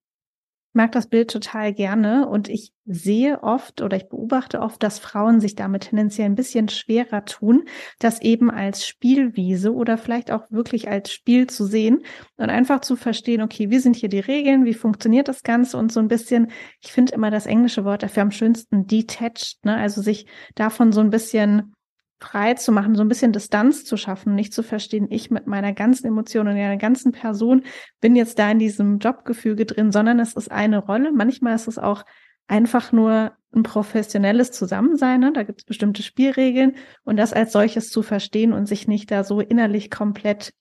Mag 0.73 0.93
das 0.93 1.09
Bild 1.09 1.31
total 1.31 1.73
gerne 1.75 2.29
und 2.29 2.49
ich 2.49 2.73
sehe 2.85 3.43
oft 3.43 3.83
oder 3.83 3.97
ich 3.97 4.09
beobachte 4.09 4.61
oft, 4.61 4.81
dass 4.83 5.01
Frauen 5.01 5.41
sich 5.41 5.57
damit 5.57 5.89
tendenziell 5.89 6.27
ein 6.27 6.37
bisschen 6.37 6.69
schwerer 6.69 7.25
tun, 7.25 7.65
das 7.99 8.21
eben 8.21 8.51
als 8.51 8.87
Spielwiese 8.87 9.75
oder 9.75 9.99
vielleicht 9.99 10.31
auch 10.31 10.45
wirklich 10.49 10.89
als 10.89 11.13
Spiel 11.13 11.49
zu 11.49 11.65
sehen 11.65 12.03
und 12.37 12.51
einfach 12.51 12.81
zu 12.83 12.95
verstehen, 12.95 13.43
okay, 13.43 13.71
wie 13.71 13.81
sind 13.81 13.97
hier 13.97 14.09
die 14.09 14.21
Regeln, 14.21 14.65
wie 14.65 14.75
funktioniert 14.75 15.27
das 15.27 15.43
Ganze 15.43 15.77
und 15.77 15.91
so 15.91 15.99
ein 15.99 16.09
bisschen, 16.09 16.53
ich 16.81 16.93
finde 16.93 17.15
immer 17.15 17.31
das 17.31 17.47
englische 17.47 17.85
Wort 17.85 18.05
dafür 18.05 18.23
am 18.23 18.31
schönsten 18.31 18.87
detached, 18.87 19.65
ne? 19.65 19.77
also 19.77 20.03
sich 20.03 20.27
davon 20.55 20.93
so 20.93 21.01
ein 21.01 21.11
bisschen 21.11 21.75
frei 22.21 22.55
zu 22.55 22.71
machen, 22.71 22.95
so 22.95 23.03
ein 23.03 23.09
bisschen 23.09 23.33
Distanz 23.33 23.85
zu 23.85 23.97
schaffen, 23.97 24.35
nicht 24.35 24.53
zu 24.53 24.63
verstehen, 24.63 25.07
ich 25.11 25.31
mit 25.31 25.47
meiner 25.47 25.73
ganzen 25.73 26.07
Emotion 26.07 26.47
und 26.47 26.55
meiner 26.55 26.77
ganzen 26.77 27.13
Person 27.13 27.65
bin 28.01 28.15
jetzt 28.15 28.39
da 28.39 28.51
in 28.51 28.59
diesem 28.59 28.99
Jobgefüge 28.99 29.65
drin, 29.65 29.91
sondern 29.91 30.21
es 30.21 30.35
ist 30.35 30.51
eine 30.51 30.79
Rolle. 30.79 31.13
Manchmal 31.13 31.55
ist 31.55 31.67
es 31.67 31.79
auch 31.79 32.05
einfach 32.47 32.93
nur 32.93 33.33
ein 33.55 33.63
professionelles 33.63 34.53
Zusammensein. 34.53 35.21
Ne? 35.21 35.33
Da 35.33 35.45
gibt 35.45 35.61
es 35.61 35.65
bestimmte 35.65 36.03
Spielregeln 36.03 36.77
und 37.05 37.17
das 37.17 37.33
als 37.33 37.53
solches 37.53 37.89
zu 37.91 38.03
verstehen 38.03 38.53
und 38.53 38.67
sich 38.67 38.87
nicht 38.87 39.11
da 39.11 39.25
so 39.25 39.41
innerlich 39.41 39.91
komplett 39.91 40.53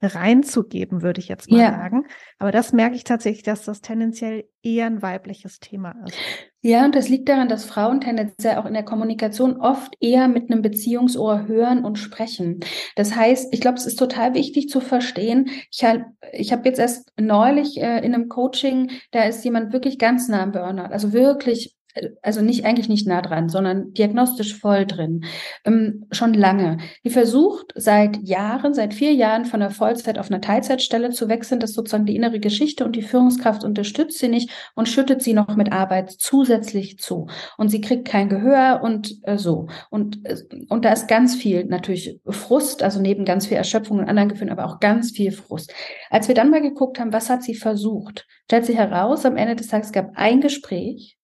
reinzugeben, 0.00 1.02
würde 1.02 1.20
ich 1.20 1.28
jetzt 1.28 1.50
mal 1.50 1.60
ja. 1.60 1.70
sagen. 1.70 2.06
Aber 2.38 2.52
das 2.52 2.72
merke 2.72 2.96
ich 2.96 3.04
tatsächlich, 3.04 3.42
dass 3.42 3.64
das 3.64 3.80
tendenziell 3.80 4.44
eher 4.62 4.86
ein 4.86 5.02
weibliches 5.02 5.60
Thema 5.60 5.94
ist. 6.06 6.16
Ja, 6.60 6.84
und 6.84 6.94
das 6.94 7.08
liegt 7.08 7.28
daran, 7.28 7.48
dass 7.48 7.64
Frauen 7.64 8.00
tendenziell 8.00 8.56
auch 8.56 8.66
in 8.66 8.74
der 8.74 8.84
Kommunikation 8.84 9.60
oft 9.60 9.94
eher 10.00 10.26
mit 10.26 10.50
einem 10.50 10.60
Beziehungsohr 10.60 11.46
hören 11.46 11.84
und 11.84 11.98
sprechen. 11.98 12.60
Das 12.96 13.14
heißt, 13.14 13.54
ich 13.54 13.60
glaube, 13.60 13.78
es 13.78 13.86
ist 13.86 13.98
total 13.98 14.34
wichtig 14.34 14.68
zu 14.68 14.80
verstehen. 14.80 15.50
Ich 15.70 15.84
habe 15.84 16.06
ich 16.32 16.52
hab 16.52 16.66
jetzt 16.66 16.80
erst 16.80 17.12
neulich 17.18 17.80
äh, 17.80 18.04
in 18.04 18.14
einem 18.14 18.28
Coaching, 18.28 18.90
da 19.12 19.22
ist 19.22 19.44
jemand 19.44 19.72
wirklich 19.72 19.98
ganz 19.98 20.28
nah 20.28 20.42
am 20.42 20.52
Burnout, 20.52 20.92
also 20.92 21.12
wirklich 21.12 21.77
also 22.22 22.40
nicht 22.40 22.64
eigentlich 22.64 22.88
nicht 22.88 23.06
nah 23.06 23.22
dran, 23.22 23.48
sondern 23.48 23.92
diagnostisch 23.92 24.58
voll 24.58 24.86
drin, 24.86 25.24
ähm, 25.64 26.06
schon 26.10 26.34
lange. 26.34 26.78
Die 27.04 27.10
versucht 27.10 27.72
seit 27.74 28.16
Jahren, 28.22 28.74
seit 28.74 28.94
vier 28.94 29.12
Jahren 29.12 29.44
von 29.44 29.60
der 29.60 29.70
Vollzeit 29.70 30.18
auf 30.18 30.30
eine 30.30 30.40
Teilzeitstelle 30.40 31.10
zu 31.10 31.28
wechseln. 31.28 31.60
Das 31.60 31.70
ist 31.70 31.76
sozusagen 31.76 32.06
die 32.06 32.16
innere 32.16 32.40
Geschichte 32.40 32.84
und 32.84 32.96
die 32.96 33.02
Führungskraft 33.02 33.64
unterstützt 33.64 34.18
sie 34.18 34.28
nicht 34.28 34.50
und 34.74 34.88
schüttet 34.88 35.22
sie 35.22 35.34
noch 35.34 35.56
mit 35.56 35.72
Arbeit 35.72 36.10
zusätzlich 36.10 36.98
zu. 36.98 37.26
Und 37.56 37.68
sie 37.68 37.80
kriegt 37.80 38.06
kein 38.06 38.28
Gehör 38.28 38.80
und 38.82 39.18
äh, 39.22 39.38
so. 39.38 39.68
Und, 39.90 40.24
äh, 40.24 40.36
und 40.68 40.84
da 40.84 40.92
ist 40.92 41.08
ganz 41.08 41.34
viel 41.34 41.64
natürlich 41.64 42.20
Frust, 42.26 42.82
also 42.82 43.00
neben 43.00 43.24
ganz 43.24 43.46
viel 43.46 43.56
Erschöpfung 43.56 43.98
und 43.98 44.08
anderen 44.08 44.28
Gefühlen, 44.28 44.52
aber 44.52 44.66
auch 44.66 44.80
ganz 44.80 45.10
viel 45.10 45.32
Frust. 45.32 45.72
Als 46.10 46.28
wir 46.28 46.34
dann 46.34 46.50
mal 46.50 46.62
geguckt 46.62 46.98
haben, 46.98 47.12
was 47.12 47.30
hat 47.30 47.42
sie 47.42 47.54
versucht, 47.54 48.26
stellt 48.44 48.66
sie 48.66 48.76
heraus, 48.76 49.26
am 49.26 49.36
Ende 49.36 49.56
des 49.56 49.68
Tages 49.68 49.92
gab 49.92 50.12
ein 50.14 50.40
Gespräch, 50.40 51.17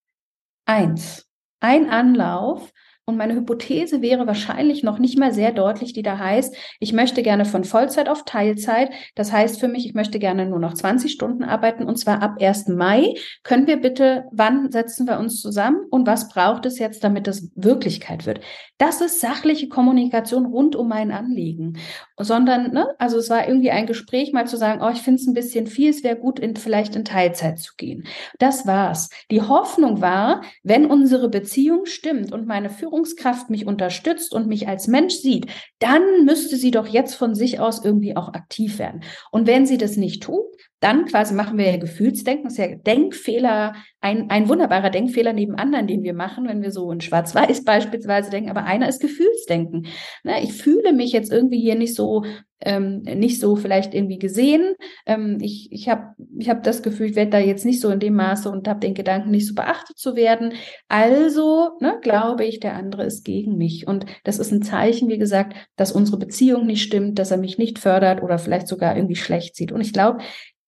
Eins. 0.66 1.28
Ein 1.60 1.90
Anlauf 1.90 2.72
und 3.06 3.18
meine 3.18 3.34
Hypothese 3.34 4.00
wäre 4.00 4.26
wahrscheinlich 4.26 4.82
noch 4.82 4.98
nicht 4.98 5.18
mal 5.18 5.30
sehr 5.30 5.52
deutlich, 5.52 5.92
die 5.92 6.02
da 6.02 6.18
heißt, 6.18 6.56
ich 6.80 6.94
möchte 6.94 7.22
gerne 7.22 7.44
von 7.44 7.64
Vollzeit 7.64 8.08
auf 8.08 8.24
Teilzeit. 8.24 8.90
Das 9.14 9.30
heißt 9.30 9.60
für 9.60 9.68
mich, 9.68 9.84
ich 9.84 9.92
möchte 9.92 10.18
gerne 10.18 10.46
nur 10.46 10.58
noch 10.58 10.72
20 10.72 11.12
Stunden 11.12 11.44
arbeiten 11.44 11.84
und 11.84 11.98
zwar 11.98 12.22
ab 12.22 12.36
1. 12.40 12.68
Mai. 12.68 13.12
Können 13.42 13.66
wir 13.66 13.76
bitte, 13.76 14.24
wann 14.32 14.72
setzen 14.72 15.06
wir 15.06 15.18
uns 15.18 15.42
zusammen 15.42 15.84
und 15.90 16.06
was 16.06 16.28
braucht 16.28 16.64
es 16.64 16.78
jetzt, 16.78 17.04
damit 17.04 17.26
das 17.26 17.50
Wirklichkeit 17.54 18.24
wird? 18.24 18.40
Das 18.78 19.02
ist 19.02 19.20
sachliche 19.20 19.68
Kommunikation 19.68 20.46
rund 20.46 20.74
um 20.74 20.88
mein 20.88 21.12
Anliegen. 21.12 21.76
Sondern, 22.18 22.72
ne, 22.72 22.88
also 22.98 23.18
es 23.18 23.28
war 23.28 23.46
irgendwie 23.46 23.70
ein 23.70 23.86
Gespräch, 23.86 24.32
mal 24.32 24.46
zu 24.46 24.56
sagen, 24.56 24.80
oh, 24.82 24.90
ich 24.90 25.02
finde 25.02 25.20
es 25.20 25.26
ein 25.26 25.34
bisschen 25.34 25.66
viel, 25.66 25.90
es 25.90 26.04
wäre 26.04 26.16
gut, 26.16 26.38
in, 26.38 26.56
vielleicht 26.56 26.96
in 26.96 27.04
Teilzeit 27.04 27.58
zu 27.58 27.74
gehen. 27.76 28.06
Das 28.38 28.66
war's. 28.66 29.10
Die 29.30 29.42
Hoffnung 29.42 30.00
war, 30.00 30.40
wenn 30.62 30.86
unsere 30.86 31.28
Beziehung 31.28 31.84
stimmt 31.84 32.32
und 32.32 32.46
meine 32.46 32.70
Führung 32.70 32.93
Führungskraft 32.94 33.50
mich 33.50 33.66
unterstützt 33.66 34.32
und 34.32 34.46
mich 34.46 34.68
als 34.68 34.86
Mensch 34.86 35.14
sieht, 35.14 35.46
dann 35.80 36.24
müsste 36.24 36.56
sie 36.56 36.70
doch 36.70 36.86
jetzt 36.86 37.16
von 37.16 37.34
sich 37.34 37.58
aus 37.58 37.84
irgendwie 37.84 38.16
auch 38.16 38.28
aktiv 38.34 38.78
werden. 38.78 39.02
Und 39.32 39.48
wenn 39.48 39.66
sie 39.66 39.78
das 39.78 39.96
nicht 39.96 40.22
tut, 40.22 40.44
dann 40.84 41.06
quasi 41.06 41.34
machen 41.34 41.56
wir 41.56 41.70
ja 41.70 41.78
Gefühlsdenken, 41.78 42.44
das 42.44 42.52
ist 42.54 42.58
ja 42.58 42.74
Denkfehler, 42.76 43.72
ein, 44.02 44.28
ein 44.28 44.50
wunderbarer 44.50 44.90
Denkfehler 44.90 45.32
neben 45.32 45.54
anderen, 45.54 45.86
den 45.86 46.02
wir 46.02 46.12
machen, 46.12 46.46
wenn 46.46 46.60
wir 46.60 46.70
so 46.70 46.92
in 46.92 47.00
Schwarz-Weiß 47.00 47.64
beispielsweise 47.64 48.30
denken, 48.30 48.50
aber 48.50 48.64
einer 48.64 48.86
ist 48.86 49.00
Gefühlsdenken. 49.00 49.86
Na, 50.24 50.42
ich 50.42 50.52
fühle 50.52 50.92
mich 50.92 51.12
jetzt 51.12 51.32
irgendwie 51.32 51.58
hier 51.58 51.74
nicht 51.74 51.94
so, 51.94 52.22
ähm, 52.60 53.00
nicht 53.00 53.40
so 53.40 53.56
vielleicht 53.56 53.94
irgendwie 53.94 54.18
gesehen. 54.18 54.74
Ähm, 55.06 55.38
ich 55.40 55.68
ich 55.72 55.88
habe 55.88 56.14
ich 56.38 56.50
hab 56.50 56.62
das 56.64 56.82
Gefühl, 56.82 57.06
ich 57.06 57.16
werde 57.16 57.30
da 57.30 57.38
jetzt 57.38 57.64
nicht 57.64 57.80
so 57.80 57.88
in 57.88 57.98
dem 57.98 58.14
Maße 58.14 58.50
und 58.50 58.68
habe 58.68 58.80
den 58.80 58.92
Gedanken, 58.92 59.30
nicht 59.30 59.48
so 59.48 59.54
beachtet 59.54 59.96
zu 59.96 60.16
werden. 60.16 60.52
Also 60.88 61.70
ne, 61.80 61.98
glaube 62.02 62.44
ich, 62.44 62.60
der 62.60 62.74
andere 62.74 63.04
ist 63.04 63.24
gegen 63.24 63.56
mich. 63.56 63.86
Und 63.86 64.04
das 64.24 64.38
ist 64.38 64.52
ein 64.52 64.62
Zeichen, 64.62 65.08
wie 65.08 65.18
gesagt, 65.18 65.56
dass 65.76 65.92
unsere 65.92 66.18
Beziehung 66.18 66.66
nicht 66.66 66.82
stimmt, 66.82 67.18
dass 67.18 67.30
er 67.30 67.38
mich 67.38 67.56
nicht 67.56 67.78
fördert 67.78 68.22
oder 68.22 68.38
vielleicht 68.38 68.68
sogar 68.68 68.96
irgendwie 68.96 69.16
schlecht 69.16 69.56
sieht. 69.56 69.72
Und 69.72 69.80
ich 69.80 69.94
glaube, 69.94 70.18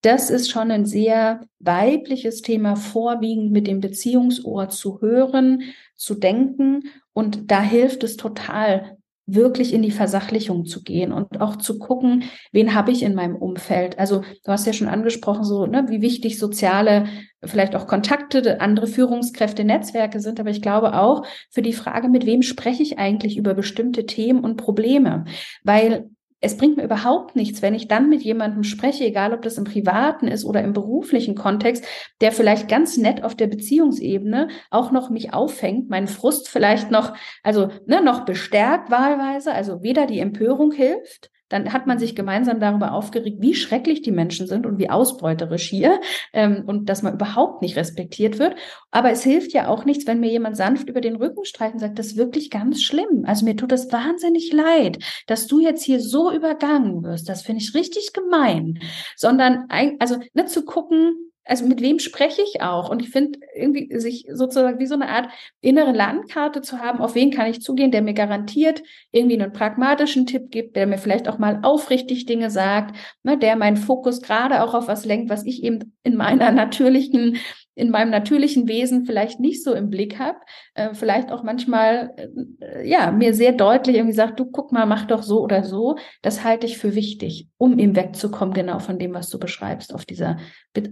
das 0.02 0.30
ist 0.30 0.50
schon 0.50 0.70
ein 0.70 0.87
sehr 0.87 1.46
weibliches 1.59 2.42
Thema, 2.42 2.76
vorwiegend 2.76 3.52
mit 3.52 3.66
dem 3.66 3.80
Beziehungsohr 3.80 4.68
zu 4.68 5.00
hören, 5.00 5.62
zu 5.96 6.14
denken. 6.14 6.85
Und 7.12 7.50
da 7.50 7.62
hilft 7.62 8.04
es 8.04 8.16
total, 8.16 8.96
wirklich 9.26 9.74
in 9.74 9.82
die 9.82 9.90
Versachlichung 9.90 10.66
zu 10.66 10.85
gehen 10.85 11.12
und 11.12 11.40
auch 11.40 11.56
zu 11.56 11.78
gucken, 11.80 12.24
wen 12.52 12.74
habe 12.74 12.92
ich 12.92 13.02
in 13.02 13.16
meinem 13.16 13.35
Umfeld. 13.35 13.98
Also 13.98 14.20
du 14.20 14.52
hast 14.52 14.66
ja 14.66 14.72
schon 14.72 14.87
angesprochen, 14.87 15.42
so 15.42 15.66
ne, 15.66 15.87
wie 15.88 16.00
wichtig 16.00 16.38
soziale, 16.38 17.06
vielleicht 17.44 17.74
auch 17.74 17.88
Kontakte, 17.88 18.61
andere 18.61 18.87
Führungskräfte, 18.87 19.64
Netzwerke 19.64 20.20
sind. 20.20 20.38
Aber 20.38 20.50
ich 20.50 20.62
glaube 20.62 20.96
auch 20.96 21.26
für 21.50 21.62
die 21.62 21.72
Frage, 21.72 22.09
mit 22.09 22.24
wem 22.24 22.42
spreche 22.42 22.85
ich 22.85 22.98
eigentlich 22.98 23.37
über 23.37 23.54
bestimmte 23.54 24.06
Themen 24.06 24.44
und 24.44 24.56
Probleme, 24.56 25.24
weil 25.64 26.09
es 26.40 26.57
bringt 26.57 26.77
mir 26.77 26.85
überhaupt 26.85 27.35
nichts, 27.35 27.62
wenn 27.62 27.75
ich 27.75 27.88
dann 27.88 28.09
mit 28.09 28.22
jemandem 28.22 28.62
spreche, 28.62 29.05
egal 29.05 29.33
ob 29.33 29.42
das 29.42 29.59
im 29.59 29.64
privaten 29.64 30.29
ist 30.29 30.44
oder 30.44 30.62
im 30.62 30.72
beruflichen 30.72 31.35
Kontext, 31.35 31.85
der 32.20 32.31
vielleicht 32.31 32.68
ganz 32.68 32.99
nett 32.99 33.25
auf 33.25 33.35
der 33.35 33.46
Beziehungsebene 33.46 34.49
auch 34.70 34.92
noch 34.92 35.09
mich 35.09 35.33
auffängt, 35.33 35.88
meinen 35.88 36.09
Frust 36.09 36.49
vielleicht 36.49 36.90
noch, 36.90 37.14
also 37.42 37.68
ne, 37.87 38.03
noch 38.03 38.25
bestärkt 38.25 38.90
wahlweise, 38.90 39.53
also 39.53 39.83
weder 39.83 40.07
die 40.07 40.20
Empörung 40.20 40.72
hilft, 40.72 41.31
dann 41.48 41.72
hat 41.72 41.87
man 41.87 41.98
sich 41.98 42.16
gemeinsam 42.16 42.61
darüber 42.61 42.92
aufgeregt, 42.92 43.38
wie 43.40 43.54
schrecklich 43.54 44.02
die 44.02 44.12
Menschen 44.12 44.46
sind 44.46 44.66
und 44.66 44.78
wie 44.78 44.90
ausbeuterisch 44.90 45.68
hier 45.68 46.00
ähm, 46.32 46.64
und 46.66 46.88
dass 46.88 47.02
man 47.02 47.14
überhaupt 47.14 47.62
nicht 47.62 47.76
respektiert 47.76 48.38
wird. 48.38 48.56
Aber 48.90 49.11
es 49.11 49.22
hilft 49.22 49.52
ja 49.52 49.68
auch 49.68 49.85
nichts, 49.85 50.06
wenn 50.06 50.20
mir 50.20 50.30
jemand 50.30 50.56
sanft 50.56 50.88
über 50.88 51.00
den 51.00 51.16
Rücken 51.16 51.44
streicht 51.44 51.74
und 51.74 51.80
sagt, 51.80 51.98
das 51.98 52.09
ist 52.09 52.16
wirklich 52.16 52.50
ganz 52.50 52.82
schlimm. 52.82 53.24
Also 53.26 53.44
mir 53.44 53.56
tut 53.56 53.72
das 53.72 53.92
wahnsinnig 53.92 54.52
leid, 54.52 54.98
dass 55.26 55.46
du 55.46 55.61
jetzt 55.61 55.85
hier 55.85 56.00
so 56.00 56.32
übergangen 56.32 57.02
wirst. 57.02 57.28
Das 57.28 57.42
finde 57.42 57.62
ich 57.62 57.74
richtig 57.74 58.12
gemein. 58.12 58.80
Sondern, 59.16 59.66
also 59.98 60.16
ne, 60.35 60.46
zu 60.46 60.64
gucken, 60.64 61.25
also 61.46 61.64
mit 61.64 61.80
wem 61.80 62.00
spreche 62.00 62.42
ich 62.42 62.61
auch? 62.61 62.90
Und 62.90 63.00
ich 63.00 63.11
finde 63.11 63.38
irgendwie 63.54 63.96
sich 63.98 64.26
sozusagen 64.32 64.80
wie 64.80 64.87
so 64.87 64.94
eine 64.94 65.09
Art 65.09 65.28
innere 65.61 65.92
Landkarte 65.92 66.61
zu 66.61 66.80
haben, 66.80 67.00
auf 67.00 67.14
wen 67.14 67.30
kann 67.30 67.48
ich 67.48 67.62
zugehen, 67.62 67.92
der 67.92 68.02
mir 68.02 68.14
garantiert 68.14 68.82
irgendwie 69.12 69.40
einen 69.40 69.52
pragmatischen 69.52 70.26
Tipp 70.26 70.50
gibt, 70.50 70.74
der 70.76 70.87
mir 70.87 70.98
vielleicht 70.98 71.28
auch 71.28 71.38
mal 71.38 71.61
aufrichtig 71.62 72.26
Dinge 72.26 72.50
sagt, 72.50 72.96
ne, 73.22 73.38
der 73.38 73.56
meinen 73.56 73.76
Fokus 73.76 74.20
gerade 74.22 74.62
auch 74.62 74.74
auf 74.74 74.88
was 74.88 75.04
lenkt, 75.04 75.30
was 75.30 75.44
ich 75.46 75.62
eben 75.62 75.96
in 76.02 76.16
meiner 76.16 76.50
natürlichen 76.52 77.38
in 77.76 77.90
meinem 77.90 78.10
natürlichen 78.10 78.66
Wesen 78.66 79.04
vielleicht 79.04 79.38
nicht 79.38 79.62
so 79.62 79.74
im 79.74 79.90
Blick 79.90 80.18
habe, 80.18 80.38
äh, 80.74 80.94
vielleicht 80.94 81.30
auch 81.30 81.42
manchmal 81.42 82.14
äh, 82.60 82.88
ja 82.88 83.12
mir 83.12 83.34
sehr 83.34 83.52
deutlich 83.52 83.96
irgendwie 83.96 84.16
sagt, 84.16 84.40
du 84.40 84.46
guck 84.46 84.72
mal, 84.72 84.86
mach 84.86 85.04
doch 85.04 85.22
so 85.22 85.42
oder 85.42 85.62
so. 85.62 85.96
Das 86.22 86.42
halte 86.42 86.66
ich 86.66 86.78
für 86.78 86.94
wichtig, 86.94 87.48
um 87.58 87.78
eben 87.78 87.94
wegzukommen 87.94 88.54
genau 88.54 88.78
von 88.78 88.98
dem, 88.98 89.14
was 89.14 89.28
du 89.28 89.38
beschreibst 89.38 89.94
auf 89.94 90.04
dieser 90.04 90.38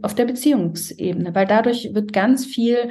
auf 0.02 0.14
der 0.14 0.26
Beziehungsebene, 0.26 1.34
weil 1.34 1.46
dadurch 1.46 1.94
wird 1.94 2.12
ganz 2.12 2.46
viel 2.46 2.90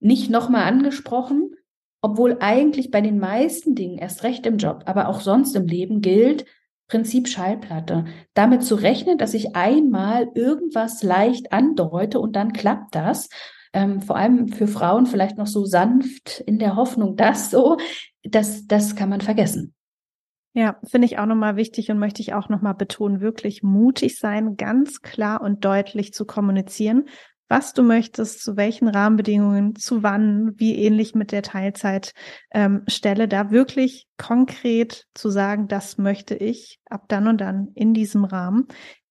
nicht 0.00 0.30
nochmal 0.30 0.64
angesprochen, 0.64 1.54
obwohl 2.02 2.36
eigentlich 2.40 2.90
bei 2.90 3.00
den 3.00 3.18
meisten 3.18 3.74
Dingen 3.74 3.98
erst 3.98 4.22
recht 4.22 4.46
im 4.46 4.58
Job, 4.58 4.82
aber 4.86 5.08
auch 5.08 5.20
sonst 5.20 5.56
im 5.56 5.66
Leben 5.66 6.00
gilt, 6.00 6.44
Prinzip 6.90 7.28
Schallplatte. 7.28 8.04
Damit 8.34 8.64
zu 8.64 8.74
rechnen, 8.74 9.16
dass 9.16 9.32
ich 9.32 9.54
einmal 9.54 10.28
irgendwas 10.34 11.04
leicht 11.04 11.52
andeute 11.52 12.18
und 12.18 12.34
dann 12.34 12.52
klappt 12.52 12.96
das. 12.96 13.28
Ähm, 13.72 14.00
vor 14.00 14.16
allem 14.16 14.48
für 14.48 14.66
Frauen 14.66 15.06
vielleicht 15.06 15.38
noch 15.38 15.46
so 15.46 15.64
sanft 15.64 16.40
in 16.40 16.58
der 16.58 16.74
Hoffnung, 16.74 17.14
dass 17.14 17.50
so, 17.50 17.76
das, 18.24 18.66
das 18.66 18.96
kann 18.96 19.08
man 19.08 19.20
vergessen. 19.20 19.72
Ja, 20.52 20.80
finde 20.82 21.06
ich 21.06 21.18
auch 21.20 21.26
nochmal 21.26 21.54
wichtig 21.54 21.92
und 21.92 22.00
möchte 22.00 22.22
ich 22.22 22.34
auch 22.34 22.48
nochmal 22.48 22.74
betonen, 22.74 23.20
wirklich 23.20 23.62
mutig 23.62 24.18
sein, 24.18 24.56
ganz 24.56 25.00
klar 25.00 25.42
und 25.42 25.64
deutlich 25.64 26.12
zu 26.12 26.26
kommunizieren, 26.26 27.04
was 27.50 27.72
du 27.72 27.82
möchtest, 27.82 28.42
zu 28.42 28.56
welchen 28.56 28.86
Rahmenbedingungen, 28.86 29.74
zu 29.74 30.04
wann, 30.04 30.52
wie 30.56 30.76
ähnlich 30.76 31.16
mit 31.16 31.32
der 31.32 31.42
Teilzeitstelle, 31.42 32.14
ähm, 32.54 33.28
da 33.28 33.50
wirklich 33.50 34.06
konkret 34.16 35.06
zu 35.14 35.30
sagen, 35.30 35.66
das 35.66 35.98
möchte 35.98 36.36
ich 36.36 36.78
ab 36.88 37.06
dann 37.08 37.26
und 37.26 37.40
dann 37.40 37.68
in 37.74 37.92
diesem 37.92 38.24
Rahmen. 38.24 38.68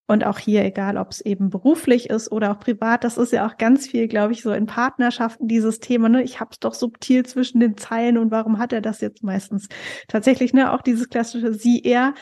Und 0.07 0.25
auch 0.25 0.39
hier, 0.39 0.63
egal 0.63 0.97
ob 0.97 1.11
es 1.11 1.21
eben 1.21 1.49
beruflich 1.49 2.09
ist 2.09 2.31
oder 2.31 2.51
auch 2.51 2.59
privat, 2.59 3.03
das 3.03 3.17
ist 3.17 3.33
ja 3.33 3.45
auch 3.45 3.57
ganz 3.57 3.85
viel, 3.85 4.07
glaube 4.07 4.31
ich, 4.33 4.41
so 4.41 4.53
in 4.53 4.65
Partnerschaften 4.65 5.47
dieses 5.47 5.79
Thema, 5.79 6.09
ne? 6.09 6.23
Ich 6.23 6.39
habe 6.39 6.49
es 6.51 6.59
doch 6.59 6.73
subtil 6.73 7.25
zwischen 7.25 7.59
den 7.59 7.77
Zeilen 7.77 8.17
und 8.17 8.31
warum 8.31 8.57
hat 8.57 8.73
er 8.73 8.81
das 8.81 9.01
jetzt 9.01 9.21
meistens? 9.21 9.67
Tatsächlich, 10.07 10.53
ne, 10.53 10.73
auch 10.73 10.81
dieses 10.81 11.09
klassische 11.09 11.53
Sie-Er. 11.53 12.15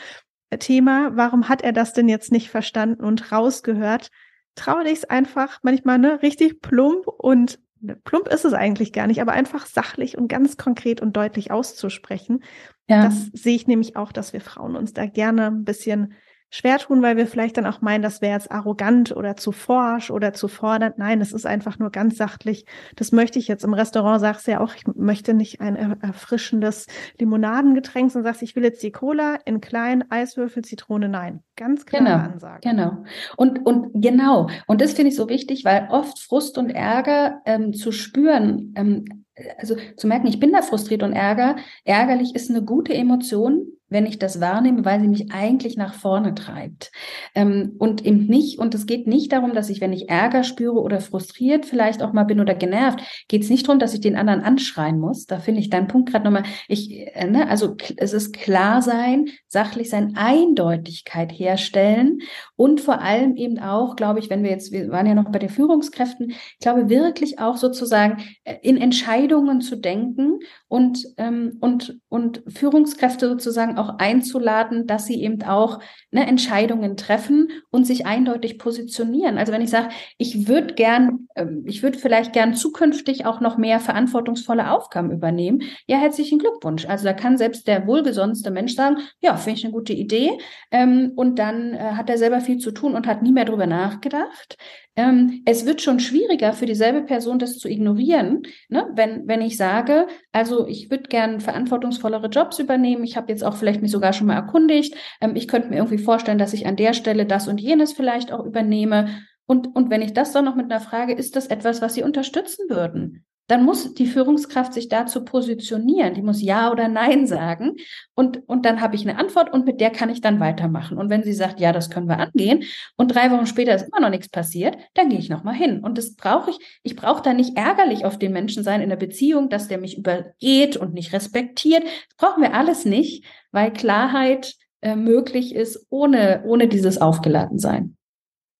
Thema, 0.58 1.10
warum 1.14 1.48
hat 1.50 1.60
er 1.62 1.72
das 1.72 1.92
denn 1.92 2.08
jetzt 2.08 2.32
nicht 2.32 2.48
verstanden 2.50 3.04
und 3.04 3.32
rausgehört? 3.32 4.08
Trau 4.58 4.82
dich 4.82 5.10
einfach 5.10 5.60
manchmal 5.62 5.98
ne, 5.98 6.20
richtig 6.22 6.60
plump 6.60 7.06
und 7.06 7.58
plump 8.04 8.28
ist 8.28 8.44
es 8.44 8.52
eigentlich 8.52 8.92
gar 8.92 9.06
nicht, 9.06 9.20
aber 9.20 9.32
einfach 9.32 9.66
sachlich 9.66 10.18
und 10.18 10.28
ganz 10.28 10.56
konkret 10.56 11.00
und 11.00 11.16
deutlich 11.16 11.50
auszusprechen. 11.50 12.42
Ja. 12.88 13.04
Das 13.04 13.26
sehe 13.32 13.54
ich 13.54 13.66
nämlich 13.66 13.96
auch, 13.96 14.12
dass 14.12 14.32
wir 14.32 14.40
Frauen 14.40 14.76
uns 14.76 14.92
da 14.92 15.06
gerne 15.06 15.46
ein 15.46 15.64
bisschen 15.64 16.14
schwer 16.50 16.78
tun, 16.78 17.02
weil 17.02 17.16
wir 17.16 17.26
vielleicht 17.26 17.56
dann 17.56 17.66
auch 17.66 17.80
meinen, 17.80 18.02
das 18.02 18.22
wäre 18.22 18.32
jetzt 18.32 18.50
arrogant 18.50 19.14
oder 19.14 19.36
zu 19.36 19.52
forsch 19.52 20.10
oder 20.10 20.32
zu 20.32 20.48
fordernd. 20.48 20.98
Nein, 20.98 21.20
es 21.20 21.32
ist 21.32 21.46
einfach 21.46 21.78
nur 21.78 21.90
ganz 21.90 22.16
sachtlich. 22.16 22.64
Das 22.96 23.12
möchte 23.12 23.38
ich 23.38 23.48
jetzt 23.48 23.64
im 23.64 23.74
Restaurant, 23.74 24.20
sagst 24.20 24.46
du 24.46 24.52
ja 24.52 24.60
auch, 24.60 24.74
ich 24.74 24.84
möchte 24.86 25.34
nicht 25.34 25.60
ein 25.60 25.76
erfrischendes 26.00 26.86
Limonadengetränk, 27.18 28.10
sondern 28.10 28.32
sagst, 28.32 28.42
ich 28.42 28.56
will 28.56 28.64
jetzt 28.64 28.82
die 28.82 28.92
Cola 28.92 29.38
in 29.44 29.60
klein, 29.60 30.04
Eiswürfel, 30.10 30.64
Zitrone, 30.64 31.08
nein. 31.08 31.42
Ganz 31.56 31.84
klare 31.84 32.04
genau, 32.04 32.16
Ansage. 32.16 32.60
Genau. 32.62 33.04
Und, 33.36 33.66
und 33.66 33.90
genau. 33.94 34.48
Und 34.66 34.80
das 34.80 34.92
finde 34.92 35.10
ich 35.10 35.16
so 35.16 35.28
wichtig, 35.28 35.64
weil 35.64 35.88
oft 35.90 36.18
Frust 36.18 36.56
und 36.56 36.70
Ärger 36.70 37.40
ähm, 37.44 37.74
zu 37.74 37.92
spüren, 37.92 38.74
ähm, 38.76 39.24
also 39.58 39.76
zu 39.96 40.06
merken, 40.06 40.26
ich 40.26 40.40
bin 40.40 40.52
da 40.52 40.62
frustriert 40.62 41.02
und 41.02 41.12
ärger, 41.12 41.56
ärgerlich 41.84 42.34
ist 42.34 42.50
eine 42.50 42.62
gute 42.62 42.94
Emotion, 42.94 43.77
wenn 43.88 44.06
ich 44.06 44.18
das 44.18 44.40
wahrnehme, 44.40 44.84
weil 44.84 45.00
sie 45.00 45.08
mich 45.08 45.32
eigentlich 45.32 45.76
nach 45.76 45.94
vorne 45.94 46.34
treibt. 46.34 46.90
Ähm, 47.34 47.74
und 47.78 48.04
eben 48.04 48.26
nicht, 48.26 48.58
und 48.58 48.74
es 48.74 48.86
geht 48.86 49.06
nicht 49.06 49.32
darum, 49.32 49.54
dass 49.54 49.70
ich, 49.70 49.80
wenn 49.80 49.92
ich 49.92 50.08
Ärger 50.08 50.44
spüre 50.44 50.80
oder 50.80 51.00
frustriert 51.00 51.66
vielleicht 51.66 52.02
auch 52.02 52.12
mal 52.12 52.24
bin 52.24 52.40
oder 52.40 52.54
genervt, 52.54 53.00
geht 53.28 53.42
es 53.42 53.50
nicht 53.50 53.66
darum, 53.66 53.78
dass 53.78 53.94
ich 53.94 54.00
den 54.00 54.16
anderen 54.16 54.40
anschreien 54.40 54.98
muss. 54.98 55.26
Da 55.26 55.38
finde 55.38 55.60
ich 55.60 55.70
deinen 55.70 55.88
Punkt 55.88 56.10
gerade 56.10 56.24
nochmal. 56.24 56.44
Ich, 56.68 56.90
äh, 57.14 57.30
ne, 57.30 57.48
also 57.48 57.76
es 57.96 58.12
ist 58.12 58.34
klar 58.34 58.82
sein, 58.82 59.26
sachlich 59.46 59.90
sein, 59.90 60.14
Eindeutigkeit 60.16 61.32
herstellen 61.32 62.18
und 62.56 62.80
vor 62.80 63.00
allem 63.00 63.36
eben 63.36 63.58
auch, 63.58 63.96
glaube 63.96 64.18
ich, 64.18 64.30
wenn 64.30 64.42
wir 64.42 64.50
jetzt, 64.50 64.72
wir 64.72 64.90
waren 64.90 65.06
ja 65.06 65.14
noch 65.14 65.30
bei 65.30 65.38
den 65.38 65.48
Führungskräften, 65.48 66.30
ich 66.30 66.58
glaube 66.60 66.88
wirklich 66.88 67.38
auch 67.38 67.56
sozusagen 67.56 68.22
äh, 68.44 68.56
in 68.62 68.76
Entscheidungen 68.76 69.60
zu 69.60 69.76
denken 69.76 70.40
und, 70.68 71.04
ähm, 71.16 71.56
und, 71.60 71.98
und 72.08 72.42
Führungskräfte 72.46 73.28
sozusagen 73.28 73.78
auch 73.78 73.98
einzuladen, 73.98 74.86
dass 74.86 75.06
sie 75.06 75.22
eben 75.22 75.42
auch 75.42 75.80
ne, 76.10 76.26
Entscheidungen 76.26 76.96
treffen 76.96 77.48
und 77.70 77.86
sich 77.86 78.06
eindeutig 78.06 78.58
positionieren. 78.58 79.38
Also 79.38 79.52
wenn 79.52 79.62
ich 79.62 79.70
sage, 79.70 79.88
ich 80.18 80.46
würde 80.46 80.74
gern, 80.74 81.28
ähm, 81.34 81.64
ich 81.66 81.82
würde 81.82 81.98
vielleicht 81.98 82.34
gern 82.34 82.54
zukünftig 82.54 83.24
auch 83.24 83.40
noch 83.40 83.56
mehr 83.56 83.80
verantwortungsvolle 83.80 84.70
Aufgaben 84.70 85.10
übernehmen, 85.10 85.62
ja, 85.86 85.96
herzlichen 85.96 86.38
Glückwunsch. 86.38 86.86
Also 86.86 87.04
da 87.04 87.14
kann 87.14 87.38
selbst 87.38 87.66
der 87.66 87.86
wohlgesonnenste 87.86 88.50
Mensch 88.50 88.74
sagen, 88.74 88.98
ja, 89.20 89.36
finde 89.36 89.58
ich 89.58 89.64
eine 89.64 89.72
gute 89.72 89.94
Idee. 89.94 90.32
Ähm, 90.70 91.12
und 91.16 91.38
dann 91.38 91.74
äh, 91.74 91.78
hat 91.78 92.10
er 92.10 92.18
selber 92.18 92.40
viel 92.40 92.58
zu 92.58 92.72
tun 92.72 92.94
und 92.94 93.06
hat 93.06 93.22
nie 93.22 93.32
mehr 93.32 93.46
drüber 93.46 93.66
nachgedacht. 93.66 94.56
Ähm, 94.98 95.42
es 95.44 95.64
wird 95.64 95.80
schon 95.80 96.00
schwieriger 96.00 96.52
für 96.52 96.66
dieselbe 96.66 97.02
Person, 97.02 97.38
das 97.38 97.56
zu 97.58 97.68
ignorieren, 97.68 98.42
ne? 98.68 98.90
wenn, 98.94 99.28
wenn 99.28 99.40
ich 99.40 99.56
sage, 99.56 100.08
also 100.32 100.66
ich 100.66 100.90
würde 100.90 101.04
gern 101.04 101.38
verantwortungsvollere 101.38 102.26
Jobs 102.26 102.58
übernehmen. 102.58 103.04
Ich 103.04 103.16
habe 103.16 103.30
jetzt 103.30 103.44
auch 103.44 103.54
vielleicht 103.54 103.80
mich 103.80 103.92
sogar 103.92 104.12
schon 104.12 104.26
mal 104.26 104.34
erkundigt. 104.34 104.96
Ähm, 105.20 105.36
ich 105.36 105.46
könnte 105.46 105.68
mir 105.68 105.76
irgendwie 105.76 105.98
vorstellen, 105.98 106.38
dass 106.38 106.52
ich 106.52 106.66
an 106.66 106.74
der 106.74 106.94
Stelle 106.94 107.26
das 107.26 107.46
und 107.46 107.60
jenes 107.60 107.92
vielleicht 107.92 108.32
auch 108.32 108.44
übernehme. 108.44 109.20
Und, 109.46 109.72
und 109.76 109.88
wenn 109.88 110.02
ich 110.02 110.14
das 110.14 110.32
dann 110.32 110.44
noch 110.44 110.56
mit 110.56 110.68
einer 110.68 110.80
Frage, 110.80 111.12
ist 111.12 111.36
das 111.36 111.46
etwas, 111.46 111.80
was 111.80 111.94
Sie 111.94 112.02
unterstützen 112.02 112.68
würden? 112.68 113.24
Dann 113.48 113.64
muss 113.64 113.94
die 113.94 114.06
Führungskraft 114.06 114.74
sich 114.74 114.88
dazu 114.88 115.24
positionieren. 115.24 116.14
Die 116.14 116.22
muss 116.22 116.42
Ja 116.42 116.70
oder 116.70 116.86
Nein 116.86 117.26
sagen. 117.26 117.76
Und, 118.14 118.46
und 118.46 118.64
dann 118.64 118.80
habe 118.80 118.94
ich 118.94 119.08
eine 119.08 119.18
Antwort 119.18 119.52
und 119.52 119.64
mit 119.64 119.80
der 119.80 119.90
kann 119.90 120.10
ich 120.10 120.20
dann 120.20 120.38
weitermachen. 120.38 120.98
Und 120.98 121.08
wenn 121.10 121.24
sie 121.24 121.32
sagt, 121.32 121.58
ja, 121.58 121.72
das 121.72 121.88
können 121.90 122.08
wir 122.08 122.18
angehen 122.18 122.64
und 122.96 123.14
drei 123.14 123.30
Wochen 123.30 123.46
später 123.46 123.74
ist 123.74 123.88
immer 123.88 124.00
noch 124.00 124.10
nichts 124.10 124.28
passiert, 124.28 124.76
dann 124.94 125.08
gehe 125.08 125.18
ich 125.18 125.30
nochmal 125.30 125.54
hin. 125.54 125.80
Und 125.80 125.98
das 125.98 126.14
brauche 126.14 126.50
ich. 126.50 126.58
Ich 126.82 126.94
brauche 126.94 127.22
da 127.22 127.32
nicht 127.32 127.56
ärgerlich 127.56 128.04
auf 128.04 128.18
den 128.18 128.32
Menschen 128.32 128.62
sein 128.62 128.82
in 128.82 128.90
der 128.90 128.96
Beziehung, 128.96 129.48
dass 129.48 129.66
der 129.66 129.78
mich 129.78 129.96
übergeht 129.96 130.76
und 130.76 130.92
nicht 130.92 131.12
respektiert. 131.14 131.84
Das 131.84 132.16
brauchen 132.18 132.42
wir 132.42 132.52
alles 132.54 132.84
nicht, 132.84 133.24
weil 133.50 133.72
Klarheit 133.72 134.54
äh, 134.82 134.94
möglich 134.94 135.54
ist 135.54 135.86
ohne, 135.88 136.42
ohne 136.44 136.68
dieses 136.68 137.00
Aufgeladensein. 137.00 137.96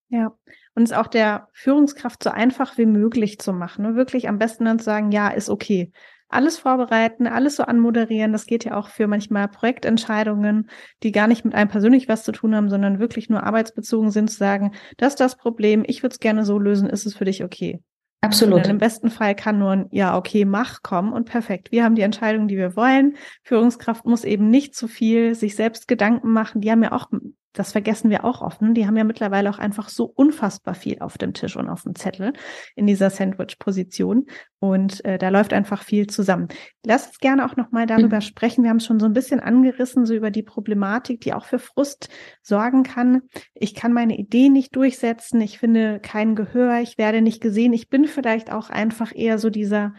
Ja, 0.08 0.32
und 0.78 0.84
es 0.84 0.92
auch 0.92 1.08
der 1.08 1.48
Führungskraft 1.52 2.22
so 2.22 2.30
einfach 2.30 2.78
wie 2.78 2.86
möglich 2.86 3.40
zu 3.40 3.52
machen. 3.52 3.84
Ne? 3.84 3.96
Wirklich 3.96 4.28
am 4.28 4.38
besten 4.38 4.64
dann 4.64 4.78
zu 4.78 4.84
sagen, 4.84 5.10
ja, 5.10 5.26
ist 5.28 5.50
okay. 5.50 5.90
Alles 6.28 6.56
vorbereiten, 6.56 7.26
alles 7.26 7.56
so 7.56 7.64
anmoderieren. 7.64 8.30
Das 8.30 8.46
geht 8.46 8.64
ja 8.64 8.76
auch 8.76 8.86
für 8.86 9.08
manchmal 9.08 9.48
Projektentscheidungen, 9.48 10.70
die 11.02 11.10
gar 11.10 11.26
nicht 11.26 11.44
mit 11.44 11.56
einem 11.56 11.68
persönlich 11.68 12.08
was 12.08 12.22
zu 12.22 12.30
tun 12.30 12.54
haben, 12.54 12.70
sondern 12.70 13.00
wirklich 13.00 13.28
nur 13.28 13.42
arbeitsbezogen 13.42 14.12
sind, 14.12 14.30
zu 14.30 14.36
sagen, 14.36 14.70
das 14.98 15.14
ist 15.14 15.20
das 15.20 15.36
Problem, 15.36 15.82
ich 15.84 16.04
würde 16.04 16.12
es 16.12 16.20
gerne 16.20 16.44
so 16.44 16.60
lösen, 16.60 16.88
ist 16.88 17.06
es 17.06 17.16
für 17.16 17.24
dich 17.24 17.42
okay? 17.42 17.80
Absolut. 18.20 18.64
Und 18.64 18.68
Im 18.68 18.78
besten 18.78 19.10
Fall 19.10 19.34
kann 19.34 19.58
nur 19.58 19.72
ein 19.72 19.86
Ja, 19.90 20.16
okay, 20.16 20.44
mach 20.44 20.82
kommen 20.82 21.12
und 21.12 21.24
perfekt. 21.24 21.72
Wir 21.72 21.82
haben 21.82 21.96
die 21.96 22.02
Entscheidung, 22.02 22.46
die 22.46 22.56
wir 22.56 22.76
wollen. 22.76 23.16
Führungskraft 23.42 24.04
muss 24.06 24.22
eben 24.22 24.48
nicht 24.48 24.76
zu 24.76 24.86
viel 24.86 25.34
sich 25.34 25.56
selbst 25.56 25.88
Gedanken 25.88 26.30
machen. 26.30 26.60
Die 26.60 26.70
haben 26.70 26.84
ja 26.84 26.92
auch 26.92 27.08
das 27.52 27.72
vergessen 27.72 28.10
wir 28.10 28.24
auch 28.24 28.40
oft. 28.40 28.60
Ne? 28.62 28.72
Die 28.72 28.86
haben 28.86 28.96
ja 28.96 29.04
mittlerweile 29.04 29.50
auch 29.50 29.58
einfach 29.58 29.88
so 29.88 30.04
unfassbar 30.04 30.74
viel 30.74 30.98
auf 31.00 31.18
dem 31.18 31.32
Tisch 31.32 31.56
und 31.56 31.68
auf 31.68 31.82
dem 31.82 31.94
Zettel 31.94 32.32
in 32.76 32.86
dieser 32.86 33.10
Sandwich-Position. 33.10 34.26
Und 34.60 35.04
äh, 35.04 35.18
da 35.18 35.28
läuft 35.28 35.52
einfach 35.52 35.82
viel 35.82 36.06
zusammen. 36.06 36.48
Lass 36.84 37.06
uns 37.06 37.18
gerne 37.18 37.44
auch 37.44 37.56
nochmal 37.56 37.86
darüber 37.86 38.16
mhm. 38.16 38.22
sprechen. 38.22 38.64
Wir 38.64 38.70
haben 38.70 38.78
es 38.78 38.86
schon 38.86 39.00
so 39.00 39.06
ein 39.06 39.12
bisschen 39.12 39.40
angerissen, 39.40 40.04
so 40.04 40.14
über 40.14 40.30
die 40.30 40.42
Problematik, 40.42 41.20
die 41.20 41.32
auch 41.32 41.44
für 41.44 41.58
Frust 41.58 42.08
sorgen 42.42 42.82
kann. 42.82 43.22
Ich 43.54 43.74
kann 43.74 43.92
meine 43.92 44.18
Idee 44.18 44.48
nicht 44.48 44.76
durchsetzen. 44.76 45.40
Ich 45.40 45.58
finde 45.58 46.00
kein 46.00 46.34
Gehör. 46.34 46.80
Ich 46.80 46.98
werde 46.98 47.22
nicht 47.22 47.40
gesehen. 47.40 47.72
Ich 47.72 47.88
bin 47.88 48.06
vielleicht 48.06 48.52
auch 48.52 48.70
einfach 48.70 49.12
eher 49.14 49.38
so 49.38 49.50
dieser 49.50 49.94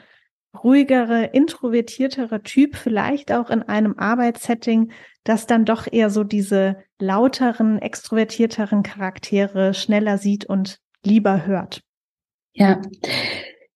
ruhigere, 0.64 1.26
introvertiertere 1.26 2.42
Typ, 2.42 2.76
vielleicht 2.76 3.32
auch 3.32 3.50
in 3.50 3.62
einem 3.64 3.98
Arbeitssetting, 3.98 4.92
das 5.24 5.46
dann 5.46 5.66
doch 5.66 5.88
eher 5.92 6.10
so 6.10 6.24
diese 6.24 6.78
lauteren, 6.98 7.80
extrovertierteren 7.80 8.84
Charaktere 8.84 9.74
schneller 9.74 10.18
sieht 10.18 10.46
und 10.46 10.80
lieber 11.04 11.46
hört. 11.46 11.82
Ja. 12.54 12.82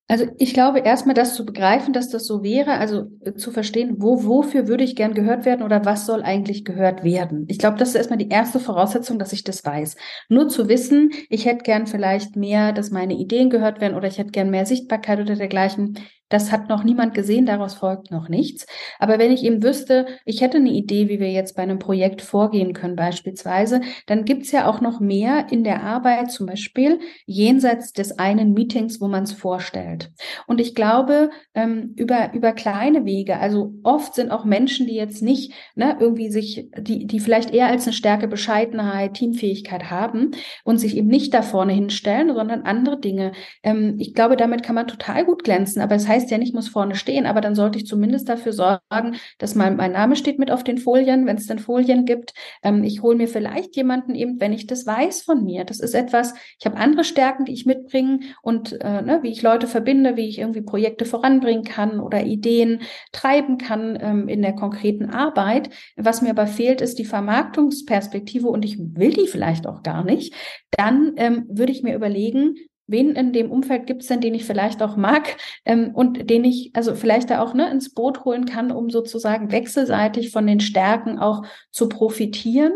Also 0.09 0.27
ich 0.37 0.53
glaube 0.53 0.79
erstmal 0.79 1.15
das 1.15 1.33
zu 1.33 1.45
begreifen, 1.45 1.93
dass 1.93 2.09
das 2.09 2.27
so 2.27 2.43
wäre, 2.43 2.73
also 2.73 3.05
äh, 3.21 3.33
zu 3.33 3.51
verstehen, 3.51 3.95
wo, 3.99 4.25
wofür 4.25 4.67
würde 4.67 4.83
ich 4.83 4.95
gern 4.95 5.13
gehört 5.13 5.45
werden 5.45 5.63
oder 5.63 5.85
was 5.85 6.05
soll 6.05 6.21
eigentlich 6.21 6.65
gehört 6.65 7.03
werden. 7.03 7.45
Ich 7.47 7.57
glaube, 7.57 7.77
das 7.77 7.89
ist 7.89 7.95
erstmal 7.95 8.19
die 8.19 8.29
erste 8.29 8.59
Voraussetzung, 8.59 9.17
dass 9.17 9.31
ich 9.31 9.43
das 9.43 9.63
weiß. 9.63 9.95
Nur 10.27 10.49
zu 10.49 10.67
wissen, 10.67 11.11
ich 11.29 11.45
hätte 11.45 11.63
gern 11.63 11.87
vielleicht 11.87 12.35
mehr, 12.35 12.73
dass 12.73 12.91
meine 12.91 13.13
Ideen 13.13 13.49
gehört 13.49 13.79
werden 13.79 13.95
oder 13.95 14.07
ich 14.07 14.17
hätte 14.17 14.31
gern 14.31 14.49
mehr 14.49 14.65
Sichtbarkeit 14.65 15.19
oder 15.19 15.35
dergleichen, 15.35 15.97
das 16.33 16.51
hat 16.51 16.69
noch 16.69 16.83
niemand 16.83 17.13
gesehen, 17.13 17.45
daraus 17.45 17.75
folgt 17.75 18.11
noch 18.11 18.29
nichts. 18.29 18.65
Aber 18.99 19.19
wenn 19.19 19.31
ich 19.31 19.43
eben 19.43 19.63
wüsste, 19.63 20.05
ich 20.25 20.41
hätte 20.41 20.57
eine 20.57 20.71
Idee, 20.71 21.09
wie 21.09 21.19
wir 21.19 21.31
jetzt 21.31 21.55
bei 21.55 21.63
einem 21.63 21.79
Projekt 21.79 22.21
vorgehen 22.21 22.73
können 22.73 22.95
beispielsweise, 22.95 23.81
dann 24.07 24.25
gibt's 24.25 24.51
ja 24.51 24.67
auch 24.67 24.81
noch 24.81 24.99
mehr 24.99 25.47
in 25.51 25.63
der 25.63 25.83
Arbeit, 25.83 26.31
zum 26.31 26.47
Beispiel 26.47 26.99
jenseits 27.25 27.93
des 27.93 28.17
einen 28.17 28.53
Meetings, 28.53 28.99
wo 28.99 29.07
man 29.07 29.23
es 29.23 29.33
vorstellt. 29.33 30.11
Und 30.47 30.59
ich 30.59 30.75
glaube, 30.75 31.29
ähm, 31.53 31.93
über, 31.95 32.33
über 32.33 32.53
kleine 32.53 33.05
Wege, 33.05 33.37
also 33.37 33.73
oft 33.83 34.15
sind 34.15 34.31
auch 34.31 34.45
Menschen, 34.45 34.87
die 34.87 34.95
jetzt 34.95 35.21
nicht 35.21 35.53
ne, 35.75 35.97
irgendwie 35.99 36.31
sich, 36.31 36.69
die, 36.79 37.05
die 37.05 37.19
vielleicht 37.19 37.53
eher 37.53 37.67
als 37.67 37.85
eine 37.85 37.93
Stärke 37.93 38.27
Bescheidenheit, 38.27 39.13
Teamfähigkeit 39.13 39.89
haben 39.91 40.31
und 40.63 40.77
sich 40.77 40.97
eben 40.97 41.07
nicht 41.07 41.33
da 41.33 41.41
vorne 41.41 41.73
hinstellen, 41.73 42.33
sondern 42.33 42.63
andere 42.63 42.99
Dinge. 42.99 43.33
Ähm, 43.61 43.97
ich 43.99 44.13
glaube, 44.13 44.35
damit 44.35 44.63
kann 44.63 44.75
man 44.75 44.87
total 44.87 45.25
gut 45.25 45.43
glänzen. 45.43 45.81
Aber 45.81 45.95
es 45.95 46.03
das 46.03 46.11
heißt, 46.11 46.22
heißt 46.23 46.31
ja 46.31 46.37
nicht, 46.37 46.55
muss 46.55 46.69
vorne 46.69 46.95
stehen, 46.95 47.25
aber 47.25 47.41
dann 47.41 47.53
sollte 47.53 47.77
ich 47.77 47.85
zumindest 47.85 48.29
dafür 48.29 48.53
sorgen, 48.53 49.17
dass 49.37 49.55
mein, 49.55 49.75
mein 49.75 49.91
Name 49.91 50.15
steht 50.15 50.39
mit 50.39 50.51
auf 50.51 50.63
den 50.63 50.77
Folien, 50.77 51.25
wenn 51.25 51.35
es 51.35 51.47
denn 51.47 51.59
Folien 51.59 52.05
gibt. 52.05 52.33
Ähm, 52.63 52.83
ich 52.83 53.01
hole 53.01 53.17
mir 53.17 53.27
vielleicht 53.27 53.75
jemanden 53.75 54.15
eben, 54.15 54.39
wenn 54.39 54.53
ich 54.53 54.67
das 54.67 54.87
weiß 54.87 55.23
von 55.23 55.43
mir. 55.43 55.65
Das 55.65 55.79
ist 55.79 55.93
etwas, 55.93 56.33
ich 56.59 56.65
habe 56.65 56.77
andere 56.77 57.03
Stärken, 57.03 57.45
die 57.45 57.53
ich 57.53 57.65
mitbringe 57.65 58.19
und 58.41 58.79
äh, 58.81 59.01
ne, 59.01 59.19
wie 59.21 59.31
ich 59.31 59.41
Leute 59.41 59.67
verbinde, 59.67 60.15
wie 60.15 60.29
ich 60.29 60.39
irgendwie 60.39 60.61
Projekte 60.61 61.05
voranbringen 61.05 61.65
kann 61.65 61.99
oder 61.99 62.23
Ideen 62.23 62.81
treiben 63.11 63.57
kann 63.57 63.97
ähm, 64.01 64.27
in 64.29 64.41
der 64.41 64.53
konkreten 64.53 65.09
Arbeit. 65.09 65.69
Was 65.97 66.21
mir 66.21 66.29
aber 66.29 66.47
fehlt, 66.47 66.79
ist 66.79 66.99
die 66.99 67.05
Vermarktungsperspektive 67.05 68.47
und 68.47 68.63
ich 68.63 68.79
will 68.79 69.11
die 69.11 69.27
vielleicht 69.27 69.67
auch 69.67 69.83
gar 69.83 70.03
nicht. 70.03 70.33
Dann 70.71 71.13
ähm, 71.17 71.45
würde 71.49 71.71
ich 71.71 71.83
mir 71.83 71.95
überlegen, 71.95 72.55
wen 72.87 73.15
in 73.15 73.33
dem 73.33 73.51
Umfeld 73.51 73.87
gibt 73.87 74.01
es 74.01 74.07
denn, 74.07 74.21
den 74.21 74.33
ich 74.33 74.45
vielleicht 74.45 74.81
auch 74.81 74.95
mag 74.97 75.37
ähm, 75.65 75.91
und 75.93 76.29
den 76.29 76.43
ich 76.43 76.71
also 76.73 76.95
vielleicht 76.95 77.29
da 77.29 77.41
auch 77.41 77.53
ne, 77.53 77.69
ins 77.71 77.93
Boot 77.93 78.25
holen 78.25 78.45
kann, 78.45 78.71
um 78.71 78.89
sozusagen 78.89 79.51
wechselseitig 79.51 80.31
von 80.31 80.45
den 80.45 80.59
Stärken 80.59 81.19
auch 81.19 81.43
zu 81.71 81.89
profitieren. 81.89 82.73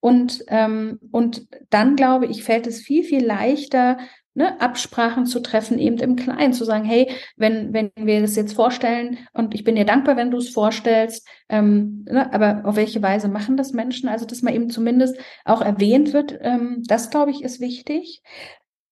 Und, 0.00 0.44
ähm, 0.48 0.98
und 1.10 1.46
dann 1.70 1.96
glaube 1.96 2.26
ich, 2.26 2.44
fällt 2.44 2.66
es 2.66 2.80
viel, 2.80 3.02
viel 3.02 3.24
leichter, 3.24 3.98
ne, 4.38 4.60
Absprachen 4.60 5.26
zu 5.26 5.40
treffen, 5.40 5.78
eben 5.78 5.98
im 5.98 6.14
Kleinen, 6.14 6.52
zu 6.52 6.64
sagen, 6.64 6.84
hey, 6.84 7.10
wenn, 7.36 7.72
wenn 7.72 7.90
wir 7.96 8.20
das 8.20 8.36
jetzt 8.36 8.54
vorstellen 8.54 9.18
und 9.32 9.54
ich 9.54 9.64
bin 9.64 9.74
dir 9.74 9.84
dankbar, 9.84 10.16
wenn 10.16 10.30
du 10.30 10.38
es 10.38 10.50
vorstellst, 10.50 11.26
ähm, 11.48 12.06
ne, 12.08 12.32
aber 12.32 12.62
auf 12.64 12.76
welche 12.76 13.02
Weise 13.02 13.28
machen 13.28 13.56
das 13.56 13.72
Menschen? 13.72 14.08
Also, 14.08 14.24
dass 14.24 14.42
man 14.42 14.54
eben 14.54 14.70
zumindest 14.70 15.18
auch 15.44 15.60
erwähnt 15.60 16.12
wird, 16.12 16.38
ähm, 16.40 16.84
das 16.86 17.10
glaube 17.10 17.32
ich 17.32 17.42
ist 17.42 17.60
wichtig. 17.60 18.22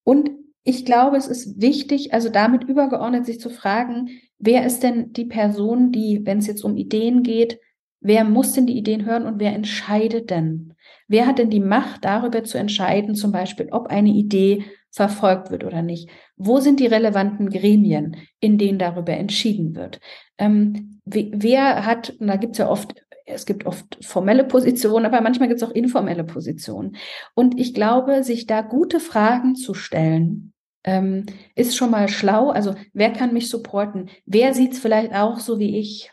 Und 0.03 0.31
ich 0.67 0.83
glaube, 0.83 1.15
es 1.15 1.27
ist 1.27 1.61
wichtig, 1.61 2.13
also 2.13 2.27
damit 2.27 2.65
übergeordnet 2.65 3.25
sich 3.25 3.39
zu 3.39 3.49
fragen, 3.49 4.09
wer 4.37 4.65
ist 4.65 4.83
denn 4.83 5.13
die 5.13 5.23
Person, 5.23 5.93
die, 5.93 6.25
wenn 6.25 6.39
es 6.39 6.47
jetzt 6.47 6.65
um 6.65 6.75
Ideen 6.75 7.23
geht, 7.23 7.57
wer 8.01 8.25
muss 8.25 8.51
denn 8.51 8.67
die 8.67 8.77
Ideen 8.77 9.05
hören 9.05 9.25
und 9.25 9.39
wer 9.39 9.53
entscheidet 9.53 10.29
denn? 10.29 10.73
Wer 11.07 11.25
hat 11.25 11.39
denn 11.39 11.49
die 11.49 11.61
Macht 11.61 12.03
darüber 12.03 12.43
zu 12.43 12.57
entscheiden, 12.57 13.15
zum 13.15 13.31
Beispiel, 13.31 13.69
ob 13.71 13.87
eine 13.87 14.09
Idee 14.09 14.65
verfolgt 14.91 15.51
wird 15.51 15.63
oder 15.63 15.81
nicht? 15.81 16.09
Wo 16.35 16.59
sind 16.59 16.81
die 16.81 16.87
relevanten 16.87 17.49
Gremien, 17.49 18.17
in 18.41 18.57
denen 18.57 18.77
darüber 18.77 19.13
entschieden 19.13 19.73
wird? 19.73 20.01
Ähm, 20.37 20.99
wer 21.05 21.85
hat, 21.85 22.13
da 22.19 22.35
gibt 22.35 22.53
es 22.53 22.57
ja 22.57 22.69
oft 22.69 22.93
es 23.29 23.45
gibt 23.45 23.65
oft 23.65 23.97
formelle 24.01 24.45
Positionen, 24.45 25.05
aber 25.05 25.19
manchmal 25.19 25.49
gibt 25.49 25.61
es 25.61 25.67
auch 25.67 25.73
informelle 25.73 26.23
Positionen. 26.23 26.95
Und 27.35 27.59
ich 27.59 27.73
glaube, 27.73 28.23
sich 28.23 28.47
da 28.47 28.61
gute 28.61 29.01
Fragen 29.01 29.55
zu 29.55 29.73
stellen, 29.73 30.53
ähm, 30.87 31.27
ist 31.55 31.75
schon 31.75 31.91
mal 31.91 32.07
schlau. 32.09 32.49
Also 32.49 32.73
wer 32.93 33.11
kann 33.13 33.33
mich 33.33 33.49
supporten? 33.49 34.09
Wer 34.25 34.53
sieht 34.55 34.73
es 34.73 34.79
vielleicht 34.79 35.13
auch 35.13 35.39
so 35.39 35.59
wie 35.59 35.77
ich? 35.79 36.11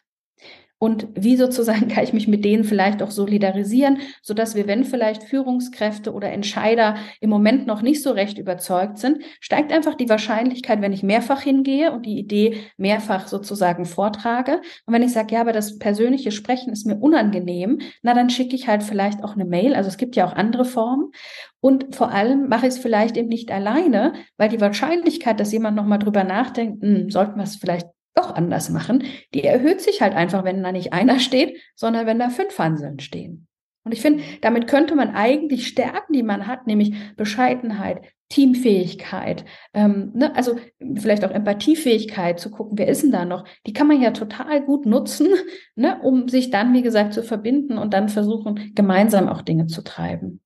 Und 0.79 1.09
wie 1.15 1.37
sozusagen 1.37 1.89
kann 1.95 2.05
ich 2.05 2.13
mich 2.13 2.29
mit 2.29 2.45
denen 2.45 2.65
vielleicht 2.65 3.03
auch 3.03 3.11
solidarisieren, 3.11 3.99
so 4.23 4.35
dass 4.35 4.55
wir, 4.55 4.67
wenn 4.67 4.85
vielleicht 4.85 5.23
Führungskräfte 5.23 6.13
oder 6.13 6.31
Entscheider 6.31 6.97
im 7.21 7.31
Moment 7.31 7.67
noch 7.67 7.83
nicht 7.83 8.03
so 8.03 8.11
recht 8.11 8.39
überzeugt 8.39 8.99
sind, 8.99 9.23
steigt 9.41 9.73
einfach 9.73 9.95
die 9.95 10.09
Wahrscheinlichkeit, 10.09 10.83
wenn 10.83 10.93
ich 10.93 11.03
mehrfach 11.03 11.41
hingehe 11.41 11.93
und 11.93 12.07
die 12.07 12.19
Idee 12.19 12.57
mehrfach 12.77 13.29
sozusagen 13.29 13.85
vortrage. 13.85 14.61
Und 14.87 14.95
wenn 14.95 15.03
ich 15.03 15.13
sage, 15.13 15.35
ja, 15.35 15.41
aber 15.41 15.53
das 15.53 15.79
persönliche 15.79 16.33
Sprechen 16.33 16.73
ist 16.73 16.87
mir 16.87 16.97
unangenehm, 16.97 17.81
na 18.03 18.15
dann 18.15 18.31
schicke 18.31 18.57
ich 18.57 18.69
halt 18.69 18.83
vielleicht 18.83 19.23
auch 19.25 19.35
eine 19.35 19.45
Mail. 19.45 19.75
Also 19.75 19.89
es 19.89 19.97
gibt 19.97 20.17
ja 20.17 20.27
auch 20.27 20.35
andere 20.35 20.65
Formen. 20.65 21.13
Und 21.61 21.95
vor 21.95 22.11
allem 22.11 22.49
mache 22.49 22.67
ich 22.67 22.75
es 22.75 22.79
vielleicht 22.79 23.17
eben 23.17 23.29
nicht 23.29 23.51
alleine, 23.51 24.13
weil 24.37 24.51
die 24.51 24.61
Wahrscheinlichkeit, 24.61 25.41
dass 25.41 25.53
jemand 25.53 25.77
nochmal 25.77 25.99
drüber 25.99 26.25
nachdenkt, 26.25 26.83
hm, 26.83 27.11
sollten 27.11 27.37
wir 27.37 27.45
es 27.45 27.57
vielleicht 27.57 27.87
doch 28.15 28.35
anders 28.35 28.71
machen, 28.71 29.05
die 29.35 29.45
erhöht 29.45 29.81
sich 29.81 30.01
halt 30.01 30.15
einfach, 30.15 30.45
wenn 30.45 30.63
da 30.63 30.73
nicht 30.73 30.93
einer 30.93 31.19
steht, 31.19 31.61
sondern 31.75 32.07
wenn 32.07 32.19
da 32.19 32.31
fünf 32.31 32.59
Hanseln 32.59 33.01
stehen. 33.01 33.47
Und 33.85 33.93
ich 33.93 34.01
finde, 34.01 34.23
damit 34.41 34.67
könnte 34.67 34.95
man 34.95 35.15
eigentlich 35.15 35.67
Stärken, 35.67 36.15
die 36.15 36.23
man 36.23 36.47
hat, 36.47 36.67
nämlich 36.67 36.95
Bescheidenheit, 37.17 38.01
Teamfähigkeit, 38.31 39.45
ähm, 39.75 40.13
ne, 40.15 40.35
also 40.35 40.59
vielleicht 40.97 41.25
auch 41.25 41.31
Empathiefähigkeit 41.31 42.41
zu 42.41 42.51
gucken, 42.51 42.79
wer 42.79 42.89
ist 42.89 43.03
denn 43.03 43.13
da 43.13 43.27
noch, 43.27 43.45
die 43.67 43.75
kann 43.75 43.87
man 43.87 44.01
ja 44.01 44.11
total 44.13 44.63
gut 44.63 44.87
nutzen, 44.87 45.29
ne, 45.77 46.01
um 46.03 46.29
sich 46.29 46.51
dann, 46.51 46.73
wie 46.73 46.83
gesagt, 46.83 47.13
zu 47.13 47.23
verbinden 47.23 47.77
und 47.77 47.93
dann 47.93 48.09
versuchen, 48.09 48.73
gemeinsam 48.75 49.29
auch 49.29 49.43
Dinge 49.43 49.67
zu 49.67 49.83
treiben. 49.83 50.41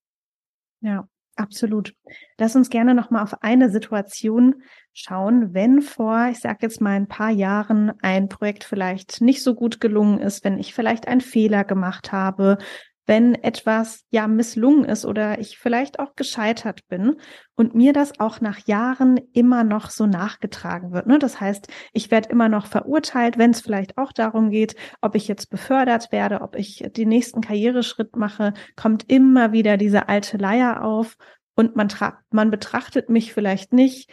Ja, 0.81 1.09
absolut. 1.37 1.95
Lass 2.39 2.57
uns 2.57 2.71
gerne 2.71 2.95
nochmal 2.95 3.23
auf 3.23 3.43
eine 3.43 3.71
Situation 3.71 4.63
schauen, 4.99 5.55
wenn 5.55 5.81
vor, 5.81 6.29
ich 6.31 6.41
sage 6.41 6.59
jetzt 6.63 6.81
mal 6.81 6.97
ein 6.97 7.09
paar 7.09 7.31
Jahren 7.31 7.93
ein 8.03 8.29
Projekt 8.29 8.65
vielleicht 8.65 9.21
nicht 9.21 9.43
so 9.43 9.55
gut 9.55 9.81
gelungen 9.81 10.19
ist, 10.19 10.45
wenn 10.45 10.59
ich 10.59 10.75
vielleicht 10.75 11.07
einen 11.07 11.21
Fehler 11.21 11.65
gemacht 11.65 12.11
habe, 12.11 12.59
wenn 13.07 13.35
etwas 13.37 14.05
ja 14.11 14.29
misslungen 14.29 14.85
ist 14.85 15.07
oder 15.07 15.39
ich 15.39 15.59
vielleicht 15.59 15.99
auch 15.99 16.15
gescheitert 16.15 16.87
bin 16.89 17.17
und 17.55 17.75
mir 17.75 17.95
das 17.95 18.21
auch 18.21 18.43
nach 18.43 18.67
Jahren 18.67 19.19
immer 19.33 19.65
noch 19.65 19.89
so 19.89 20.07
nachgetragen 20.07 20.93
wird. 20.93 21.07
Ne? 21.07 21.19
Das 21.19 21.41
heißt, 21.41 21.69
ich 21.95 22.11
werde 22.11 22.29
immer 22.29 22.51
noch 22.51 22.67
verurteilt, 22.67 23.39
wenn 23.39 23.53
es 23.53 23.63
vielleicht 23.63 23.97
auch 23.97 24.13
darum 24.13 24.51
geht, 24.51 24.77
ob 25.01 25.15
ich 25.15 25.27
jetzt 25.27 25.49
befördert 25.49 26.13
werde, 26.13 26.43
ob 26.43 26.55
ich 26.55 26.85
den 26.97 27.09
nächsten 27.09 27.41
Karriereschritt 27.41 28.15
mache, 28.15 28.53
kommt 28.77 29.11
immer 29.11 29.53
wieder 29.53 29.79
diese 29.79 30.09
alte 30.09 30.37
Leier 30.37 30.83
auf 30.85 31.17
und 31.55 31.77
man, 31.77 31.89
man 32.31 32.51
betrachtet 32.51 33.09
mich 33.09 33.33
vielleicht 33.33 33.73
nicht 33.73 34.11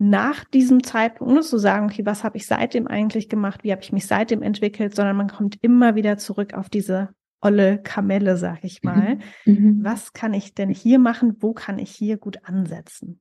nach 0.00 0.44
diesem 0.44 0.82
Zeitpunkt, 0.82 1.30
nur 1.32 1.42
zu 1.42 1.58
sagen, 1.58 1.84
okay, 1.84 2.06
was 2.06 2.24
habe 2.24 2.38
ich 2.38 2.46
seitdem 2.46 2.86
eigentlich 2.86 3.28
gemacht, 3.28 3.62
wie 3.62 3.70
habe 3.70 3.82
ich 3.82 3.92
mich 3.92 4.06
seitdem 4.06 4.42
entwickelt, 4.42 4.96
sondern 4.96 5.14
man 5.14 5.28
kommt 5.28 5.58
immer 5.60 5.94
wieder 5.94 6.16
zurück 6.16 6.54
auf 6.54 6.70
diese 6.70 7.10
olle 7.42 7.78
Kamelle, 7.82 8.38
sag 8.38 8.64
ich 8.64 8.82
mal. 8.82 9.18
Mhm. 9.44 9.52
mhm. 9.52 9.84
Was 9.84 10.14
kann 10.14 10.32
ich 10.32 10.54
denn 10.54 10.70
hier 10.70 10.98
machen? 10.98 11.36
Wo 11.40 11.52
kann 11.52 11.78
ich 11.78 11.90
hier 11.90 12.16
gut 12.16 12.44
ansetzen? 12.44 13.20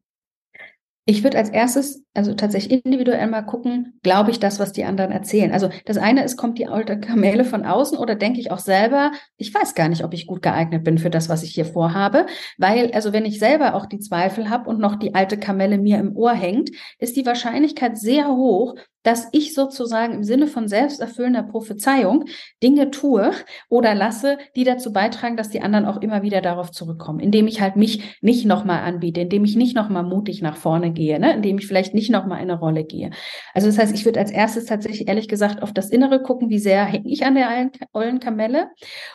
Ich 1.10 1.24
würde 1.24 1.40
als 1.40 1.50
erstes, 1.50 2.06
also 2.14 2.36
tatsächlich 2.36 2.86
individuell 2.86 3.26
mal 3.26 3.42
gucken, 3.42 4.00
glaube 4.04 4.30
ich 4.30 4.40
das, 4.40 4.60
was 4.60 4.74
die 4.74 4.84
anderen 4.84 5.12
erzählen. 5.12 5.52
Also 5.52 5.72
das 5.86 5.98
eine 5.98 6.24
ist, 6.24 6.38
kommt 6.38 6.60
die 6.60 6.68
alte 6.68 7.00
Kamele 7.00 7.46
von 7.46 7.66
außen 7.66 7.98
oder 7.98 8.14
denke 8.14 8.40
ich 8.40 8.52
auch 8.52 8.60
selber, 8.60 9.12
ich 9.36 9.52
weiß 9.52 9.74
gar 9.74 9.90
nicht, 9.90 10.04
ob 10.04 10.14
ich 10.14 10.28
gut 10.28 10.44
geeignet 10.44 10.84
bin 10.84 11.00
für 11.00 11.10
das, 11.10 11.28
was 11.28 11.42
ich 11.42 11.50
hier 11.50 11.66
vorhabe. 11.66 12.28
Weil, 12.60 12.92
also 12.92 13.12
wenn 13.12 13.26
ich 13.26 13.40
selber 13.40 13.74
auch 13.74 13.88
die 13.88 13.98
Zweifel 13.98 14.52
habe 14.52 14.70
und 14.70 14.80
noch 14.80 14.98
die 14.98 15.16
alte 15.16 15.40
Kamelle 15.40 15.80
mir 15.80 15.98
im 15.98 16.16
Ohr 16.16 16.34
hängt, 16.34 16.70
ist 17.00 17.18
die 17.18 17.26
Wahrscheinlichkeit 17.26 17.98
sehr 17.98 18.28
hoch, 18.28 18.76
dass 19.04 19.30
ich 19.32 19.54
sozusagen 19.54 20.14
im 20.14 20.24
Sinne 20.24 20.48
von 20.48 20.68
selbsterfüllender 20.68 21.44
Prophezeiung 21.44 22.26
Dinge 22.62 22.92
tue 22.92 23.32
oder 23.70 23.96
lasse, 23.96 24.38
die 24.56 24.64
dazu 24.64 24.92
beitragen, 24.92 25.38
dass 25.38 25.50
die 25.50 25.62
anderen 25.62 25.86
auch 25.86 26.02
immer 26.02 26.22
wieder 26.22 26.42
darauf 26.42 26.72
zurückkommen, 26.72 27.20
indem 27.20 27.48
ich 27.48 27.62
halt 27.62 27.76
mich 27.76 28.18
nicht 28.22 28.46
nochmal 28.46 28.82
anbiete, 28.82 29.22
indem 29.22 29.46
ich 29.46 29.56
nicht 29.56 29.76
nochmal 29.76 30.04
mutig 30.04 30.42
nach 30.42 30.58
vorne 30.58 30.92
gehe, 30.92 31.20
ne? 31.20 31.34
indem 31.34 31.58
ich 31.60 31.68
vielleicht 31.68 31.94
nicht 31.94 32.10
nochmal 32.10 32.42
in 32.42 32.50
eine 32.50 32.60
Rolle 32.60 32.84
gehe. 32.84 33.12
Also 33.54 33.68
das 33.68 33.78
heißt, 33.78 33.96
ich 33.96 34.06
würde 34.06 34.20
als 34.20 34.32
erstes 34.32 34.66
tatsächlich 34.66 35.08
ehrlich 35.08 35.28
gesagt 35.28 35.64
auf 35.64 35.74
das 35.74 35.90
Innere 35.90 36.22
gucken, 36.22 36.50
wie 36.50 36.60
sehr 36.60 36.86
hänge 36.86 37.10
ich 37.10 37.26
an 37.26 37.36
der 37.36 37.70
ollen 37.94 38.20
Kamelle. 38.20 38.70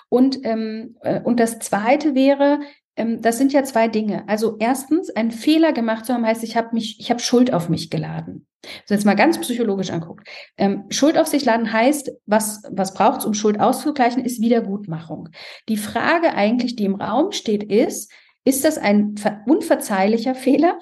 Und, 0.09 0.39
ähm, 0.45 0.97
äh, 1.03 1.21
und 1.21 1.41
das 1.41 1.59
Zweite 1.59 2.15
wäre, 2.15 2.61
ähm, 2.97 3.21
das 3.21 3.39
sind 3.39 3.53
ja 3.53 3.65
zwei 3.65 3.89
Dinge. 3.89 4.29
Also 4.29 4.57
erstens, 4.59 5.11
einen 5.11 5.31
Fehler 5.31 5.73
gemacht 5.73 6.07
zu 6.07 6.15
haben, 6.15 6.27
heißt, 6.27 6.45
ich 6.45 6.57
habe 6.57 6.69
mich, 6.73 6.99
ich 7.01 7.11
habe 7.11 7.21
Schuld 7.21 7.53
auf 7.53 7.69
mich 7.69 7.91
geladen. 7.91 8.47
So 8.85 8.95
jetzt 8.95 9.05
mal 9.05 9.15
ganz 9.15 9.39
psychologisch 9.41 9.91
anguckt. 9.91 10.29
Ähm, 10.57 10.85
Schuld 10.91 11.19
auf 11.19 11.27
sich 11.27 11.45
laden 11.45 11.73
heißt, 11.73 12.13
was, 12.27 12.63
was 12.71 12.95
braucht 12.95 13.21
es, 13.21 13.27
um 13.27 13.35
Schuld 13.35 13.61
auszugleichen, 13.61 14.25
ist 14.25 14.41
Wiedergutmachung. 14.41 15.29
Die 15.69 15.77
Frage 15.77 16.35
eigentlich, 16.35 16.77
die 16.77 16.85
im 16.85 16.97
Raum 16.97 17.33
steht, 17.33 17.65
ist, 17.65 18.11
ist 18.45 18.65
das 18.65 18.77
ein 18.79 19.15
unverzeihlicher 19.47 20.35
Fehler 20.35 20.79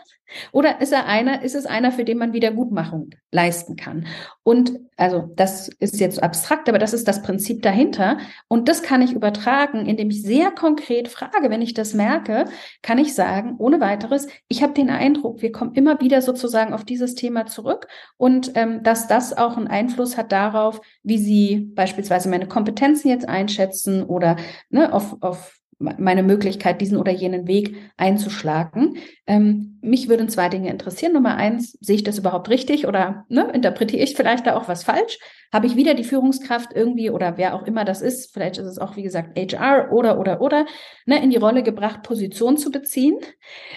oder 0.53 0.81
ist 0.81 0.93
er 0.93 1.07
einer, 1.07 1.43
ist 1.43 1.55
es 1.55 1.67
einer, 1.67 1.93
für 1.93 2.05
den 2.05 2.19
man 2.19 2.33
Wiedergutmachung 2.33 3.11
leisten 3.31 3.77
kann? 3.77 4.07
Und 4.43 4.81
also 4.97 5.31
das 5.37 5.69
ist 5.69 6.01
jetzt 6.01 6.23
abstrakt, 6.23 6.69
aber 6.69 6.79
das 6.79 6.93
ist 6.93 7.09
das 7.09 7.23
Prinzip 7.23 7.63
dahinter. 7.63 8.19
Und 8.49 8.69
das 8.69 8.83
kann 8.83 9.03
ich 9.03 9.13
übertragen, 9.13 9.87
indem 9.87 10.11
ich 10.11 10.23
sehr 10.23 10.51
konkret 10.51 11.09
frage, 11.09 11.51
wenn 11.51 11.63
ich 11.63 11.75
das 11.75 11.95
merke, 11.95 12.45
kann 12.83 12.99
ich 12.99 13.15
sagen, 13.15 13.57
ohne 13.59 13.81
weiteres, 13.81 14.29
ich 14.49 14.63
habe 14.63 14.75
den 14.75 14.91
Eindruck, 14.91 15.43
wir 15.43 15.53
kommen 15.53 15.75
immer 15.75 16.01
wieder 16.01 16.23
sozusagen 16.23 16.73
auf 16.73 16.85
dieses 16.85 17.15
Thema 17.15 17.47
zurück 17.47 17.89
und 18.17 18.53
ähm, 18.55 18.83
dass 18.83 19.09
das 19.09 19.37
auch 19.37 19.57
einen 19.57 19.69
Einfluss 19.69 20.17
hat 20.17 20.33
darauf, 20.33 20.81
wie 21.03 21.19
Sie 21.19 21.71
beispielsweise 21.75 22.29
meine 22.29 22.47
Kompetenzen 22.47 23.09
jetzt 23.09 23.29
einschätzen 23.29 24.03
oder 24.05 24.37
ne, 24.71 24.93
auf, 24.93 25.17
auf 25.21 25.62
meine 25.83 26.23
Möglichkeit, 26.23 26.81
diesen 26.81 26.97
oder 26.97 27.13
jenen 27.13 27.47
Weg 27.47 27.77
einzuschlagen. 27.97 28.99
Ähm, 29.27 29.79
mich 29.83 30.09
würden 30.09 30.29
zwei 30.29 30.49
Dinge 30.49 30.71
interessieren. 30.71 31.13
Nummer 31.13 31.37
eins, 31.37 31.73
sehe 31.81 31.97
ich 31.97 32.05
das 32.05 32.19
überhaupt 32.19 32.49
richtig 32.49 32.87
oder 32.87 33.25
ne, 33.29 33.51
interpretiere 33.53 34.03
ich 34.03 34.15
vielleicht 34.15 34.47
da 34.47 34.57
auch 34.57 34.69
was 34.69 34.85
falsch? 34.85 35.19
Habe 35.53 35.67
ich 35.67 35.77
wieder 35.77 35.95
die 35.95 36.05
Führungskraft 36.05 36.73
irgendwie 36.75 37.11
oder 37.11 37.37
wer 37.37 37.55
auch 37.55 37.65
immer 37.65 37.85
das 37.85 38.01
ist, 38.01 38.33
vielleicht 38.33 38.59
ist 38.59 38.67
es 38.67 38.79
auch, 38.79 38.97
wie 38.97 39.03
gesagt, 39.03 39.39
HR 39.39 39.93
oder, 39.93 40.19
oder, 40.19 40.41
oder, 40.41 40.67
ne, 41.05 41.23
in 41.23 41.31
die 41.31 41.37
Rolle 41.37 41.63
gebracht, 41.63 42.03
Position 42.03 42.57
zu 42.57 42.71
beziehen 42.71 43.19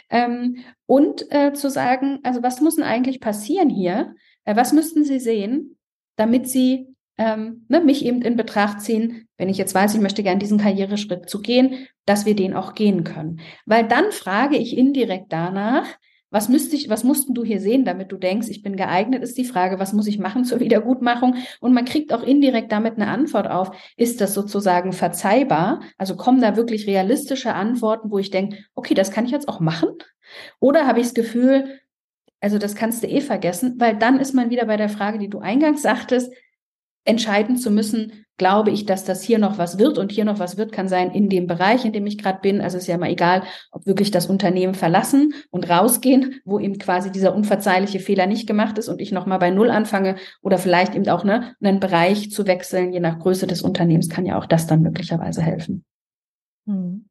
ähm, 0.09 0.63
und 0.85 1.31
äh, 1.31 1.53
zu 1.53 1.69
sagen, 1.69 2.19
also 2.23 2.43
was 2.43 2.61
muss 2.61 2.75
denn 2.75 2.85
eigentlich 2.85 3.19
passieren 3.19 3.69
hier? 3.69 4.15
Äh, 4.45 4.55
was 4.55 4.73
müssten 4.73 5.03
Sie 5.03 5.19
sehen, 5.19 5.77
damit 6.15 6.47
Sie 6.47 6.94
ähm, 7.17 7.65
ne, 7.69 7.81
mich 7.81 8.05
eben 8.05 8.21
in 8.21 8.35
Betracht 8.35 8.81
ziehen, 8.81 9.27
wenn 9.37 9.49
ich 9.49 9.57
jetzt 9.57 9.75
weiß, 9.75 9.95
ich 9.95 10.01
möchte 10.01 10.23
gerne 10.23 10.39
diesen 10.39 10.57
Karriereschritt 10.59 11.29
zu 11.29 11.41
gehen, 11.41 11.87
dass 12.05 12.25
wir 12.25 12.35
den 12.35 12.53
auch 12.53 12.73
gehen 12.73 13.03
können. 13.03 13.39
Weil 13.65 13.87
dann 13.87 14.11
frage 14.11 14.57
ich 14.57 14.77
indirekt 14.77 15.27
danach, 15.29 15.85
was 16.35 16.49
müsste 16.49 16.75
ich, 16.75 16.89
was 16.89 17.05
mussten 17.05 17.33
du 17.33 17.45
hier 17.45 17.61
sehen, 17.61 17.85
damit 17.85 18.11
du 18.11 18.17
denkst, 18.17 18.49
ich 18.49 18.61
bin 18.61 18.75
geeignet, 18.75 19.23
ist 19.23 19.37
die 19.37 19.45
Frage, 19.45 19.79
was 19.79 19.93
muss 19.93 20.07
ich 20.07 20.19
machen 20.19 20.43
zur 20.43 20.59
Wiedergutmachung? 20.59 21.35
Und 21.61 21.73
man 21.73 21.85
kriegt 21.85 22.11
auch 22.11 22.23
indirekt 22.23 22.73
damit 22.73 22.95
eine 22.95 23.07
Antwort 23.07 23.49
auf, 23.49 23.71
ist 23.95 24.19
das 24.19 24.33
sozusagen 24.33 24.91
verzeihbar? 24.91 25.79
Also 25.97 26.17
kommen 26.17 26.41
da 26.41 26.57
wirklich 26.57 26.87
realistische 26.87 27.53
Antworten, 27.53 28.11
wo 28.11 28.17
ich 28.19 28.31
denke, 28.31 28.57
okay, 28.73 28.93
das 28.93 29.11
kann 29.11 29.23
ich 29.23 29.31
jetzt 29.31 29.47
auch 29.47 29.61
machen? 29.61 29.89
Oder 30.59 30.87
habe 30.87 30.99
ich 30.99 31.05
das 31.05 31.13
Gefühl, 31.13 31.79
also 32.41 32.57
das 32.57 32.75
kannst 32.75 33.01
du 33.01 33.07
eh 33.07 33.21
vergessen, 33.21 33.75
weil 33.77 33.95
dann 33.95 34.19
ist 34.19 34.33
man 34.33 34.49
wieder 34.49 34.65
bei 34.65 34.75
der 34.75 34.89
Frage, 34.89 35.19
die 35.19 35.29
du 35.29 35.39
eingangs 35.39 35.83
sagtest, 35.83 36.33
entscheiden 37.05 37.57
zu 37.57 37.71
müssen, 37.71 38.25
glaube 38.37 38.71
ich, 38.71 38.85
dass 38.85 39.05
das 39.05 39.23
hier 39.23 39.39
noch 39.39 39.57
was 39.57 39.79
wird 39.79 39.97
und 39.97 40.11
hier 40.11 40.25
noch 40.25 40.39
was 40.39 40.57
wird, 40.57 40.71
kann 40.71 40.89
sein 40.89 41.11
in 41.11 41.29
dem 41.29 41.47
Bereich, 41.47 41.85
in 41.85 41.93
dem 41.93 42.05
ich 42.05 42.17
gerade 42.17 42.39
bin. 42.41 42.59
Also 42.59 42.77
ist 42.77 42.87
ja 42.87 42.97
mal 42.97 43.09
egal, 43.09 43.43
ob 43.71 43.85
wirklich 43.85 44.11
das 44.11 44.25
Unternehmen 44.25 44.73
verlassen 44.73 45.33
und 45.51 45.69
rausgehen, 45.69 46.41
wo 46.43 46.59
eben 46.59 46.77
quasi 46.77 47.11
dieser 47.11 47.33
unverzeihliche 47.33 47.99
Fehler 47.99 48.27
nicht 48.27 48.47
gemacht 48.47 48.77
ist 48.77 48.89
und 48.89 48.99
ich 48.99 49.11
nochmal 49.11 49.39
bei 49.39 49.51
Null 49.51 49.69
anfange 49.69 50.17
oder 50.41 50.57
vielleicht 50.57 50.95
eben 50.95 51.07
auch 51.07 51.23
ne, 51.23 51.55
einen 51.61 51.79
Bereich 51.79 52.31
zu 52.31 52.45
wechseln, 52.45 52.91
je 52.91 52.99
nach 52.99 53.19
Größe 53.19 53.47
des 53.47 53.61
Unternehmens 53.61 54.09
kann 54.09 54.25
ja 54.25 54.37
auch 54.37 54.45
das 54.45 54.67
dann 54.67 54.81
möglicherweise 54.81 55.41
helfen. 55.41 55.85
Hm. 56.67 57.05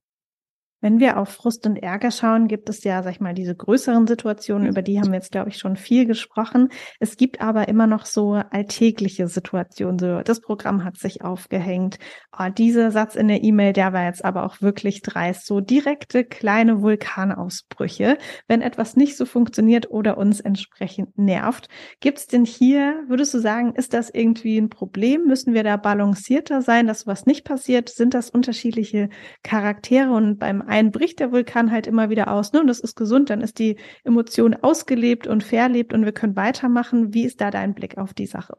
Wenn 0.85 1.01
wir 1.01 1.16
auf 1.16 1.30
Frust 1.30 1.64
und 1.66 1.76
Ärger 1.76 2.11
schauen, 2.11 2.47
gibt 2.47 2.68
es 2.68 2.85
ja, 2.85 3.03
sag 3.03 3.12
ich 3.12 3.20
mal, 3.20 3.32
diese 3.32 3.55
größeren 3.55 4.07
Situationen, 4.07 4.68
über 4.68 4.82
die 4.82 5.01
haben 5.01 5.12
wir 5.12 5.14
jetzt, 5.14 5.32
glaube 5.32 5.49
ich, 5.49 5.57
schon 5.57 5.76
viel 5.76 6.05
gesprochen. 6.05 6.68
Es 7.01 7.16
gibt 7.16 7.41
aber 7.41 7.68
immer 7.68 7.87
noch 7.87 8.05
so 8.05 8.32
alltägliche 8.35 9.26
Situationen. 9.26 9.99
So, 9.99 10.20
das 10.20 10.43
Programm 10.43 10.85
hat 10.85 10.99
sich 10.99 11.24
aufgehängt. 11.24 11.99
Oh, 12.39 12.51
dieser 12.51 12.91
Satz 12.91 13.14
in 13.14 13.28
der 13.28 13.43
E-Mail, 13.43 13.72
der 13.72 13.95
war 13.95 14.05
jetzt 14.05 14.22
aber 14.22 14.45
auch 14.45 14.61
wirklich 14.61 15.01
dreist. 15.01 15.47
So 15.47 15.61
direkte 15.61 16.22
kleine 16.22 16.82
Vulkanausbrüche, 16.82 18.18
wenn 18.47 18.61
etwas 18.61 18.95
nicht 18.95 19.16
so 19.16 19.24
funktioniert 19.24 19.91
oder 19.91 20.18
uns 20.18 20.41
entsprechend 20.41 21.16
nervt. 21.16 21.70
Gibt 22.01 22.18
es 22.18 22.26
denn 22.26 22.45
hier, 22.45 23.05
würdest 23.09 23.32
du 23.32 23.39
sagen, 23.39 23.72
ist 23.74 23.95
das 23.95 24.11
irgendwie 24.11 24.59
ein 24.59 24.68
Problem? 24.68 25.24
Müssen 25.24 25.55
wir 25.55 25.64
da 25.64 25.78
balancierter 25.78 26.61
sein, 26.61 26.87
dass 26.87 27.07
was 27.07 27.24
nicht 27.24 27.47
passiert? 27.47 27.89
Sind 27.89 28.12
das 28.12 28.28
unterschiedliche 28.28 29.09
Charaktere 29.43 30.11
und 30.11 30.39
beim 30.39 30.61
einen 30.75 30.91
bricht 30.91 31.20
der 31.20 31.31
Vulkan 31.31 31.70
halt 31.70 31.87
immer 31.87 32.11
wieder 32.11 32.33
aus, 32.33 32.53
ne? 32.53 32.61
Und 32.61 32.66
das 32.66 32.81
ist 32.81 32.97
gesund, 32.97 33.31
dann 33.31 33.41
ist 33.41 33.61
die 33.61 33.77
Emotion 34.03 34.55
ausgelebt 34.55 35.29
und 35.29 35.45
verlebt 35.45 35.93
und 35.93 36.05
wir 36.05 36.12
können 36.12 36.35
weitermachen. 36.35 37.14
Wie 37.14 37.25
ist 37.25 37.41
da 37.41 37.53
dein 37.53 37.75
Blick 37.75 37.97
auf 37.97 38.12
die 38.12 38.27
Sache? 38.27 38.59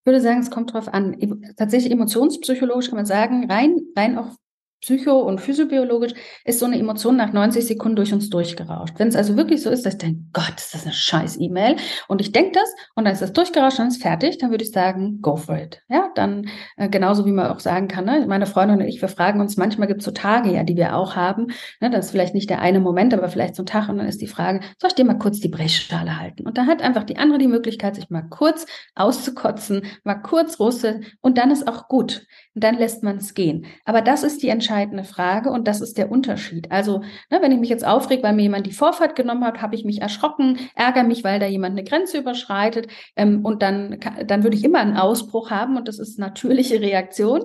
Ich 0.00 0.06
würde 0.06 0.20
sagen, 0.20 0.40
es 0.40 0.50
kommt 0.50 0.74
drauf 0.74 0.92
an. 0.92 1.16
Tatsächlich 1.56 1.92
emotionspsychologisch 1.92 2.88
kann 2.88 2.96
man 2.96 3.06
sagen, 3.06 3.50
rein, 3.50 3.80
rein 3.96 4.18
auch 4.18 4.32
psycho- 4.84 5.22
und 5.22 5.40
physiobiologisch 5.40 6.12
ist 6.44 6.58
so 6.58 6.66
eine 6.66 6.78
Emotion 6.78 7.16
nach 7.16 7.32
90 7.32 7.66
Sekunden 7.66 7.96
durch 7.96 8.12
uns 8.12 8.28
durchgerauscht. 8.28 8.94
Wenn 8.98 9.08
es 9.08 9.16
also 9.16 9.36
wirklich 9.36 9.62
so 9.62 9.70
ist, 9.70 9.86
dass 9.86 9.94
ich 9.94 9.98
denke, 9.98 10.20
Gott, 10.32 10.54
ist 10.56 10.74
das 10.74 10.84
eine 10.84 10.92
scheiß 10.92 11.38
E-Mail 11.40 11.76
und 12.08 12.20
ich 12.20 12.32
denke 12.32 12.52
das 12.52 12.68
und 12.94 13.04
dann 13.04 13.14
ist 13.14 13.22
das 13.22 13.32
durchgerauscht 13.32 13.80
und 13.80 13.88
ist 13.88 14.02
fertig, 14.02 14.38
dann 14.38 14.50
würde 14.50 14.64
ich 14.64 14.72
sagen, 14.72 15.20
go 15.22 15.36
for 15.36 15.56
it. 15.56 15.82
Ja, 15.88 16.10
dann 16.14 16.48
äh, 16.76 16.88
genauso 16.88 17.24
wie 17.24 17.32
man 17.32 17.50
auch 17.50 17.60
sagen 17.60 17.88
kann, 17.88 18.04
ne? 18.04 18.26
meine 18.28 18.46
Freundin 18.46 18.80
und 18.80 18.86
ich, 18.86 19.00
wir 19.00 19.08
fragen 19.08 19.40
uns, 19.40 19.56
manchmal 19.56 19.88
gibt 19.88 20.00
es 20.00 20.04
so 20.04 20.10
Tage 20.10 20.52
ja, 20.52 20.62
die 20.62 20.76
wir 20.76 20.96
auch 20.96 21.16
haben, 21.16 21.46
ne? 21.80 21.90
das 21.90 22.06
ist 22.06 22.10
vielleicht 22.10 22.34
nicht 22.34 22.50
der 22.50 22.60
eine 22.60 22.80
Moment, 22.80 23.14
aber 23.14 23.28
vielleicht 23.28 23.56
so 23.56 23.62
ein 23.62 23.66
Tag 23.66 23.88
und 23.88 23.96
dann 23.96 24.06
ist 24.06 24.20
die 24.20 24.26
Frage, 24.26 24.60
soll 24.78 24.88
ich 24.88 24.94
dir 24.94 25.04
mal 25.04 25.18
kurz 25.18 25.40
die 25.40 25.48
Brechschale 25.48 26.20
halten? 26.20 26.46
Und 26.46 26.58
da 26.58 26.66
hat 26.66 26.82
einfach 26.82 27.04
die 27.04 27.16
andere 27.16 27.38
die 27.38 27.48
Möglichkeit, 27.48 27.94
sich 27.94 28.10
mal 28.10 28.28
kurz 28.28 28.66
auszukotzen, 28.94 29.82
mal 30.04 30.16
kurz 30.16 30.60
Russe 30.60 31.00
und 31.22 31.38
dann 31.38 31.50
ist 31.50 31.66
auch 31.66 31.88
gut. 31.88 32.26
Und 32.54 32.62
dann 32.62 32.76
lässt 32.76 33.02
man 33.02 33.16
es 33.16 33.34
gehen. 33.34 33.66
Aber 33.84 34.00
das 34.00 34.22
ist 34.22 34.42
die 34.42 34.50
entscheidende 34.74 35.04
Frage 35.04 35.50
und 35.50 35.68
das 35.68 35.80
ist 35.80 35.98
der 35.98 36.10
Unterschied. 36.10 36.70
Also, 36.72 36.98
ne, 37.30 37.38
wenn 37.40 37.52
ich 37.52 37.60
mich 37.60 37.68
jetzt 37.68 37.86
aufreg, 37.86 38.22
weil 38.22 38.32
mir 38.32 38.42
jemand 38.42 38.66
die 38.66 38.72
Vorfahrt 38.72 39.14
genommen 39.14 39.44
hat, 39.44 39.62
habe 39.62 39.76
ich 39.76 39.84
mich 39.84 40.02
erschrocken, 40.02 40.58
ärgere 40.74 41.04
mich, 41.04 41.22
weil 41.22 41.38
da 41.38 41.46
jemand 41.46 41.78
eine 41.78 41.84
Grenze 41.84 42.18
überschreitet 42.18 42.88
ähm, 43.14 43.44
und 43.44 43.62
dann, 43.62 44.00
dann 44.26 44.42
würde 44.42 44.56
ich 44.56 44.64
immer 44.64 44.80
einen 44.80 44.96
Ausbruch 44.96 45.50
haben 45.50 45.76
und 45.76 45.86
das 45.86 46.00
ist 46.00 46.18
natürliche 46.18 46.80
Reaktion. 46.80 47.44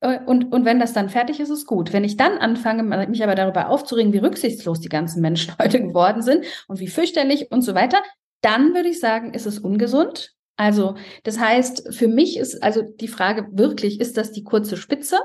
Äh, 0.00 0.20
und, 0.26 0.52
und 0.52 0.64
wenn 0.64 0.78
das 0.78 0.92
dann 0.92 1.08
fertig 1.08 1.40
ist, 1.40 1.50
ist 1.50 1.66
gut. 1.66 1.92
Wenn 1.92 2.04
ich 2.04 2.16
dann 2.16 2.38
anfange, 2.38 2.84
mich 2.84 3.24
aber 3.24 3.34
darüber 3.34 3.68
aufzuregen, 3.68 4.12
wie 4.12 4.18
rücksichtslos 4.18 4.80
die 4.80 4.88
ganzen 4.88 5.20
Menschen 5.20 5.54
heute 5.60 5.80
geworden 5.80 6.22
sind 6.22 6.44
und 6.68 6.78
wie 6.78 6.88
fürchterlich 6.88 7.50
und 7.50 7.62
so 7.62 7.74
weiter, 7.74 7.98
dann 8.42 8.74
würde 8.74 8.90
ich 8.90 9.00
sagen, 9.00 9.34
ist 9.34 9.46
es 9.46 9.58
ungesund. 9.58 10.33
Also, 10.56 10.94
das 11.24 11.40
heißt, 11.40 11.94
für 11.94 12.06
mich 12.06 12.36
ist 12.36 12.62
also 12.62 12.82
die 12.82 13.08
Frage 13.08 13.48
wirklich, 13.52 14.00
ist 14.00 14.16
das 14.16 14.30
die 14.30 14.44
kurze 14.44 14.76
Spitze 14.76 15.18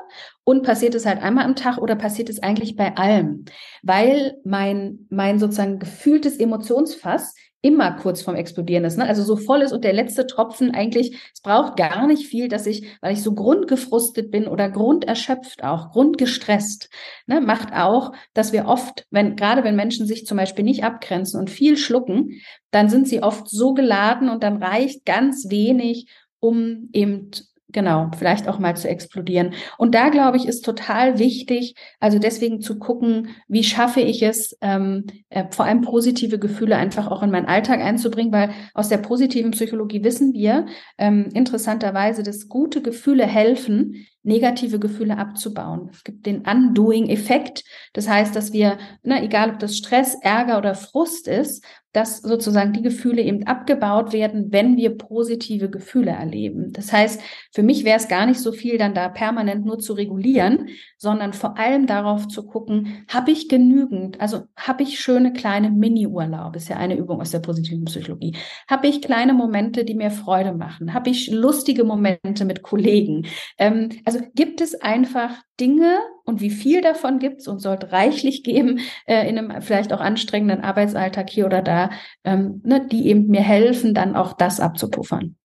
und 0.43 0.63
passiert 0.63 0.95
es 0.95 1.05
halt 1.05 1.21
einmal 1.21 1.45
am 1.45 1.55
Tag 1.55 1.77
oder 1.77 1.95
passiert 1.95 2.29
es 2.29 2.41
eigentlich 2.41 2.75
bei 2.75 2.97
allem? 2.97 3.45
Weil 3.83 4.37
mein, 4.43 5.05
mein 5.09 5.37
sozusagen 5.37 5.77
gefühltes 5.77 6.37
Emotionsfass 6.37 7.35
immer 7.61 7.91
kurz 7.91 8.21
vorm 8.21 8.37
Explodieren 8.37 8.85
ist. 8.85 8.97
Ne? 8.97 9.05
Also 9.05 9.23
so 9.23 9.35
voll 9.35 9.61
ist 9.61 9.73
und 9.73 9.83
der 9.83 9.93
letzte 9.93 10.25
Tropfen 10.25 10.71
eigentlich, 10.71 11.17
es 11.33 11.41
braucht 11.41 11.75
gar 11.75 12.07
nicht 12.07 12.25
viel, 12.25 12.47
dass 12.47 12.65
ich, 12.65 12.87
weil 13.01 13.13
ich 13.13 13.21
so 13.21 13.33
grundgefrustet 13.33 14.31
bin 14.31 14.47
oder 14.47 14.69
grunderschöpft 14.69 15.63
auch, 15.63 15.91
grundgestresst, 15.91 16.89
ne, 17.27 17.41
macht 17.41 17.73
auch, 17.73 18.13
dass 18.33 18.53
wir 18.53 18.65
oft, 18.65 19.05
wenn, 19.11 19.35
gerade 19.35 19.63
wenn 19.63 19.75
Menschen 19.75 20.07
sich 20.07 20.25
zum 20.25 20.37
Beispiel 20.37 20.63
nicht 20.63 20.83
abgrenzen 20.83 21.39
und 21.39 21.49
viel 21.49 21.75
schlucken, 21.75 22.39
dann 22.71 22.89
sind 22.89 23.07
sie 23.07 23.23
oft 23.23 23.49
so 23.49 23.73
geladen 23.73 24.29
und 24.29 24.43
dann 24.43 24.63
reicht 24.63 25.05
ganz 25.05 25.49
wenig, 25.49 26.07
um 26.39 26.89
eben 26.93 27.31
genau, 27.71 28.09
vielleicht 28.17 28.47
auch 28.47 28.59
mal 28.59 28.75
zu 28.75 28.87
explodieren. 28.87 29.53
Und 29.77 29.95
da 29.95 30.09
glaube 30.09 30.37
ich, 30.37 30.47
ist 30.47 30.65
total 30.65 31.19
wichtig, 31.19 31.75
also 31.99 32.19
deswegen 32.19 32.61
zu 32.61 32.79
gucken, 32.79 33.29
wie 33.47 33.63
schaffe 33.63 34.01
ich 34.01 34.21
es, 34.23 34.57
ähm, 34.61 35.05
äh, 35.29 35.45
vor 35.51 35.65
allem 35.65 35.81
positive 35.81 36.39
Gefühle 36.39 36.77
einfach 36.77 37.07
auch 37.07 37.23
in 37.23 37.31
meinen 37.31 37.45
Alltag 37.45 37.81
einzubringen, 37.81 38.31
weil 38.31 38.51
aus 38.73 38.89
der 38.89 38.97
positiven 38.97 39.51
Psychologie 39.51 40.03
wissen 40.03 40.33
wir 40.33 40.65
ähm, 40.97 41.29
interessanterweise, 41.33 42.23
dass 42.23 42.49
gute 42.49 42.81
Gefühle 42.81 43.25
helfen, 43.25 44.05
negative 44.23 44.79
Gefühle 44.79 45.17
abzubauen. 45.17 45.89
Es 45.91 46.03
gibt 46.03 46.25
den 46.25 46.45
Undoing-Effekt. 46.45 47.63
Das 47.93 48.09
heißt, 48.09 48.35
dass 48.35 48.53
wir, 48.53 48.77
na, 49.01 49.23
egal 49.23 49.51
ob 49.51 49.59
das 49.59 49.77
Stress, 49.77 50.15
Ärger 50.21 50.57
oder 50.57 50.75
Frust 50.75 51.27
ist, 51.27 51.63
dass 51.91 52.21
sozusagen 52.21 52.71
die 52.73 52.83
Gefühle 52.83 53.21
eben 53.23 53.47
abgebaut 53.47 54.13
werden, 54.13 54.51
wenn 54.51 54.77
wir 54.77 54.95
positive 54.95 55.71
Gefühle 55.71 56.11
erleben. 56.11 56.71
Das 56.71 56.93
heißt, 56.93 57.19
für 57.51 57.63
mich 57.63 57.83
wäre 57.83 57.97
es 57.97 58.07
gar 58.07 58.27
nicht 58.27 58.39
so 58.39 58.51
viel, 58.51 58.77
dann 58.77 58.93
da 58.93 59.09
permanent 59.09 59.65
nur 59.65 59.79
zu 59.79 59.93
regulieren, 59.93 60.67
sondern 60.97 61.33
vor 61.33 61.57
allem 61.57 61.87
darauf 61.87 62.27
zu 62.27 62.45
gucken, 62.45 63.05
habe 63.07 63.31
ich 63.31 63.49
genügend, 63.49 64.21
also 64.21 64.43
habe 64.55 64.83
ich 64.83 64.99
schöne 64.99 65.33
kleine 65.33 65.71
Mini-Urlaub, 65.71 66.55
ist 66.55 66.69
ja 66.69 66.77
eine 66.77 66.95
Übung 66.95 67.21
aus 67.21 67.31
der 67.31 67.39
positiven 67.39 67.85
Psychologie, 67.85 68.35
habe 68.67 68.87
ich 68.87 69.01
kleine 69.01 69.33
Momente, 69.33 69.83
die 69.83 69.95
mir 69.95 70.11
Freude 70.11 70.53
machen, 70.53 70.93
habe 70.93 71.09
ich 71.09 71.31
lustige 71.31 71.83
Momente 71.83 72.45
mit 72.45 72.61
Kollegen. 72.61 73.25
Ähm, 73.57 73.89
also 74.09 74.25
gibt 74.33 74.59
es 74.59 74.73
einfach 74.73 75.35
Dinge 75.59 75.99
und 76.25 76.41
wie 76.41 76.49
viel 76.49 76.81
davon 76.81 77.19
gibt 77.19 77.41
es 77.41 77.47
und 77.47 77.59
sollte 77.59 77.91
reichlich 77.91 78.41
geben 78.41 78.79
äh, 79.05 79.29
in 79.29 79.37
einem 79.37 79.61
vielleicht 79.61 79.93
auch 79.93 79.99
anstrengenden 79.99 80.61
Arbeitsalltag 80.61 81.29
hier 81.29 81.45
oder 81.45 81.61
da, 81.61 81.91
ähm, 82.23 82.59
ne, 82.65 82.87
die 82.87 83.07
eben 83.07 83.27
mir 83.27 83.43
helfen, 83.43 83.93
dann 83.93 84.15
auch 84.15 84.33
das 84.33 84.59
abzupuffern. 84.59 85.35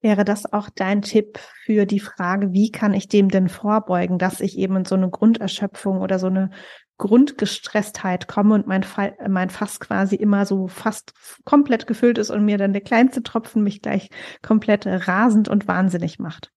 Wäre 0.00 0.24
das 0.24 0.52
auch 0.52 0.70
dein 0.74 1.02
Tipp 1.02 1.38
für 1.64 1.86
die 1.86 2.00
Frage, 2.00 2.52
wie 2.52 2.72
kann 2.72 2.94
ich 2.94 3.06
dem 3.06 3.28
denn 3.28 3.48
vorbeugen, 3.48 4.18
dass 4.18 4.40
ich 4.40 4.58
eben 4.58 4.78
in 4.78 4.84
so 4.84 4.96
eine 4.96 5.08
Grunderschöpfung 5.08 6.00
oder 6.00 6.18
so 6.18 6.26
eine 6.26 6.50
Grundgestresstheit 6.98 8.26
komme 8.26 8.56
und 8.56 8.66
mein, 8.66 8.82
Fall, 8.82 9.16
mein 9.28 9.50
Fass 9.50 9.78
quasi 9.78 10.16
immer 10.16 10.46
so 10.46 10.66
fast 10.66 11.12
komplett 11.44 11.86
gefüllt 11.86 12.18
ist 12.18 12.30
und 12.30 12.44
mir 12.44 12.58
dann 12.58 12.72
der 12.72 12.82
kleinste 12.82 13.22
Tropfen 13.22 13.62
mich 13.62 13.82
gleich 13.82 14.10
komplett 14.42 14.84
rasend 14.84 15.48
und 15.48 15.68
wahnsinnig 15.68 16.18
macht? 16.18 16.50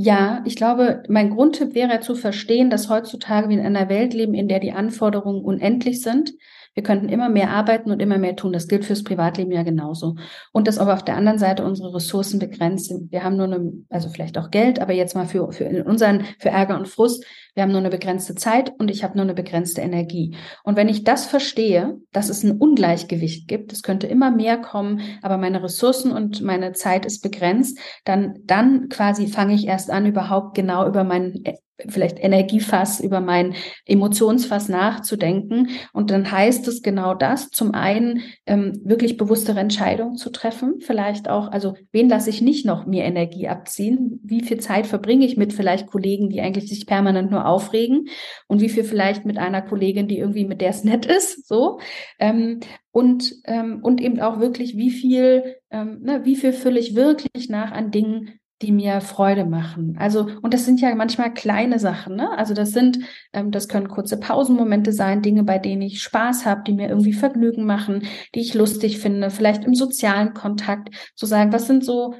Ja, 0.00 0.42
ich 0.46 0.54
glaube, 0.54 1.02
mein 1.08 1.30
Grundtipp 1.30 1.74
wäre 1.74 1.98
zu 1.98 2.14
verstehen, 2.14 2.70
dass 2.70 2.88
heutzutage 2.88 3.48
wir 3.48 3.58
in 3.58 3.66
einer 3.66 3.88
Welt 3.88 4.14
leben, 4.14 4.32
in 4.32 4.46
der 4.46 4.60
die 4.60 4.70
Anforderungen 4.70 5.44
unendlich 5.44 6.02
sind. 6.02 6.34
Wir 6.78 6.84
könnten 6.84 7.08
immer 7.08 7.28
mehr 7.28 7.50
arbeiten 7.50 7.90
und 7.90 8.00
immer 8.00 8.18
mehr 8.18 8.36
tun. 8.36 8.52
Das 8.52 8.68
gilt 8.68 8.84
fürs 8.84 9.02
Privatleben 9.02 9.50
ja 9.50 9.64
genauso. 9.64 10.14
Und 10.52 10.68
dass 10.68 10.78
aber 10.78 10.94
auf 10.94 11.04
der 11.04 11.16
anderen 11.16 11.40
Seite 11.40 11.64
unsere 11.64 11.92
Ressourcen 11.92 12.38
begrenzt 12.38 12.86
sind. 12.86 13.10
Wir 13.10 13.24
haben 13.24 13.36
nur 13.36 13.46
eine, 13.46 13.72
also 13.88 14.08
vielleicht 14.08 14.38
auch 14.38 14.52
Geld, 14.52 14.78
aber 14.78 14.92
jetzt 14.92 15.16
mal 15.16 15.26
für, 15.26 15.50
für 15.50 15.64
unseren, 15.84 16.24
für 16.38 16.50
Ärger 16.50 16.78
und 16.78 16.86
Frust. 16.86 17.24
Wir 17.56 17.64
haben 17.64 17.72
nur 17.72 17.80
eine 17.80 17.90
begrenzte 17.90 18.36
Zeit 18.36 18.72
und 18.78 18.92
ich 18.92 19.02
habe 19.02 19.16
nur 19.16 19.24
eine 19.24 19.34
begrenzte 19.34 19.80
Energie. 19.80 20.36
Und 20.62 20.76
wenn 20.76 20.88
ich 20.88 21.02
das 21.02 21.26
verstehe, 21.26 21.98
dass 22.12 22.28
es 22.28 22.44
ein 22.44 22.58
Ungleichgewicht 22.58 23.48
gibt, 23.48 23.72
es 23.72 23.82
könnte 23.82 24.06
immer 24.06 24.30
mehr 24.30 24.58
kommen, 24.58 25.00
aber 25.20 25.36
meine 25.36 25.60
Ressourcen 25.64 26.12
und 26.12 26.42
meine 26.42 26.74
Zeit 26.74 27.04
ist 27.06 27.22
begrenzt, 27.22 27.76
dann, 28.04 28.36
dann 28.44 28.88
quasi 28.88 29.26
fange 29.26 29.54
ich 29.54 29.66
erst 29.66 29.90
an, 29.90 30.06
überhaupt 30.06 30.54
genau 30.54 30.86
über 30.86 31.02
meinen 31.02 31.42
vielleicht 31.86 32.18
Energiefass, 32.18 33.00
über 33.00 33.20
mein 33.20 33.54
Emotionsfass 33.86 34.68
nachzudenken. 34.68 35.68
Und 35.92 36.10
dann 36.10 36.30
heißt 36.30 36.66
es 36.68 36.82
genau 36.82 37.14
das, 37.14 37.50
zum 37.50 37.72
einen 37.72 38.22
ähm, 38.46 38.80
wirklich 38.84 39.16
bewusstere 39.16 39.60
Entscheidungen 39.60 40.16
zu 40.16 40.30
treffen, 40.30 40.80
vielleicht 40.80 41.28
auch, 41.28 41.50
also 41.52 41.74
wen 41.92 42.08
lasse 42.08 42.30
ich 42.30 42.42
nicht 42.42 42.66
noch 42.66 42.86
mir 42.86 43.04
Energie 43.04 43.48
abziehen, 43.48 44.20
wie 44.24 44.42
viel 44.42 44.58
Zeit 44.58 44.86
verbringe 44.86 45.24
ich 45.24 45.36
mit 45.36 45.52
vielleicht 45.52 45.86
Kollegen, 45.86 46.28
die 46.30 46.40
eigentlich 46.40 46.68
sich 46.68 46.86
permanent 46.86 47.30
nur 47.30 47.46
aufregen 47.46 48.08
und 48.48 48.60
wie 48.60 48.68
viel 48.68 48.84
vielleicht 48.84 49.24
mit 49.24 49.38
einer 49.38 49.62
Kollegin, 49.62 50.08
die 50.08 50.18
irgendwie 50.18 50.44
mit 50.44 50.60
der 50.60 50.70
es 50.70 50.84
nett 50.84 51.06
ist, 51.06 51.46
so. 51.46 51.78
Ähm, 52.18 52.60
und, 52.90 53.34
ähm, 53.44 53.80
und 53.82 54.00
eben 54.00 54.18
auch 54.20 54.40
wirklich, 54.40 54.76
wie 54.76 54.90
viel, 54.90 55.56
ähm, 55.70 56.00
ne, 56.02 56.24
wie 56.24 56.34
viel 56.34 56.52
fülle 56.52 56.80
ich 56.80 56.96
wirklich 56.96 57.48
nach 57.48 57.70
an 57.70 57.92
Dingen, 57.92 58.37
die 58.62 58.72
mir 58.72 59.00
Freude 59.00 59.44
machen. 59.44 59.96
Also, 59.98 60.28
und 60.42 60.52
das 60.52 60.64
sind 60.64 60.80
ja 60.80 60.94
manchmal 60.94 61.32
kleine 61.32 61.78
Sachen, 61.78 62.16
ne? 62.16 62.36
Also 62.36 62.54
das 62.54 62.72
sind, 62.72 62.98
ähm, 63.32 63.50
das 63.50 63.68
können 63.68 63.88
kurze 63.88 64.18
Pausenmomente 64.18 64.92
sein, 64.92 65.22
Dinge, 65.22 65.44
bei 65.44 65.58
denen 65.58 65.82
ich 65.82 66.02
Spaß 66.02 66.44
habe, 66.44 66.62
die 66.66 66.72
mir 66.72 66.88
irgendwie 66.88 67.12
Vergnügen 67.12 67.64
machen, 67.64 68.02
die 68.34 68.40
ich 68.40 68.54
lustig 68.54 68.98
finde, 68.98 69.30
vielleicht 69.30 69.64
im 69.64 69.74
sozialen 69.74 70.34
Kontakt 70.34 70.88
zu 71.14 71.26
sagen, 71.26 71.52
was 71.52 71.66
sind 71.66 71.84
so 71.84 72.14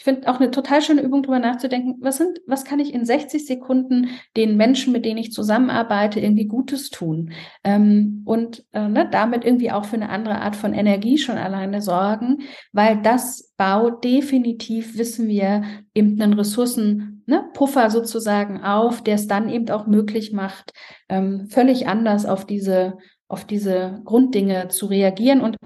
ich 0.00 0.04
finde 0.04 0.30
auch 0.30 0.40
eine 0.40 0.50
total 0.50 0.80
schöne 0.80 1.02
Übung, 1.02 1.22
darüber 1.22 1.40
nachzudenken, 1.40 1.96
was 2.00 2.16
sind, 2.16 2.40
was 2.46 2.64
kann 2.64 2.80
ich 2.80 2.94
in 2.94 3.04
60 3.04 3.44
Sekunden 3.44 4.08
den 4.34 4.56
Menschen, 4.56 4.94
mit 4.94 5.04
denen 5.04 5.18
ich 5.18 5.30
zusammenarbeite, 5.30 6.20
irgendwie 6.20 6.46
Gutes 6.46 6.88
tun? 6.88 7.32
Ähm, 7.64 8.22
und 8.24 8.64
äh, 8.72 8.88
ne, 8.88 9.06
damit 9.10 9.44
irgendwie 9.44 9.70
auch 9.70 9.84
für 9.84 9.96
eine 9.96 10.08
andere 10.08 10.40
Art 10.40 10.56
von 10.56 10.72
Energie 10.72 11.18
schon 11.18 11.36
alleine 11.36 11.82
sorgen, 11.82 12.38
weil 12.72 13.02
das 13.02 13.52
baut 13.58 14.02
definitiv, 14.02 14.96
wissen 14.96 15.28
wir, 15.28 15.64
eben 15.92 16.18
einen 16.18 16.32
Ressourcen, 16.32 17.22
ne, 17.26 17.50
Puffer 17.52 17.90
sozusagen 17.90 18.62
auf, 18.62 19.02
der 19.02 19.16
es 19.16 19.26
dann 19.26 19.50
eben 19.50 19.68
auch 19.68 19.86
möglich 19.86 20.32
macht, 20.32 20.72
ähm, 21.10 21.46
völlig 21.50 21.88
anders 21.88 22.24
auf 22.24 22.46
diese, 22.46 22.96
auf 23.28 23.44
diese 23.44 24.00
Grunddinge 24.06 24.68
zu 24.68 24.86
reagieren. 24.86 25.42
Und 25.42 25.58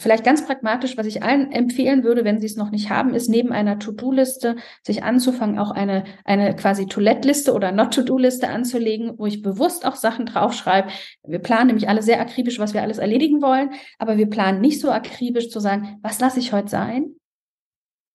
Vielleicht 0.00 0.24
ganz 0.24 0.46
pragmatisch, 0.46 0.96
was 0.96 1.04
ich 1.04 1.22
allen 1.22 1.52
empfehlen 1.52 2.04
würde, 2.04 2.24
wenn 2.24 2.40
sie 2.40 2.46
es 2.46 2.56
noch 2.56 2.70
nicht 2.70 2.88
haben, 2.88 3.12
ist 3.12 3.28
neben 3.28 3.52
einer 3.52 3.78
To-Do-Liste 3.78 4.56
sich 4.82 5.02
anzufangen, 5.02 5.58
auch 5.58 5.70
eine, 5.70 6.04
eine 6.24 6.56
quasi 6.56 6.86
Toilettliste 6.86 7.52
oder 7.52 7.70
Not-To-Do-Liste 7.70 8.48
anzulegen, 8.48 9.18
wo 9.18 9.26
ich 9.26 9.42
bewusst 9.42 9.84
auch 9.84 9.96
Sachen 9.96 10.24
draufschreibe. 10.24 10.88
Wir 11.26 11.40
planen 11.40 11.66
nämlich 11.66 11.90
alle 11.90 12.00
sehr 12.00 12.18
akribisch, 12.18 12.58
was 12.58 12.72
wir 12.72 12.80
alles 12.80 12.96
erledigen 12.96 13.42
wollen, 13.42 13.72
aber 13.98 14.16
wir 14.16 14.30
planen 14.30 14.62
nicht 14.62 14.80
so 14.80 14.90
akribisch 14.90 15.50
zu 15.50 15.60
sagen, 15.60 15.98
was 16.00 16.18
lasse 16.18 16.40
ich 16.40 16.54
heute 16.54 16.68
sein? 16.68 17.16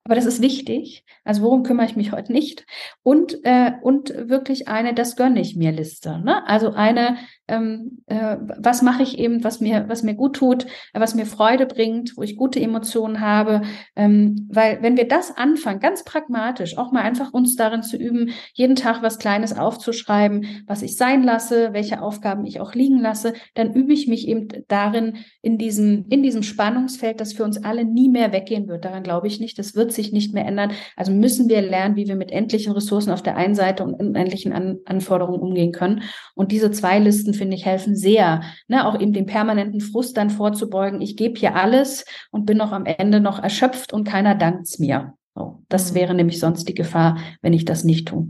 Aber 0.05 0.13
das 0.13 0.25
ist 0.25 0.41
wichtig. 0.41 1.03
Also 1.23 1.41
worum 1.41 1.63
kümmere 1.63 1.87
ich 1.87 1.95
mich 1.95 2.11
heute 2.11 2.31
nicht? 2.31 2.65
Und, 3.01 3.43
äh, 3.43 3.71
und 3.81 4.09
wirklich 4.29 4.67
eine, 4.67 4.93
das 4.93 5.15
gönne 5.15 5.41
ich 5.41 5.55
mir 5.55 5.71
Liste. 5.71 6.19
Ne? 6.19 6.47
Also 6.47 6.73
eine, 6.73 7.17
ähm, 7.47 8.03
äh, 8.07 8.37
was 8.57 8.81
mache 8.81 9.03
ich 9.03 9.19
eben, 9.19 9.43
was 9.43 9.59
mir, 9.59 9.85
was 9.87 10.03
mir 10.03 10.15
gut 10.15 10.35
tut, 10.35 10.65
was 10.93 11.15
mir 11.15 11.25
Freude 11.25 11.65
bringt, 11.65 12.17
wo 12.17 12.23
ich 12.23 12.37
gute 12.37 12.59
Emotionen 12.59 13.21
habe. 13.21 13.61
Ähm, 13.95 14.47
weil 14.51 14.81
wenn 14.81 14.97
wir 14.97 15.07
das 15.07 15.35
anfangen, 15.35 15.79
ganz 15.79 16.03
pragmatisch, 16.03 16.77
auch 16.77 16.91
mal 16.91 17.01
einfach 17.01 17.33
uns 17.33 17.55
darin 17.55 17.83
zu 17.83 17.97
üben, 17.97 18.31
jeden 18.53 18.75
Tag 18.75 19.03
was 19.03 19.19
Kleines 19.19 19.57
aufzuschreiben, 19.57 20.63
was 20.67 20.81
ich 20.81 20.97
sein 20.97 21.23
lasse, 21.23 21.73
welche 21.73 22.01
Aufgaben 22.01 22.45
ich 22.45 22.59
auch 22.59 22.73
liegen 22.73 22.99
lasse, 22.99 23.33
dann 23.53 23.73
übe 23.73 23.93
ich 23.93 24.07
mich 24.07 24.27
eben 24.27 24.47
darin, 24.67 25.17
in 25.41 25.59
diesem, 25.59 26.05
in 26.09 26.23
diesem 26.23 26.41
Spannungsfeld, 26.41 27.21
das 27.21 27.33
für 27.33 27.43
uns 27.43 27.63
alle 27.63 27.85
nie 27.85 28.09
mehr 28.09 28.31
weggehen 28.31 28.67
wird. 28.67 28.83
Daran 28.85 29.03
glaube 29.03 29.27
ich 29.27 29.39
nicht. 29.39 29.59
Das 29.59 29.75
wird 29.75 29.91
sich 29.91 30.11
nicht 30.11 30.33
mehr 30.33 30.45
ändern. 30.45 30.71
Also 30.95 31.11
müssen 31.11 31.49
wir 31.49 31.61
lernen, 31.61 31.95
wie 31.95 32.07
wir 32.07 32.15
mit 32.15 32.31
endlichen 32.31 32.73
Ressourcen 32.73 33.11
auf 33.11 33.21
der 33.21 33.37
einen 33.37 33.53
Seite 33.53 33.83
und 33.83 33.93
unendlichen 33.93 34.53
An 34.53 34.79
Anforderungen 34.85 35.39
umgehen 35.39 35.71
können. 35.71 36.01
Und 36.33 36.51
diese 36.51 36.71
zwei 36.71 36.97
Listen, 36.97 37.34
finde 37.35 37.55
ich, 37.55 37.65
helfen 37.65 37.95
sehr, 37.95 38.41
ne, 38.67 38.87
auch 38.87 38.99
eben 38.99 39.13
dem 39.13 39.25
permanenten 39.25 39.81
Frust 39.81 40.17
dann 40.17 40.29
vorzubeugen. 40.29 41.01
Ich 41.01 41.17
gebe 41.17 41.39
hier 41.39 41.55
alles 41.55 42.05
und 42.31 42.45
bin 42.45 42.57
noch 42.57 42.71
am 42.71 42.85
Ende 42.85 43.19
noch 43.19 43.41
erschöpft 43.41 43.93
und 43.93 44.05
keiner 44.05 44.35
dankt's 44.35 44.79
mir. 44.79 45.13
So, 45.35 45.63
das 45.69 45.91
mhm. 45.91 45.95
wäre 45.95 46.13
nämlich 46.13 46.39
sonst 46.39 46.67
die 46.67 46.73
Gefahr, 46.73 47.17
wenn 47.41 47.53
ich 47.53 47.65
das 47.65 47.83
nicht 47.83 48.07
tue. 48.07 48.27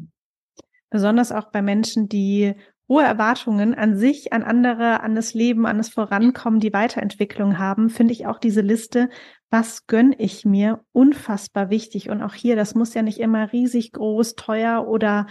Besonders 0.90 1.32
auch 1.32 1.52
bei 1.52 1.62
Menschen, 1.62 2.10
die 2.10 2.56
hohe 2.88 3.04
Erwartungen 3.04 3.74
an 3.74 3.98
sich, 3.98 4.32
an 4.32 4.44
andere, 4.44 5.02
an 5.02 5.16
das 5.16 5.34
Leben, 5.34 5.66
an 5.66 5.78
das 5.78 5.90
Vorankommen, 5.90 6.60
die 6.60 6.74
Weiterentwicklung 6.74 7.58
haben, 7.58 7.90
finde 7.90 8.14
ich 8.14 8.28
auch 8.28 8.40
diese 8.40 8.62
Liste, 8.62 9.10
was 9.50 9.88
gönne 9.88 10.16
ich 10.20 10.46
mir, 10.46 10.82
unfassbar 10.92 11.70
wichtig. 11.70 12.10
Und 12.10 12.22
auch 12.22 12.34
hier, 12.34 12.56
das 12.56 12.76
muss 12.76 12.94
ja 12.94 13.02
nicht 13.02 13.20
immer 13.20 13.52
riesig 13.52 13.92
groß, 13.94 14.36
teuer 14.36 14.88
oder 14.88 15.28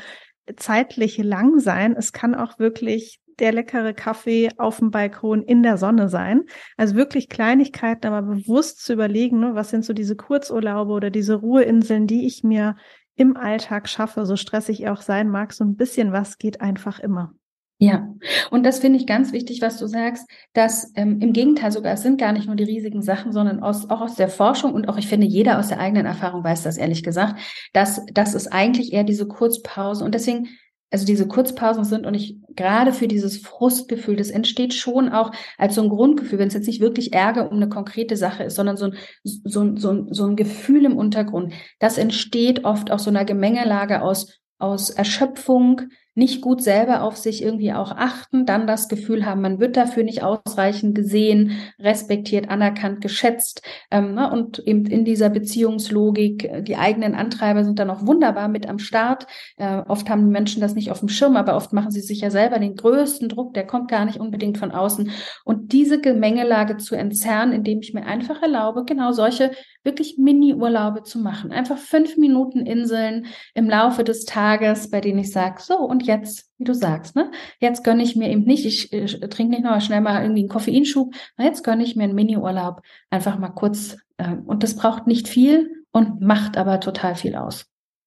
zeitlich 0.57 1.19
lang 1.19 1.59
sein. 1.61 1.95
Es 1.97 2.13
kann 2.13 2.35
auch 2.35 2.59
wirklich 2.59 3.21
der 3.41 3.53
leckere 3.53 3.93
Kaffee 3.93 4.51
auf 4.59 4.79
dem 4.79 4.91
Balkon 4.91 5.43
in 5.43 5.63
der 5.63 5.77
Sonne 5.77 6.09
sein. 6.09 6.43
Also 6.77 6.95
wirklich 6.95 7.29
Kleinigkeiten, 7.29 8.07
aber 8.07 8.23
bewusst 8.23 8.85
zu 8.85 8.93
überlegen, 8.93 9.41
ne, 9.41 9.55
was 9.55 9.71
sind 9.71 9.85
so 9.85 9.93
diese 9.93 10.17
Kurzurlaube 10.17 10.93
oder 10.93 11.11
diese 11.11 11.35
Ruheinseln, 11.35 12.07
die 12.07 12.27
ich 12.27 12.45
mir 12.45 12.77
im 13.17 13.37
Alltag 13.37 13.89
schaffe, 13.89 14.27
so 14.27 14.37
stressig 14.37 14.89
auch 14.89 15.03
sein 15.03 15.29
mag, 15.29 15.53
so 15.53 15.65
ein 15.65 15.77
bisschen 15.77 16.13
was 16.13 16.39
geht 16.39 16.61
einfach 16.61 16.99
immer. 17.01 17.35
Ja, 17.79 18.09
und 18.51 18.65
das 18.65 18.79
finde 18.79 19.01
ich 19.01 19.07
ganz 19.07 19.33
wichtig, 19.33 19.61
was 19.61 19.79
du 19.79 19.89
sagst, 19.89 20.29
dass 20.53 20.93
ähm, 20.95 21.21
im 21.21 21.33
Gegenteil 21.33 21.73
sogar, 21.73 21.95
es 21.95 22.03
sind 22.03 22.21
gar 22.21 22.33
nicht 22.33 22.47
nur 22.47 22.55
die 22.55 22.65
riesigen 22.65 23.03
Sachen, 23.03 23.33
sondern 23.33 23.61
aus, 23.65 23.91
auch 23.91 24.01
aus 24.01 24.15
der 24.15 24.29
Forschung 24.29 24.75
und 24.75 24.89
auch, 24.89 24.97
ich 24.97 25.09
finde, 25.09 25.27
jeder 25.27 25.59
aus 25.59 25.69
der 25.69 25.81
eigenen 25.81 26.07
Erfahrung 26.07 26.45
weiß 26.45 26.63
das 26.63 26.77
ehrlich 26.77 27.03
gesagt, 27.03 27.41
dass 27.73 28.01
das 28.13 28.35
ist 28.35 28.47
eigentlich 28.53 28.93
eher 28.93 29.03
diese 29.03 29.27
Kurzpause 29.27 30.05
und 30.05 30.15
deswegen, 30.15 30.49
also 30.95 31.07
diese 31.07 31.27
Kurzpausen 31.27 31.83
sind 31.83 32.07
und 32.07 32.15
ich 32.15 32.37
gerade 32.55 32.93
für 32.93 33.09
dieses 33.09 33.39
Frustgefühl, 33.39 34.15
das 34.15 34.31
entsteht 34.31 34.75
schon 34.75 35.09
auch 35.09 35.33
als 35.59 35.75
so 35.75 35.83
ein 35.83 35.89
Grundgefühl, 35.89 36.39
wenn 36.39 36.47
es 36.47 36.55
jetzt 36.55 36.69
nicht 36.69 36.81
wirklich 36.81 37.13
Ärger 37.13 37.51
um 37.51 37.57
eine 37.57 37.69
konkrete 37.69 38.17
Sache 38.17 38.45
ist, 38.45 38.55
sondern 38.55 38.77
so 38.77 38.85
ein, 38.85 38.95
so, 39.25 39.75
so, 39.77 40.07
so 40.09 40.25
ein 40.25 40.37
Gefühl 40.37 40.85
im 40.85 40.97
Untergrund, 40.97 41.53
das 41.81 41.99
entsteht 41.99 42.65
oft 42.65 42.93
aus 42.93 43.03
so 43.03 43.11
einer 43.11 43.25
Gemengelage 43.25 44.03
aus, 44.03 44.39
aus 44.59 44.89
Erschöpfung, 44.89 45.81
nicht 46.15 46.41
gut 46.41 46.63
selber 46.63 47.03
auf 47.03 47.17
sich 47.17 47.43
irgendwie 47.43 47.73
auch 47.73 47.91
achten, 47.91 48.47
dann 48.47 48.67
das 48.67 48.89
Gefühl 48.89 49.27
haben, 49.27 49.41
man 49.41 49.59
wird 49.59 49.77
dafür 49.77 50.05
nicht 50.05 50.23
ausreichend 50.23 50.95
gesehen, 50.95 51.59
respektiert, 51.79 52.49
anerkannt, 52.49 53.01
geschätzt. 53.01 53.63
Ähm, 53.91 54.15
ne? 54.15 54.31
Und 54.31 54.61
eben 54.61 54.87
in 54.87 55.05
dieser 55.05 55.29
Beziehungslogik, 55.29 56.45
äh, 56.45 56.63
die 56.63 56.77
eigenen 56.77 57.15
Antreiber 57.15 57.65
sind 57.65 57.79
dann 57.79 57.91
auch 57.91 58.07
wunderbar 58.07 58.49
mit 58.49 58.69
am 58.69 58.79
Start. 58.79 59.27
Äh, 59.57 59.83
oft 59.89 60.09
haben 60.09 60.27
die 60.27 60.33
Menschen 60.33 60.61
das 60.61 60.75
nicht 60.75 60.91
auf 60.91 61.01
dem 61.01 61.09
Schirm, 61.09 61.37
aber 61.37 61.57
oft 61.57 61.73
machen 61.73 61.91
sie 61.91 62.01
sich 62.01 62.21
ja 62.21 62.31
selber 62.31 62.59
den 62.59 62.77
größten 62.77 63.29
Druck, 63.29 63.55
der 63.55 63.67
kommt 63.67 63.91
gar 63.91 64.05
nicht 64.05 64.21
unbedingt 64.21 64.59
von 64.59 64.71
außen. 64.71 65.11
Und 65.45 65.73
diese 65.73 66.01
Gemengelage 66.01 66.77
zu 66.77 66.95
entzerren, 66.95 67.53
indem 67.53 67.81
ich 67.81 67.93
mir 67.93 68.07
einfach 68.07 68.41
erlaube, 68.41 68.85
genau 68.85 69.11
solche 69.13 69.51
wirklich 69.85 70.17
Mini-Urlaube 70.17 71.03
zu 71.03 71.19
machen. 71.19 71.53
Einfach 71.53 71.77
fünf 71.77 72.17
Minuten 72.17 72.65
Inseln 72.65 73.27
im 73.53 73.69
Laufe 73.69 74.03
des 74.03 74.25
Tages, 74.25 74.91
bei 74.91 75.01
denen 75.01 75.19
ich 75.19 75.31
sage, 75.31 75.61
so, 75.61 75.77
und 75.77 76.04
jetzt, 76.07 76.51
wie 76.59 76.65
du 76.65 76.75
sagst, 76.75 77.17
ne? 77.17 77.31
Jetzt 77.61 77.85
gönne 77.85 78.03
ich 78.03 78.17
mir 78.17 78.31
eben 78.31 78.45
nicht, 78.45 78.65
ich, 78.65 78.93
ich 78.93 79.21
trinke 79.21 79.51
nicht 79.55 79.65
noch 79.65 79.81
schnell 79.81 80.01
mal 80.01 80.23
irgendwie 80.23 80.43
einen 80.43 80.49
Koffeinschub, 80.49 81.15
jetzt 81.39 81.65
gönne 81.65 81.85
ich 81.85 81.97
mir 81.97 82.05
einen 82.05 82.15
Mini-Urlaub, 82.15 82.83
einfach 83.11 83.39
mal 83.39 83.51
kurz. 83.51 83.97
Äh, 84.17 84.37
und 84.47 84.63
das 84.63 84.77
braucht 84.77 85.07
nicht 85.07 85.29
viel 85.29 85.85
und 85.93 86.21
macht 86.21 86.57
aber 86.57 86.81
total 86.81 87.15
viel 87.15 87.37
aus. 87.37 87.67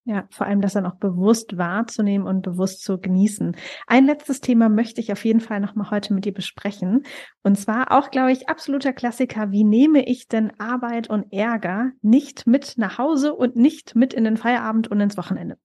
Ja, 0.09 0.25
vor 0.29 0.47
allem 0.47 0.61
das 0.61 0.71
dann 0.71 0.85
auch 0.85 0.95
bewusst 0.95 1.57
wahrzunehmen 1.57 2.25
und 2.25 2.41
bewusst 2.41 2.81
zu 2.81 2.97
genießen. 2.97 3.57
Ein 3.87 4.05
letztes 4.05 4.39
Thema 4.39 4.69
möchte 4.69 5.01
ich 5.01 5.11
auf 5.11 5.25
jeden 5.25 5.41
Fall 5.41 5.59
nochmal 5.59 5.91
heute 5.91 6.13
mit 6.13 6.23
dir 6.23 6.33
besprechen. 6.33 7.03
Und 7.43 7.57
zwar 7.57 7.91
auch, 7.91 8.09
glaube 8.09 8.31
ich, 8.31 8.47
absoluter 8.47 8.93
Klassiker. 8.93 9.51
Wie 9.51 9.65
nehme 9.65 10.07
ich 10.07 10.29
denn 10.29 10.53
Arbeit 10.59 11.09
und 11.09 11.33
Ärger 11.33 11.91
nicht 12.01 12.47
mit 12.47 12.77
nach 12.77 12.97
Hause 12.97 13.35
und 13.35 13.57
nicht 13.57 13.95
mit 13.95 14.13
in 14.13 14.23
den 14.23 14.37
Feierabend 14.37 14.87
und 14.87 15.01
ins 15.01 15.17
Wochenende? 15.17 15.57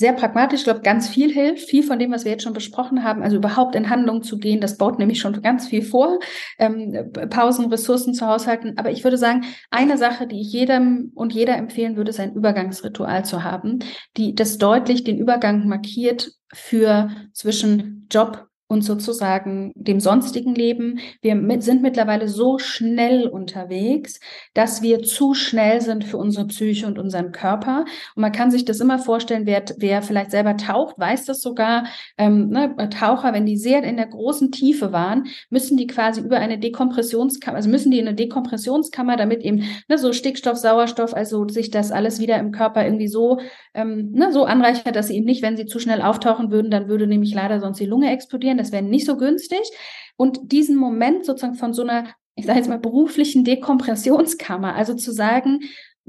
Sehr 0.00 0.12
pragmatisch. 0.12 0.60
Ich 0.60 0.64
glaube, 0.64 0.80
ganz 0.80 1.08
viel 1.08 1.32
hilft. 1.32 1.68
Viel 1.68 1.82
von 1.82 1.98
dem, 1.98 2.12
was 2.12 2.24
wir 2.24 2.32
jetzt 2.32 2.44
schon 2.44 2.52
besprochen 2.52 3.02
haben, 3.02 3.22
also 3.22 3.36
überhaupt 3.36 3.74
in 3.74 3.90
Handlung 3.90 4.22
zu 4.22 4.38
gehen, 4.38 4.60
das 4.60 4.78
baut 4.78 4.98
nämlich 4.98 5.20
schon 5.20 5.42
ganz 5.42 5.66
viel 5.66 5.82
vor. 5.82 6.20
Ähm, 6.58 7.10
Pausen, 7.30 7.66
Ressourcen 7.66 8.14
zu 8.14 8.26
haushalten. 8.26 8.78
Aber 8.78 8.90
ich 8.90 9.02
würde 9.02 9.18
sagen, 9.18 9.44
eine 9.70 9.98
Sache, 9.98 10.26
die 10.28 10.40
ich 10.40 10.52
jedem 10.52 11.10
und 11.14 11.34
jeder 11.34 11.56
empfehlen 11.56 11.96
würde, 11.96 12.10
ist 12.10 12.20
ein 12.20 12.34
Übergangsritual 12.34 13.24
zu 13.24 13.42
haben, 13.42 13.80
die 14.16 14.34
das 14.34 14.58
deutlich 14.58 15.02
den 15.02 15.18
Übergang 15.18 15.66
markiert 15.66 16.30
für 16.52 17.10
zwischen 17.32 18.06
Job 18.10 18.47
und 18.68 18.82
sozusagen 18.82 19.72
dem 19.74 19.98
sonstigen 19.98 20.54
Leben. 20.54 21.00
Wir 21.22 21.36
sind 21.60 21.82
mittlerweile 21.82 22.28
so 22.28 22.58
schnell 22.58 23.26
unterwegs, 23.26 24.20
dass 24.52 24.82
wir 24.82 25.02
zu 25.02 25.32
schnell 25.32 25.80
sind 25.80 26.04
für 26.04 26.18
unsere 26.18 26.46
Psyche 26.46 26.86
und 26.86 26.98
unseren 26.98 27.32
Körper. 27.32 27.86
Und 28.14 28.20
man 28.20 28.32
kann 28.32 28.50
sich 28.50 28.66
das 28.66 28.80
immer 28.80 28.98
vorstellen, 28.98 29.46
wer, 29.46 29.64
wer 29.78 30.02
vielleicht 30.02 30.30
selber 30.30 30.56
taucht, 30.58 30.98
weiß 30.98 31.24
das 31.24 31.40
sogar. 31.40 31.86
Ähm, 32.18 32.50
ne, 32.50 32.76
Taucher, 32.90 33.32
wenn 33.32 33.46
die 33.46 33.56
sehr 33.56 33.82
in 33.82 33.96
der 33.96 34.06
großen 34.06 34.52
Tiefe 34.52 34.92
waren, 34.92 35.24
müssen 35.48 35.78
die 35.78 35.86
quasi 35.86 36.20
über 36.20 36.36
eine 36.36 36.58
Dekompressionskammer, 36.58 37.56
also 37.56 37.70
müssen 37.70 37.90
die 37.90 37.98
in 37.98 38.06
eine 38.06 38.16
Dekompressionskammer, 38.16 39.16
damit 39.16 39.42
eben 39.42 39.64
ne, 39.88 39.96
so 39.96 40.12
Stickstoff, 40.12 40.58
Sauerstoff, 40.58 41.14
also 41.14 41.48
sich 41.48 41.70
das 41.70 41.90
alles 41.90 42.20
wieder 42.20 42.38
im 42.38 42.52
Körper 42.52 42.84
irgendwie 42.84 43.08
so, 43.08 43.38
ähm, 43.72 44.10
ne, 44.12 44.30
so 44.30 44.44
anreichert, 44.44 44.94
dass 44.94 45.08
sie 45.08 45.16
eben 45.16 45.24
nicht, 45.24 45.42
wenn 45.42 45.56
sie 45.56 45.64
zu 45.64 45.78
schnell 45.78 46.02
auftauchen 46.02 46.50
würden, 46.50 46.70
dann 46.70 46.88
würde 46.88 47.06
nämlich 47.06 47.32
leider 47.32 47.60
sonst 47.60 47.80
die 47.80 47.86
Lunge 47.86 48.12
explodieren 48.12 48.57
das 48.58 48.72
wäre 48.72 48.82
nicht 48.82 49.06
so 49.06 49.16
günstig. 49.16 49.62
Und 50.16 50.52
diesen 50.52 50.76
Moment 50.76 51.24
sozusagen 51.24 51.54
von 51.54 51.72
so 51.72 51.82
einer, 51.82 52.08
ich 52.34 52.46
sage 52.46 52.58
jetzt 52.58 52.68
mal, 52.68 52.78
beruflichen 52.78 53.44
Dekompressionskammer, 53.44 54.74
also 54.74 54.94
zu 54.94 55.12
sagen, 55.12 55.60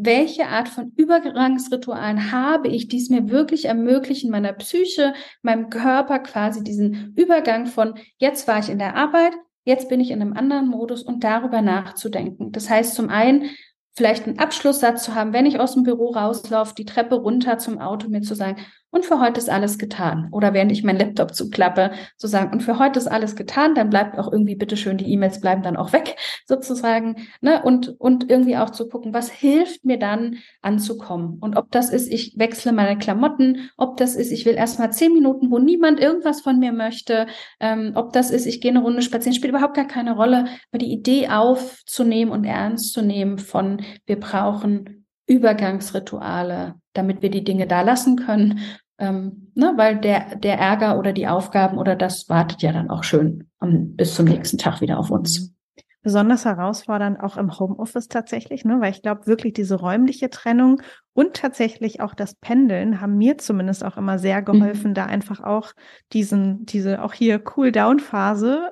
welche 0.01 0.47
Art 0.47 0.69
von 0.69 0.93
Übergangsritualen 0.95 2.31
habe 2.31 2.69
ich, 2.69 2.87
die 2.87 2.97
es 2.97 3.09
mir 3.09 3.29
wirklich 3.29 3.65
ermöglichen, 3.65 4.31
meiner 4.31 4.53
Psyche, 4.53 5.13
meinem 5.41 5.69
Körper 5.69 6.19
quasi 6.19 6.63
diesen 6.63 7.13
Übergang 7.17 7.65
von 7.65 7.95
jetzt 8.17 8.47
war 8.47 8.59
ich 8.59 8.69
in 8.69 8.79
der 8.79 8.95
Arbeit, 8.95 9.33
jetzt 9.65 9.89
bin 9.89 9.99
ich 9.99 10.11
in 10.11 10.21
einem 10.21 10.33
anderen 10.33 10.69
Modus 10.69 11.03
und 11.03 11.25
darüber 11.25 11.61
nachzudenken. 11.61 12.53
Das 12.53 12.69
heißt 12.69 12.95
zum 12.95 13.09
einen, 13.09 13.49
vielleicht 13.93 14.25
einen 14.25 14.39
Abschlusssatz 14.39 15.03
zu 15.03 15.15
haben, 15.15 15.33
wenn 15.33 15.45
ich 15.45 15.59
aus 15.59 15.73
dem 15.73 15.83
Büro 15.83 16.11
rauslaufe, 16.11 16.73
die 16.73 16.85
Treppe 16.85 17.15
runter 17.15 17.57
zum 17.57 17.79
Auto, 17.79 18.07
mir 18.07 18.21
zu 18.21 18.35
sagen, 18.35 18.61
und 18.91 19.05
für 19.05 19.19
heute 19.19 19.39
ist 19.39 19.49
alles 19.49 19.77
getan. 19.77 20.29
Oder 20.31 20.53
während 20.53 20.71
ich 20.71 20.83
meinen 20.83 20.99
Laptop 20.99 21.35
zuklappe, 21.35 21.91
zu 22.17 22.27
sagen, 22.27 22.51
und 22.51 22.61
für 22.61 22.79
heute 22.79 22.97
ist 22.99 23.07
alles 23.07 23.35
getan, 23.35 23.75
dann 23.75 23.89
bleibt 23.89 24.17
auch 24.17 24.31
irgendwie, 24.31 24.55
bitteschön, 24.55 24.97
die 24.97 25.11
E-Mails 25.11 25.41
bleiben 25.41 25.61
dann 25.61 25.77
auch 25.77 25.93
weg, 25.93 26.15
sozusagen. 26.45 27.27
Ne? 27.41 27.61
Und, 27.61 27.99
und 27.99 28.29
irgendwie 28.29 28.57
auch 28.57 28.71
zu 28.71 28.89
gucken, 28.89 29.13
was 29.13 29.29
hilft 29.29 29.85
mir 29.85 29.99
dann 29.99 30.37
anzukommen? 30.61 31.37
Und 31.39 31.55
ob 31.55 31.71
das 31.71 31.91
ist, 31.91 32.11
ich 32.11 32.33
wechsle 32.37 32.71
meine 32.71 32.97
Klamotten, 32.97 33.69
ob 33.77 33.97
das 33.97 34.15
ist, 34.15 34.31
ich 34.31 34.45
will 34.45 34.55
erstmal 34.55 34.91
zehn 34.91 35.13
Minuten, 35.13 35.51
wo 35.51 35.59
niemand 35.59 35.99
irgendwas 35.99 36.41
von 36.41 36.57
mir 36.57 36.71
möchte, 36.71 37.27
ähm, 37.59 37.91
ob 37.95 38.13
das 38.13 38.31
ist, 38.31 38.47
ich 38.47 38.59
gehe 38.61 38.71
eine 38.71 38.81
Runde 38.81 39.01
spazieren, 39.01 39.35
spielt 39.35 39.53
überhaupt 39.53 39.75
gar 39.75 39.87
keine 39.87 40.15
Rolle. 40.15 40.45
Aber 40.71 40.79
die 40.79 40.91
Idee 40.91 41.29
aufzunehmen 41.29 42.31
und 42.31 42.45
ernst 42.45 42.93
zu 42.93 43.01
nehmen 43.01 43.37
von, 43.37 43.81
wir 44.05 44.19
brauchen 44.19 45.05
Übergangsrituale, 45.27 46.75
damit 46.99 47.21
wir 47.21 47.31
die 47.31 47.43
Dinge 47.43 47.67
da 47.67 47.81
lassen 47.81 48.17
können. 48.17 48.59
Ähm, 48.97 49.51
ne, 49.55 49.73
weil 49.77 49.97
der, 49.97 50.35
der 50.35 50.59
Ärger 50.59 50.99
oder 50.99 51.13
die 51.13 51.27
Aufgaben 51.27 51.77
oder 51.77 51.95
das 51.95 52.27
wartet 52.27 52.61
ja 52.61 52.73
dann 52.73 52.89
auch 52.89 53.03
schön 53.03 53.47
um, 53.59 53.95
bis 53.95 54.15
zum 54.15 54.25
nächsten 54.25 54.57
Tag 54.57 54.81
wieder 54.81 54.99
auf 54.99 55.09
uns. 55.09 55.39
Mhm 55.39 55.55
besonders 56.01 56.45
herausfordernd 56.45 57.19
auch 57.19 57.37
im 57.37 57.59
Homeoffice 57.59 58.07
tatsächlich, 58.07 58.63
ne? 58.63 58.79
weil 58.79 58.91
ich 58.91 59.01
glaube, 59.01 59.27
wirklich 59.27 59.53
diese 59.53 59.75
räumliche 59.75 60.29
Trennung 60.29 60.81
und 61.13 61.33
tatsächlich 61.33 61.99
auch 62.01 62.13
das 62.13 62.35
Pendeln 62.35 63.01
haben 63.01 63.17
mir 63.17 63.37
zumindest 63.37 63.83
auch 63.83 63.97
immer 63.97 64.17
sehr 64.17 64.41
geholfen, 64.41 64.91
mhm. 64.91 64.93
da 64.93 65.05
einfach 65.05 65.41
auch 65.41 65.73
diesen, 66.13 66.65
diese 66.65 67.03
auch 67.03 67.13
hier 67.13 67.41
Cool-Down-Phase 67.55 68.71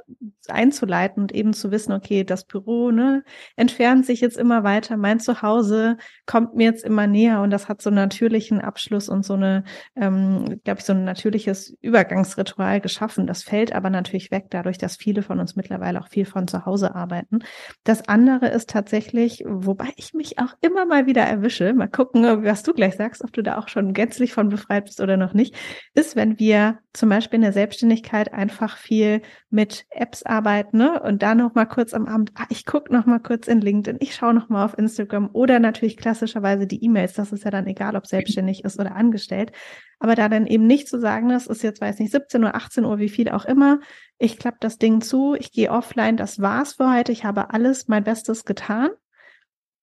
einzuleiten 0.50 1.24
und 1.24 1.34
eben 1.34 1.54
zu 1.54 1.72
wissen, 1.72 1.94
okay, 1.94 2.24
das 2.24 2.46
Büro 2.46 2.92
ne, 2.92 3.24
entfernt 3.56 4.06
sich 4.06 4.22
jetzt 4.22 4.38
immer 4.38 4.64
weiter, 4.64 4.98
mein 4.98 5.20
Zuhause 5.20 5.98
kommt 6.26 6.56
mir 6.56 6.66
jetzt 6.66 6.84
immer 6.84 7.08
näher 7.08 7.42
und 7.42 7.50
das 7.50 7.68
hat 7.68 7.82
so 7.82 7.90
einen 7.90 7.96
natürlichen 7.96 8.62
Abschluss 8.62 9.10
und 9.10 9.26
so 9.26 9.34
eine, 9.34 9.64
ähm, 9.96 10.60
glaube 10.64 10.80
ich, 10.80 10.86
so 10.86 10.94
ein 10.94 11.04
natürliches 11.04 11.76
Übergangsritual 11.82 12.82
geschaffen. 12.82 13.28
Das 13.28 13.44
fällt 13.44 13.74
aber 13.74 13.90
natürlich 13.90 14.32
weg, 14.32 14.46
dadurch, 14.50 14.78
dass 14.78 14.98
viele 14.98 15.22
von 15.22 15.40
uns 15.40 15.56
mittlerweile 15.56 16.02
auch 16.02 16.10
viel 16.10 16.26
von 16.26 16.48
zu 16.48 16.66
Hause 16.66 16.96
arbeiten. 16.96 17.40
Das 17.84 18.08
andere 18.08 18.48
ist 18.48 18.70
tatsächlich, 18.70 19.44
wobei 19.46 19.90
ich 19.96 20.14
mich 20.14 20.40
auch 20.40 20.54
immer 20.62 20.86
mal 20.86 21.06
wieder 21.06 21.24
erwische, 21.24 21.74
mal 21.74 21.88
gucken, 21.88 22.44
was 22.44 22.64
du 22.64 22.74
gleich 22.74 22.96
sagst, 22.96 23.24
ob 23.24 23.34
du 23.34 23.42
da 23.42 23.58
auch 23.58 23.68
schon 23.68 23.94
gänzlich 23.94 24.34
von 24.34 24.50
befreit 24.50 24.86
bist 24.86 25.02
oder 25.02 25.18
noch 25.18 25.34
nicht, 25.34 25.56
ist, 25.94 26.16
wenn 26.16 26.40
wir 26.40 26.80
zum 26.94 27.10
Beispiel 27.10 27.38
in 27.38 27.44
der 27.44 27.54
Selbstständigkeit 27.54 28.34
einfach 28.34 28.78
viel 28.78 29.22
mit 29.50 29.86
Apps 29.92 30.24
arbeiten 30.24 30.37
ne? 30.72 31.02
und 31.02 31.22
da 31.24 31.36
noch 31.36 31.56
mal 31.56 31.66
kurz 31.66 31.94
am 31.94 32.06
Abend, 32.06 32.32
ah, 32.36 32.46
ich 32.50 32.66
gucke 32.66 32.94
noch 32.94 33.06
mal 33.06 33.20
kurz 33.20 33.48
in 33.48 33.62
LinkedIn, 33.62 33.98
ich 34.02 34.16
schaue 34.16 34.34
noch 34.34 34.50
mal 34.50 34.66
auf 34.66 34.78
Instagram 34.78 35.30
oder 35.34 35.60
natürlich 35.60 35.98
klassischerweise 35.98 36.68
die 36.68 36.84
E-Mails, 36.84 37.14
das 37.14 37.32
ist 37.32 37.44
ja 37.44 37.52
dann 37.52 37.68
egal, 37.68 37.96
ob 37.96 38.08
selbstständig 38.08 38.64
ist 38.64 38.80
oder 38.80 38.96
angestellt, 38.96 39.52
aber 40.00 40.16
da 40.16 40.30
dann 40.30 40.48
eben 40.48 40.68
nicht 40.68 40.88
zu 40.88 41.00
sagen, 41.00 41.30
das 41.30 41.48
ist 41.48 41.64
jetzt, 41.64 41.82
weiß 41.82 42.00
nicht, 42.00 42.12
17 42.12 42.44
Uhr, 42.44 42.56
18 42.56 42.86
Uhr, 42.86 43.00
wie 43.00 43.10
viel 43.10 43.30
auch 43.30 43.46
immer, 43.46 43.80
ich 44.18 44.38
klappe 44.38 44.58
das 44.60 44.78
Ding 44.78 45.02
zu, 45.02 45.36
ich 45.36 45.52
gehe 45.52 45.72
offline, 45.72 46.18
das 46.18 46.40
war's 46.42 46.74
für 46.74 46.94
heute, 46.94 47.12
ich 47.12 47.26
habe 47.26 47.52
alles 47.54 47.88
mein 47.88 48.04
Bestes 48.04 48.46
getan 48.46 48.90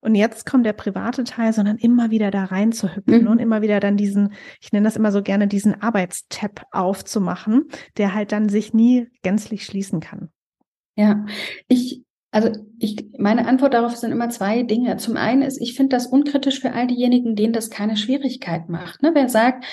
und 0.04 0.14
jetzt 0.14 0.44
kommt 0.44 0.66
der 0.66 0.74
private 0.74 1.24
Teil, 1.24 1.54
sondern 1.54 1.78
immer 1.78 2.10
wieder 2.10 2.30
da 2.30 2.44
rein 2.44 2.72
zu 2.72 2.94
hüpfen 2.94 3.22
mhm. 3.22 3.26
und 3.26 3.38
immer 3.38 3.62
wieder 3.62 3.80
dann 3.80 3.96
diesen, 3.96 4.34
ich 4.60 4.70
nenne 4.70 4.84
das 4.84 4.96
immer 4.96 5.10
so 5.10 5.22
gerne, 5.22 5.48
diesen 5.48 5.80
Arbeitstab 5.80 6.66
aufzumachen, 6.72 7.70
der 7.96 8.12
halt 8.12 8.30
dann 8.30 8.50
sich 8.50 8.74
nie 8.74 9.08
gänzlich 9.22 9.64
schließen 9.64 10.00
kann. 10.00 10.28
Ja, 10.96 11.26
ich, 11.68 12.02
also 12.30 12.50
ich, 12.78 13.06
meine 13.18 13.46
Antwort 13.46 13.74
darauf 13.74 13.96
sind 13.96 14.12
immer 14.12 14.28
zwei 14.30 14.62
Dinge. 14.62 14.96
Zum 14.96 15.16
einen 15.16 15.42
ist, 15.42 15.60
ich 15.60 15.74
finde 15.74 15.96
das 15.96 16.06
unkritisch 16.06 16.60
für 16.60 16.72
all 16.72 16.86
diejenigen, 16.86 17.36
denen 17.36 17.52
das 17.52 17.70
keine 17.70 17.96
Schwierigkeit 17.96 18.68
macht. 18.68 19.02
Ne? 19.02 19.10
Wer 19.14 19.28
sagt, 19.28 19.64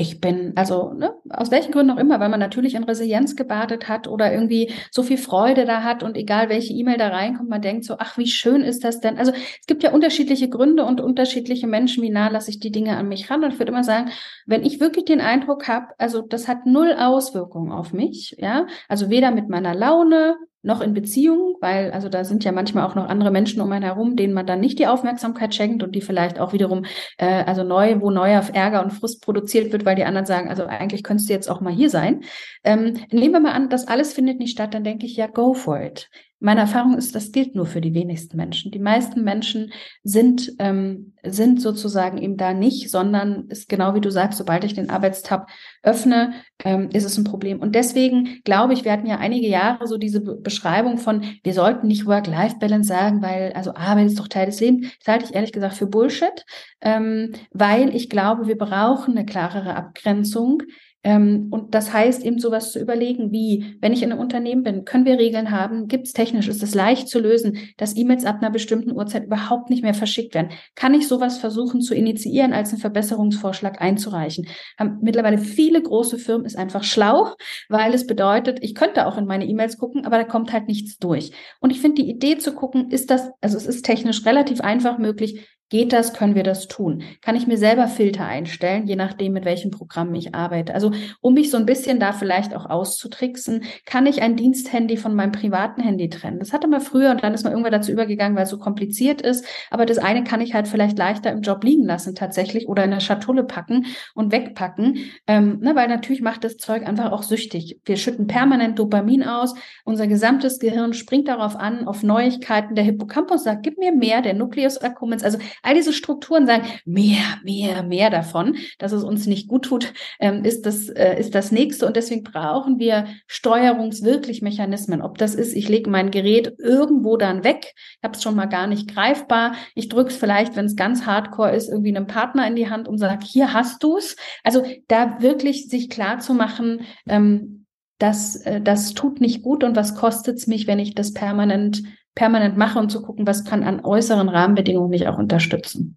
ich 0.00 0.20
bin, 0.20 0.52
also 0.56 0.94
ne, 0.94 1.12
aus 1.28 1.50
welchen 1.50 1.72
Gründen 1.72 1.90
auch 1.90 1.98
immer, 1.98 2.20
weil 2.20 2.30
man 2.30 2.40
natürlich 2.40 2.74
in 2.74 2.84
Resilienz 2.84 3.36
gebadet 3.36 3.88
hat 3.88 4.08
oder 4.08 4.32
irgendwie 4.32 4.72
so 4.90 5.02
viel 5.02 5.18
Freude 5.18 5.66
da 5.66 5.82
hat 5.82 6.02
und 6.02 6.16
egal 6.16 6.48
welche 6.48 6.72
E-Mail 6.72 6.96
da 6.96 7.08
reinkommt, 7.08 7.50
man 7.50 7.60
denkt 7.60 7.84
so, 7.84 7.96
ach, 7.98 8.16
wie 8.16 8.26
schön 8.26 8.62
ist 8.62 8.82
das 8.82 9.00
denn? 9.00 9.18
Also 9.18 9.32
es 9.32 9.66
gibt 9.66 9.82
ja 9.82 9.92
unterschiedliche 9.92 10.48
Gründe 10.48 10.84
und 10.86 11.02
unterschiedliche 11.02 11.66
Menschen, 11.66 12.02
wie 12.02 12.10
nah 12.10 12.28
lasse 12.28 12.50
ich 12.50 12.60
die 12.60 12.72
Dinge 12.72 12.96
an 12.96 13.08
mich 13.08 13.30
ran. 13.30 13.44
Und 13.44 13.52
ich 13.52 13.58
würde 13.58 13.72
immer 13.72 13.84
sagen, 13.84 14.10
wenn 14.46 14.64
ich 14.64 14.80
wirklich 14.80 15.04
den 15.04 15.20
Eindruck 15.20 15.68
habe, 15.68 15.88
also 15.98 16.22
das 16.22 16.48
hat 16.48 16.64
null 16.64 16.94
Auswirkungen 16.98 17.70
auf 17.70 17.92
mich, 17.92 18.36
ja, 18.38 18.66
also 18.88 19.10
weder 19.10 19.30
mit 19.30 19.50
meiner 19.50 19.74
Laune, 19.74 20.36
noch 20.62 20.80
in 20.80 20.92
Beziehung, 20.92 21.56
weil 21.60 21.90
also 21.92 22.08
da 22.08 22.24
sind 22.24 22.44
ja 22.44 22.52
manchmal 22.52 22.86
auch 22.86 22.94
noch 22.94 23.08
andere 23.08 23.30
Menschen 23.30 23.60
um 23.60 23.72
einen 23.72 23.84
herum, 23.84 24.16
denen 24.16 24.34
man 24.34 24.46
dann 24.46 24.60
nicht 24.60 24.78
die 24.78 24.86
Aufmerksamkeit 24.86 25.54
schenkt 25.54 25.82
und 25.82 25.94
die 25.94 26.02
vielleicht 26.02 26.38
auch 26.38 26.52
wiederum 26.52 26.84
äh, 27.18 27.44
also 27.44 27.64
neu, 27.64 28.00
wo 28.00 28.10
neuer 28.10 28.42
Ärger 28.52 28.82
und 28.84 28.92
Frust 28.92 29.22
produziert 29.22 29.72
wird, 29.72 29.84
weil 29.84 29.96
die 29.96 30.04
anderen 30.04 30.26
sagen, 30.26 30.48
also 30.48 30.66
eigentlich 30.66 31.02
könntest 31.02 31.28
du 31.28 31.32
jetzt 31.32 31.48
auch 31.48 31.60
mal 31.60 31.72
hier 31.72 31.90
sein. 31.90 32.22
Ähm, 32.64 32.98
nehmen 33.10 33.32
wir 33.32 33.40
mal 33.40 33.52
an, 33.52 33.70
das 33.70 33.88
alles 33.88 34.12
findet 34.12 34.38
nicht 34.38 34.52
statt, 34.52 34.74
dann 34.74 34.84
denke 34.84 35.06
ich 35.06 35.16
ja, 35.16 35.26
go 35.26 35.54
for 35.54 35.80
it. 35.80 36.10
Meine 36.42 36.60
Erfahrung 36.60 36.96
ist, 36.96 37.14
das 37.14 37.32
gilt 37.32 37.54
nur 37.54 37.66
für 37.66 37.82
die 37.82 37.92
wenigsten 37.92 38.38
Menschen. 38.38 38.70
Die 38.70 38.78
meisten 38.78 39.22
Menschen 39.22 39.72
sind, 40.02 40.52
ähm, 40.58 41.12
sind 41.22 41.60
sozusagen 41.60 42.16
eben 42.16 42.38
da 42.38 42.54
nicht, 42.54 42.90
sondern 42.90 43.46
ist 43.48 43.68
genau 43.68 43.94
wie 43.94 44.00
du 44.00 44.10
sagst, 44.10 44.38
sobald 44.38 44.64
ich 44.64 44.72
den 44.72 44.88
Arbeitstab 44.88 45.50
öffne, 45.82 46.32
ähm, 46.64 46.88
ist 46.94 47.04
es 47.04 47.18
ein 47.18 47.24
Problem. 47.24 47.60
Und 47.60 47.74
deswegen 47.74 48.40
glaube 48.44 48.72
ich, 48.72 48.86
wir 48.86 48.92
hatten 48.92 49.06
ja 49.06 49.18
einige 49.18 49.48
Jahre 49.48 49.86
so 49.86 49.98
diese 49.98 50.22
Be 50.22 50.36
Beschreibung 50.36 50.96
von, 50.96 51.22
wir 51.44 51.52
sollten 51.52 51.86
nicht 51.86 52.06
Work-Life-Balance 52.06 52.88
sagen, 52.88 53.20
weil 53.20 53.52
also 53.52 53.74
Arbeit 53.74 54.06
ist 54.06 54.18
doch 54.18 54.28
Teil 54.28 54.46
des 54.46 54.60
Lebens. 54.60 54.88
Das 55.04 55.12
halte 55.12 55.26
ich 55.26 55.34
ehrlich 55.34 55.52
gesagt 55.52 55.74
für 55.76 55.86
Bullshit, 55.86 56.46
ähm, 56.80 57.32
weil 57.52 57.94
ich 57.94 58.08
glaube, 58.08 58.46
wir 58.46 58.56
brauchen 58.56 59.16
eine 59.16 59.26
klarere 59.26 59.76
Abgrenzung 59.76 60.62
ähm, 61.02 61.48
und 61.50 61.74
das 61.74 61.92
heißt 61.94 62.24
eben 62.24 62.38
sowas 62.38 62.72
zu 62.72 62.78
überlegen, 62.78 63.32
wie, 63.32 63.76
wenn 63.80 63.92
ich 63.92 64.02
in 64.02 64.12
einem 64.12 64.20
Unternehmen 64.20 64.62
bin, 64.62 64.84
können 64.84 65.06
wir 65.06 65.18
Regeln 65.18 65.50
haben? 65.50 65.88
Gibt 65.88 66.06
es 66.06 66.12
technisch, 66.12 66.46
ist 66.46 66.62
es 66.62 66.74
leicht 66.74 67.08
zu 67.08 67.18
lösen, 67.18 67.56
dass 67.78 67.96
E-Mails 67.96 68.26
ab 68.26 68.38
einer 68.40 68.50
bestimmten 68.50 68.92
Uhrzeit 68.92 69.24
überhaupt 69.24 69.70
nicht 69.70 69.82
mehr 69.82 69.94
verschickt 69.94 70.34
werden? 70.34 70.50
Kann 70.74 70.92
ich 70.92 71.08
sowas 71.08 71.38
versuchen 71.38 71.80
zu 71.80 71.94
initiieren, 71.94 72.52
als 72.52 72.70
einen 72.70 72.80
Verbesserungsvorschlag 72.80 73.80
einzureichen? 73.80 74.46
Haben 74.78 74.98
mittlerweile 75.00 75.38
viele 75.38 75.80
große 75.82 76.18
Firmen 76.18 76.44
ist 76.44 76.58
einfach 76.58 76.84
schlau, 76.84 77.34
weil 77.70 77.94
es 77.94 78.06
bedeutet, 78.06 78.58
ich 78.60 78.74
könnte 78.74 79.06
auch 79.06 79.16
in 79.16 79.24
meine 79.24 79.46
E-Mails 79.46 79.78
gucken, 79.78 80.04
aber 80.04 80.18
da 80.18 80.24
kommt 80.24 80.52
halt 80.52 80.68
nichts 80.68 80.98
durch. 80.98 81.32
Und 81.60 81.70
ich 81.70 81.80
finde 81.80 82.02
die 82.02 82.10
Idee 82.10 82.36
zu 82.36 82.52
gucken, 82.54 82.90
ist 82.90 83.10
das, 83.10 83.30
also 83.40 83.56
es 83.56 83.66
ist 83.66 83.86
technisch 83.86 84.26
relativ 84.26 84.60
einfach 84.60 84.98
möglich, 84.98 85.46
Geht 85.70 85.92
das? 85.92 86.12
Können 86.12 86.34
wir 86.34 86.42
das 86.42 86.66
tun? 86.66 87.04
Kann 87.22 87.36
ich 87.36 87.46
mir 87.46 87.56
selber 87.56 87.86
Filter 87.86 88.26
einstellen, 88.26 88.88
je 88.88 88.96
nachdem, 88.96 89.32
mit 89.32 89.44
welchem 89.44 89.70
Programm 89.70 90.12
ich 90.16 90.34
arbeite? 90.34 90.74
Also, 90.74 90.90
um 91.20 91.34
mich 91.34 91.48
so 91.48 91.56
ein 91.58 91.64
bisschen 91.64 92.00
da 92.00 92.12
vielleicht 92.12 92.56
auch 92.56 92.66
auszutricksen, 92.66 93.62
kann 93.86 94.04
ich 94.06 94.20
ein 94.20 94.34
Diensthandy 94.34 94.96
von 94.96 95.14
meinem 95.14 95.30
privaten 95.30 95.80
Handy 95.80 96.08
trennen. 96.08 96.40
Das 96.40 96.52
hatte 96.52 96.66
man 96.66 96.80
früher 96.80 97.12
und 97.12 97.22
dann 97.22 97.34
ist 97.34 97.44
man 97.44 97.52
irgendwann 97.52 97.70
dazu 97.70 97.92
übergegangen, 97.92 98.36
weil 98.36 98.42
es 98.44 98.50
so 98.50 98.58
kompliziert 98.58 99.22
ist. 99.22 99.46
Aber 99.70 99.86
das 99.86 99.98
eine 99.98 100.24
kann 100.24 100.40
ich 100.40 100.54
halt 100.54 100.66
vielleicht 100.66 100.98
leichter 100.98 101.30
im 101.30 101.42
Job 101.42 101.62
liegen 101.62 101.84
lassen 101.84 102.16
tatsächlich 102.16 102.66
oder 102.66 102.82
in 102.82 102.90
der 102.90 102.98
Schatulle 102.98 103.44
packen 103.44 103.86
und 104.14 104.32
wegpacken, 104.32 104.98
ähm, 105.28 105.60
ne, 105.60 105.76
weil 105.76 105.86
natürlich 105.86 106.20
macht 106.20 106.42
das 106.42 106.56
Zeug 106.56 106.84
einfach 106.84 107.12
auch 107.12 107.22
süchtig. 107.22 107.78
Wir 107.84 107.96
schütten 107.96 108.26
permanent 108.26 108.76
Dopamin 108.76 109.22
aus. 109.22 109.54
Unser 109.84 110.08
gesamtes 110.08 110.58
Gehirn 110.58 110.94
springt 110.94 111.28
darauf 111.28 111.54
an, 111.54 111.86
auf 111.86 112.02
Neuigkeiten. 112.02 112.74
Der 112.74 112.82
Hippocampus 112.82 113.44
sagt, 113.44 113.62
gib 113.62 113.78
mir 113.78 113.94
mehr, 113.94 114.20
der 114.20 114.34
Nucleus 114.34 114.76
accumbens. 114.76 115.22
Also 115.22 115.38
All 115.62 115.74
diese 115.74 115.92
Strukturen 115.92 116.46
sagen, 116.46 116.66
mehr, 116.84 117.22
mehr, 117.44 117.82
mehr 117.82 118.10
davon, 118.10 118.56
dass 118.78 118.92
es 118.92 119.04
uns 119.04 119.26
nicht 119.26 119.48
gut 119.48 119.64
tut, 119.64 119.92
ähm, 120.18 120.44
ist, 120.44 120.66
das, 120.66 120.88
äh, 120.88 121.18
ist 121.18 121.34
das 121.34 121.52
nächste. 121.52 121.86
Und 121.86 121.96
deswegen 121.96 122.22
brauchen 122.22 122.78
wir 122.78 123.06
steuerungswirklich 123.26 124.42
Mechanismen. 124.42 125.02
Ob 125.02 125.18
das 125.18 125.34
ist, 125.34 125.54
ich 125.54 125.68
lege 125.68 125.90
mein 125.90 126.10
Gerät 126.10 126.54
irgendwo 126.58 127.16
dann 127.16 127.44
weg, 127.44 127.74
ich 127.74 128.02
habe 128.02 128.16
es 128.16 128.22
schon 128.22 128.36
mal 128.36 128.46
gar 128.46 128.66
nicht 128.66 128.94
greifbar. 128.94 129.54
Ich 129.74 129.88
drücke 129.88 130.10
es 130.10 130.16
vielleicht, 130.16 130.56
wenn 130.56 130.66
es 130.66 130.76
ganz 130.76 131.06
hardcore 131.06 131.54
ist, 131.54 131.68
irgendwie 131.68 131.94
einem 131.94 132.06
Partner 132.06 132.46
in 132.46 132.56
die 132.56 132.70
Hand 132.70 132.88
und 132.88 132.98
sage, 132.98 133.24
hier 133.26 133.52
hast 133.52 133.82
du 133.82 133.96
es. 133.96 134.16
Also 134.44 134.64
da 134.88 135.20
wirklich 135.20 135.68
sich 135.68 135.90
klar 135.90 136.18
zu 136.18 136.34
machen, 136.34 136.82
ähm, 137.08 137.60
das, 138.00 138.36
äh, 138.36 138.60
das 138.60 138.94
tut 138.94 139.20
nicht 139.20 139.42
gut 139.42 139.62
und 139.62 139.76
was 139.76 139.94
kostet 139.94 140.38
es 140.38 140.46
mich, 140.46 140.66
wenn 140.66 140.78
ich 140.78 140.94
das 140.94 141.12
permanent 141.12 141.82
permanent 142.14 142.56
mache 142.56 142.78
und 142.78 142.90
zu 142.90 143.02
gucken, 143.02 143.26
was 143.26 143.44
kann 143.44 143.62
an 143.62 143.84
äußeren 143.84 144.28
Rahmenbedingungen 144.28 144.90
mich 144.90 145.08
auch 145.08 145.18
unterstützen. 145.18 145.96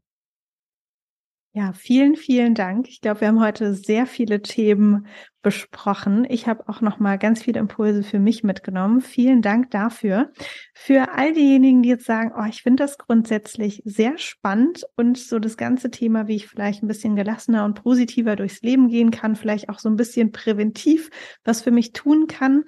Ja, 1.55 1.71
vielen, 1.71 2.15
vielen 2.15 2.55
Dank. 2.55 2.87
Ich 2.89 2.99
glaube, 2.99 3.21
wir 3.21 3.27
haben 3.27 3.39
heute 3.39 3.75
sehr 3.75 4.07
viele 4.07 4.41
Themen 4.41 5.05
besprochen. 5.43 6.25
Ich 6.27 6.47
habe 6.47 6.67
auch 6.67 6.81
noch 6.81 6.97
mal 6.97 7.19
ganz 7.19 7.43
viele 7.43 7.59
Impulse 7.59 8.01
für 8.01 8.17
mich 8.17 8.43
mitgenommen. 8.43 9.01
Vielen 9.01 9.43
Dank 9.43 9.69
dafür. 9.69 10.31
Für 10.73 11.11
all 11.13 11.33
diejenigen, 11.33 11.83
die 11.83 11.89
jetzt 11.89 12.05
sagen, 12.05 12.31
oh, 12.35 12.45
ich 12.49 12.63
finde 12.63 12.81
das 12.81 12.97
grundsätzlich 12.97 13.83
sehr 13.85 14.17
spannend 14.17 14.83
und 14.95 15.19
so 15.19 15.37
das 15.37 15.55
ganze 15.55 15.91
Thema, 15.91 16.27
wie 16.27 16.37
ich 16.37 16.47
vielleicht 16.47 16.81
ein 16.81 16.87
bisschen 16.87 17.15
gelassener 17.15 17.65
und 17.65 17.83
positiver 17.83 18.35
durchs 18.35 18.63
Leben 18.63 18.87
gehen 18.87 19.11
kann, 19.11 19.35
vielleicht 19.35 19.69
auch 19.69 19.77
so 19.77 19.89
ein 19.89 19.95
bisschen 19.95 20.31
präventiv 20.31 21.11
was 21.43 21.61
für 21.61 21.71
mich 21.71 21.91
tun 21.91 22.25
kann 22.25 22.63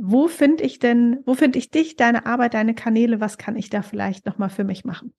wo 0.00 0.28
finde 0.28 0.62
ich 0.62 0.78
denn, 0.78 1.18
wo 1.26 1.34
finde 1.34 1.58
ich 1.58 1.70
dich, 1.70 1.96
deine 1.96 2.24
Arbeit, 2.24 2.54
deine 2.54 2.74
Kanäle, 2.74 3.20
was 3.20 3.36
kann 3.36 3.56
ich 3.56 3.68
da 3.68 3.82
vielleicht 3.82 4.26
nochmal 4.26 4.48
für 4.48 4.62
mich 4.62 4.84
machen? 4.84 5.12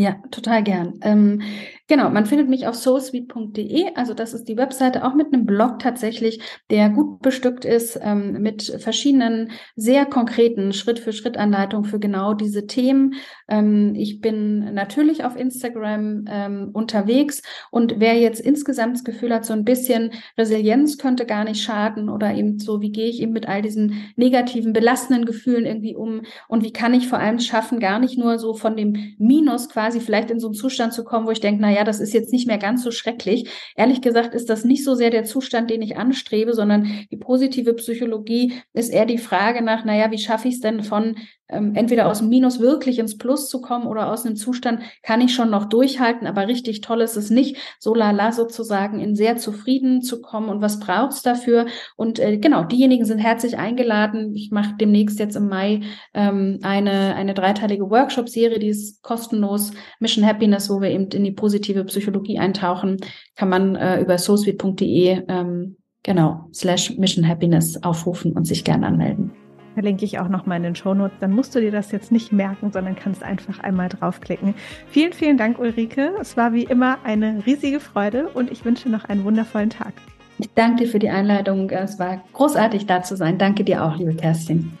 Ja, 0.00 0.16
total 0.30 0.62
gern. 0.62 0.98
Ähm, 1.02 1.42
genau, 1.88 2.08
man 2.08 2.24
findet 2.24 2.48
mich 2.48 2.66
auf 2.66 2.74
soulsweet.de. 2.74 3.96
Also 3.96 4.14
das 4.14 4.32
ist 4.32 4.44
die 4.44 4.56
Webseite 4.56 5.04
auch 5.04 5.12
mit 5.12 5.26
einem 5.30 5.44
Blog 5.44 5.78
tatsächlich, 5.78 6.40
der 6.70 6.88
gut 6.88 7.20
bestückt 7.20 7.66
ist 7.66 8.00
ähm, 8.02 8.40
mit 8.40 8.62
verschiedenen 8.78 9.50
sehr 9.76 10.06
konkreten 10.06 10.72
Schritt-für-Schritt-Anleitungen 10.72 11.84
für 11.84 11.98
genau 11.98 12.32
diese 12.32 12.66
Themen. 12.66 13.16
Ähm, 13.46 13.94
ich 13.94 14.22
bin 14.22 14.72
natürlich 14.72 15.22
auf 15.22 15.36
Instagram 15.36 16.24
ähm, 16.30 16.70
unterwegs 16.72 17.42
und 17.70 17.96
wer 17.98 18.18
jetzt 18.18 18.40
insgesamt 18.40 18.94
das 18.96 19.04
Gefühl 19.04 19.34
hat, 19.34 19.44
so 19.44 19.52
ein 19.52 19.66
bisschen 19.66 20.12
Resilienz 20.38 20.96
könnte 20.96 21.26
gar 21.26 21.44
nicht 21.44 21.62
schaden 21.62 22.08
oder 22.08 22.32
eben 22.32 22.58
so, 22.58 22.80
wie 22.80 22.92
gehe 22.92 23.10
ich 23.10 23.20
eben 23.20 23.32
mit 23.32 23.48
all 23.48 23.60
diesen 23.60 24.12
negativen, 24.16 24.72
belastenden 24.72 25.26
Gefühlen 25.26 25.66
irgendwie 25.66 25.94
um 25.94 26.22
und 26.48 26.64
wie 26.64 26.72
kann 26.72 26.94
ich 26.94 27.06
vor 27.06 27.18
allem 27.18 27.38
schaffen, 27.38 27.80
gar 27.80 27.98
nicht 27.98 28.16
nur 28.16 28.38
so 28.38 28.54
von 28.54 28.78
dem 28.78 28.96
Minus 29.18 29.68
quasi 29.68 29.89
quasi 29.90 30.00
vielleicht 30.00 30.30
in 30.30 30.38
so 30.38 30.46
einen 30.46 30.54
Zustand 30.54 30.92
zu 30.92 31.02
kommen, 31.02 31.26
wo 31.26 31.32
ich 31.32 31.40
denke, 31.40 31.60
na 31.60 31.70
ja, 31.70 31.82
das 31.82 31.98
ist 31.98 32.12
jetzt 32.12 32.32
nicht 32.32 32.46
mehr 32.46 32.58
ganz 32.58 32.84
so 32.84 32.92
schrecklich. 32.92 33.50
Ehrlich 33.74 34.00
gesagt 34.00 34.34
ist 34.34 34.48
das 34.48 34.64
nicht 34.64 34.84
so 34.84 34.94
sehr 34.94 35.10
der 35.10 35.24
Zustand, 35.24 35.68
den 35.68 35.82
ich 35.82 35.96
anstrebe, 35.96 36.52
sondern 36.54 37.06
die 37.10 37.16
positive 37.16 37.74
Psychologie 37.74 38.52
ist 38.72 38.90
eher 38.90 39.06
die 39.06 39.18
Frage 39.18 39.62
nach, 39.62 39.84
na 39.84 39.96
ja, 39.96 40.12
wie 40.12 40.18
schaffe 40.18 40.46
ich 40.46 40.54
es 40.54 40.60
denn 40.60 40.84
von 40.84 41.16
ähm, 41.50 41.74
entweder 41.74 42.08
aus 42.08 42.18
dem 42.18 42.28
Minus 42.28 42.60
wirklich 42.60 42.98
ins 42.98 43.18
Plus 43.18 43.48
zu 43.48 43.60
kommen 43.60 43.86
oder 43.86 44.12
aus 44.12 44.24
einem 44.24 44.36
Zustand 44.36 44.82
kann 45.02 45.20
ich 45.20 45.34
schon 45.34 45.50
noch 45.50 45.66
durchhalten, 45.66 46.26
aber 46.26 46.46
richtig 46.48 46.80
toll 46.80 47.00
ist 47.00 47.16
es 47.16 47.30
nicht, 47.30 47.56
so 47.78 47.94
lala 47.94 48.32
sozusagen 48.32 49.00
in 49.00 49.14
sehr 49.14 49.36
zufrieden 49.36 50.02
zu 50.02 50.20
kommen 50.20 50.48
und 50.48 50.62
was 50.62 50.80
braucht's 50.80 51.22
dafür? 51.22 51.66
Und 51.96 52.18
äh, 52.18 52.38
genau, 52.38 52.64
diejenigen 52.64 53.04
sind 53.04 53.18
herzlich 53.18 53.58
eingeladen. 53.58 54.34
Ich 54.34 54.50
mache 54.50 54.74
demnächst 54.80 55.18
jetzt 55.18 55.36
im 55.36 55.48
Mai 55.48 55.80
ähm, 56.14 56.58
eine, 56.62 57.14
eine 57.14 57.34
dreiteilige 57.34 57.90
Workshop-Serie, 57.90 58.58
die 58.58 58.68
ist 58.68 59.02
kostenlos, 59.02 59.69
Mission 59.98 60.26
Happiness, 60.26 60.70
wo 60.70 60.80
wir 60.80 60.90
eben 60.90 61.08
in 61.08 61.24
die 61.24 61.32
positive 61.32 61.84
Psychologie 61.84 62.38
eintauchen, 62.38 62.98
kann 63.36 63.48
man 63.48 63.76
äh, 63.76 64.00
über 64.00 64.18
soulsweet.de 64.18 65.22
ähm, 65.28 65.76
genau, 66.02 66.48
slash 66.52 66.96
Mission 66.98 67.26
Happiness 67.26 67.82
aufrufen 67.82 68.32
und 68.32 68.44
sich 68.44 68.64
gerne 68.64 68.86
anmelden. 68.86 69.32
Verlinke 69.74 70.04
ich 70.04 70.18
auch 70.18 70.28
nochmal 70.28 70.56
in 70.56 70.64
den 70.64 70.74
Shownotes. 70.74 71.16
Dann 71.20 71.30
musst 71.30 71.54
du 71.54 71.60
dir 71.60 71.70
das 71.70 71.92
jetzt 71.92 72.10
nicht 72.10 72.32
merken, 72.32 72.72
sondern 72.72 72.96
kannst 72.96 73.22
einfach 73.22 73.60
einmal 73.60 73.88
draufklicken. 73.88 74.54
Vielen, 74.88 75.12
vielen 75.12 75.38
Dank, 75.38 75.58
Ulrike. 75.58 76.12
Es 76.20 76.36
war 76.36 76.52
wie 76.52 76.64
immer 76.64 76.98
eine 77.04 77.46
riesige 77.46 77.78
Freude 77.78 78.28
und 78.28 78.50
ich 78.50 78.64
wünsche 78.64 78.88
noch 78.88 79.04
einen 79.04 79.24
wundervollen 79.24 79.70
Tag. 79.70 79.94
Ich 80.38 80.52
danke 80.54 80.84
dir 80.84 80.90
für 80.90 80.98
die 80.98 81.10
Einladung. 81.10 81.70
Es 81.70 81.98
war 81.98 82.22
großartig, 82.32 82.86
da 82.86 83.02
zu 83.02 83.16
sein. 83.16 83.38
Danke 83.38 83.62
dir 83.62 83.84
auch, 83.84 83.96
liebe 83.96 84.14
Kerstin. 84.14 84.72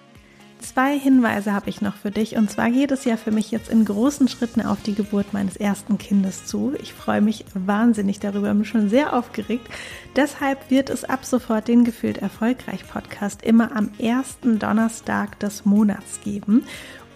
Zwei 0.60 0.98
Hinweise 0.98 1.54
habe 1.54 1.70
ich 1.70 1.80
noch 1.80 1.96
für 1.96 2.10
dich. 2.10 2.36
Und 2.36 2.50
zwar 2.50 2.70
geht 2.70 2.90
es 2.90 3.04
ja 3.06 3.16
für 3.16 3.30
mich 3.30 3.50
jetzt 3.50 3.70
in 3.70 3.84
großen 3.84 4.28
Schritten 4.28 4.60
auf 4.60 4.82
die 4.82 4.94
Geburt 4.94 5.32
meines 5.32 5.56
ersten 5.56 5.96
Kindes 5.96 6.44
zu. 6.44 6.74
Ich 6.80 6.92
freue 6.92 7.22
mich 7.22 7.46
wahnsinnig 7.54 8.20
darüber, 8.20 8.52
bin 8.52 8.66
schon 8.66 8.90
sehr 8.90 9.14
aufgeregt. 9.14 9.66
Deshalb 10.16 10.70
wird 10.70 10.90
es 10.90 11.04
ab 11.04 11.24
sofort 11.24 11.66
den 11.66 11.84
Gefühlt 11.84 12.18
Erfolgreich 12.18 12.86
Podcast 12.86 13.42
immer 13.42 13.74
am 13.74 13.90
ersten 13.98 14.58
Donnerstag 14.58 15.38
des 15.40 15.64
Monats 15.64 16.20
geben. 16.22 16.64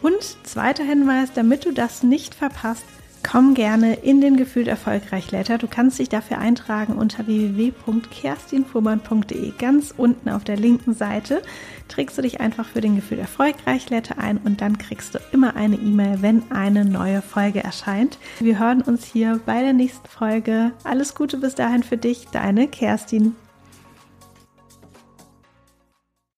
Und 0.01 0.36
zweiter 0.45 0.84
Hinweis, 0.84 1.32
damit 1.34 1.66
du 1.66 1.72
das 1.72 2.03
nicht 2.03 2.34
verpasst, 2.34 2.84
Komm 3.29 3.55
gerne 3.55 3.95
in 3.95 4.20
den 4.20 4.37
Gefühlt 4.37 4.68
Erfolgreich 4.68 5.33
Letter. 5.33 5.59
Du 5.59 5.66
kannst 5.66 5.99
dich 5.99 6.11
dafür 6.11 6.39
eintragen 6.39 6.95
unter 6.95 7.27
www.kerstinfuhrmann.de. 7.27 9.53
Ganz 9.59 9.93
unten 9.97 10.29
auf 10.29 10.45
der 10.45 10.57
linken 10.57 10.95
Seite 10.95 11.43
trägst 11.89 12.16
du 12.18 12.22
dich 12.22 12.41
einfach 12.41 12.68
für 12.68 12.81
den 12.81 12.95
Gefühlt 12.95 13.20
Erfolgreich 13.20 13.91
Letter 13.91 14.18
ein 14.18 14.39
und 14.39 14.61
dann 14.61 14.79
kriegst 14.79 15.14
du 15.14 15.18
immer 15.33 15.57
eine 15.57 15.75
E-Mail, 15.77 16.18
wenn 16.20 16.53
eine 16.53 16.85
neue 16.85 17.22
Folge 17.22 17.64
erscheint. 17.64 18.18
Wir 18.39 18.61
hören 18.61 18.83
uns 18.83 19.05
hier 19.05 19.41
bei 19.45 19.62
der 19.62 19.72
nächsten 19.72 20.07
Folge. 20.07 20.72
Alles 20.85 21.14
Gute 21.14 21.39
bis 21.39 21.55
dahin 21.55 21.83
für 21.83 21.97
dich, 21.97 22.27
deine 22.31 22.68
Kerstin. 22.68 23.35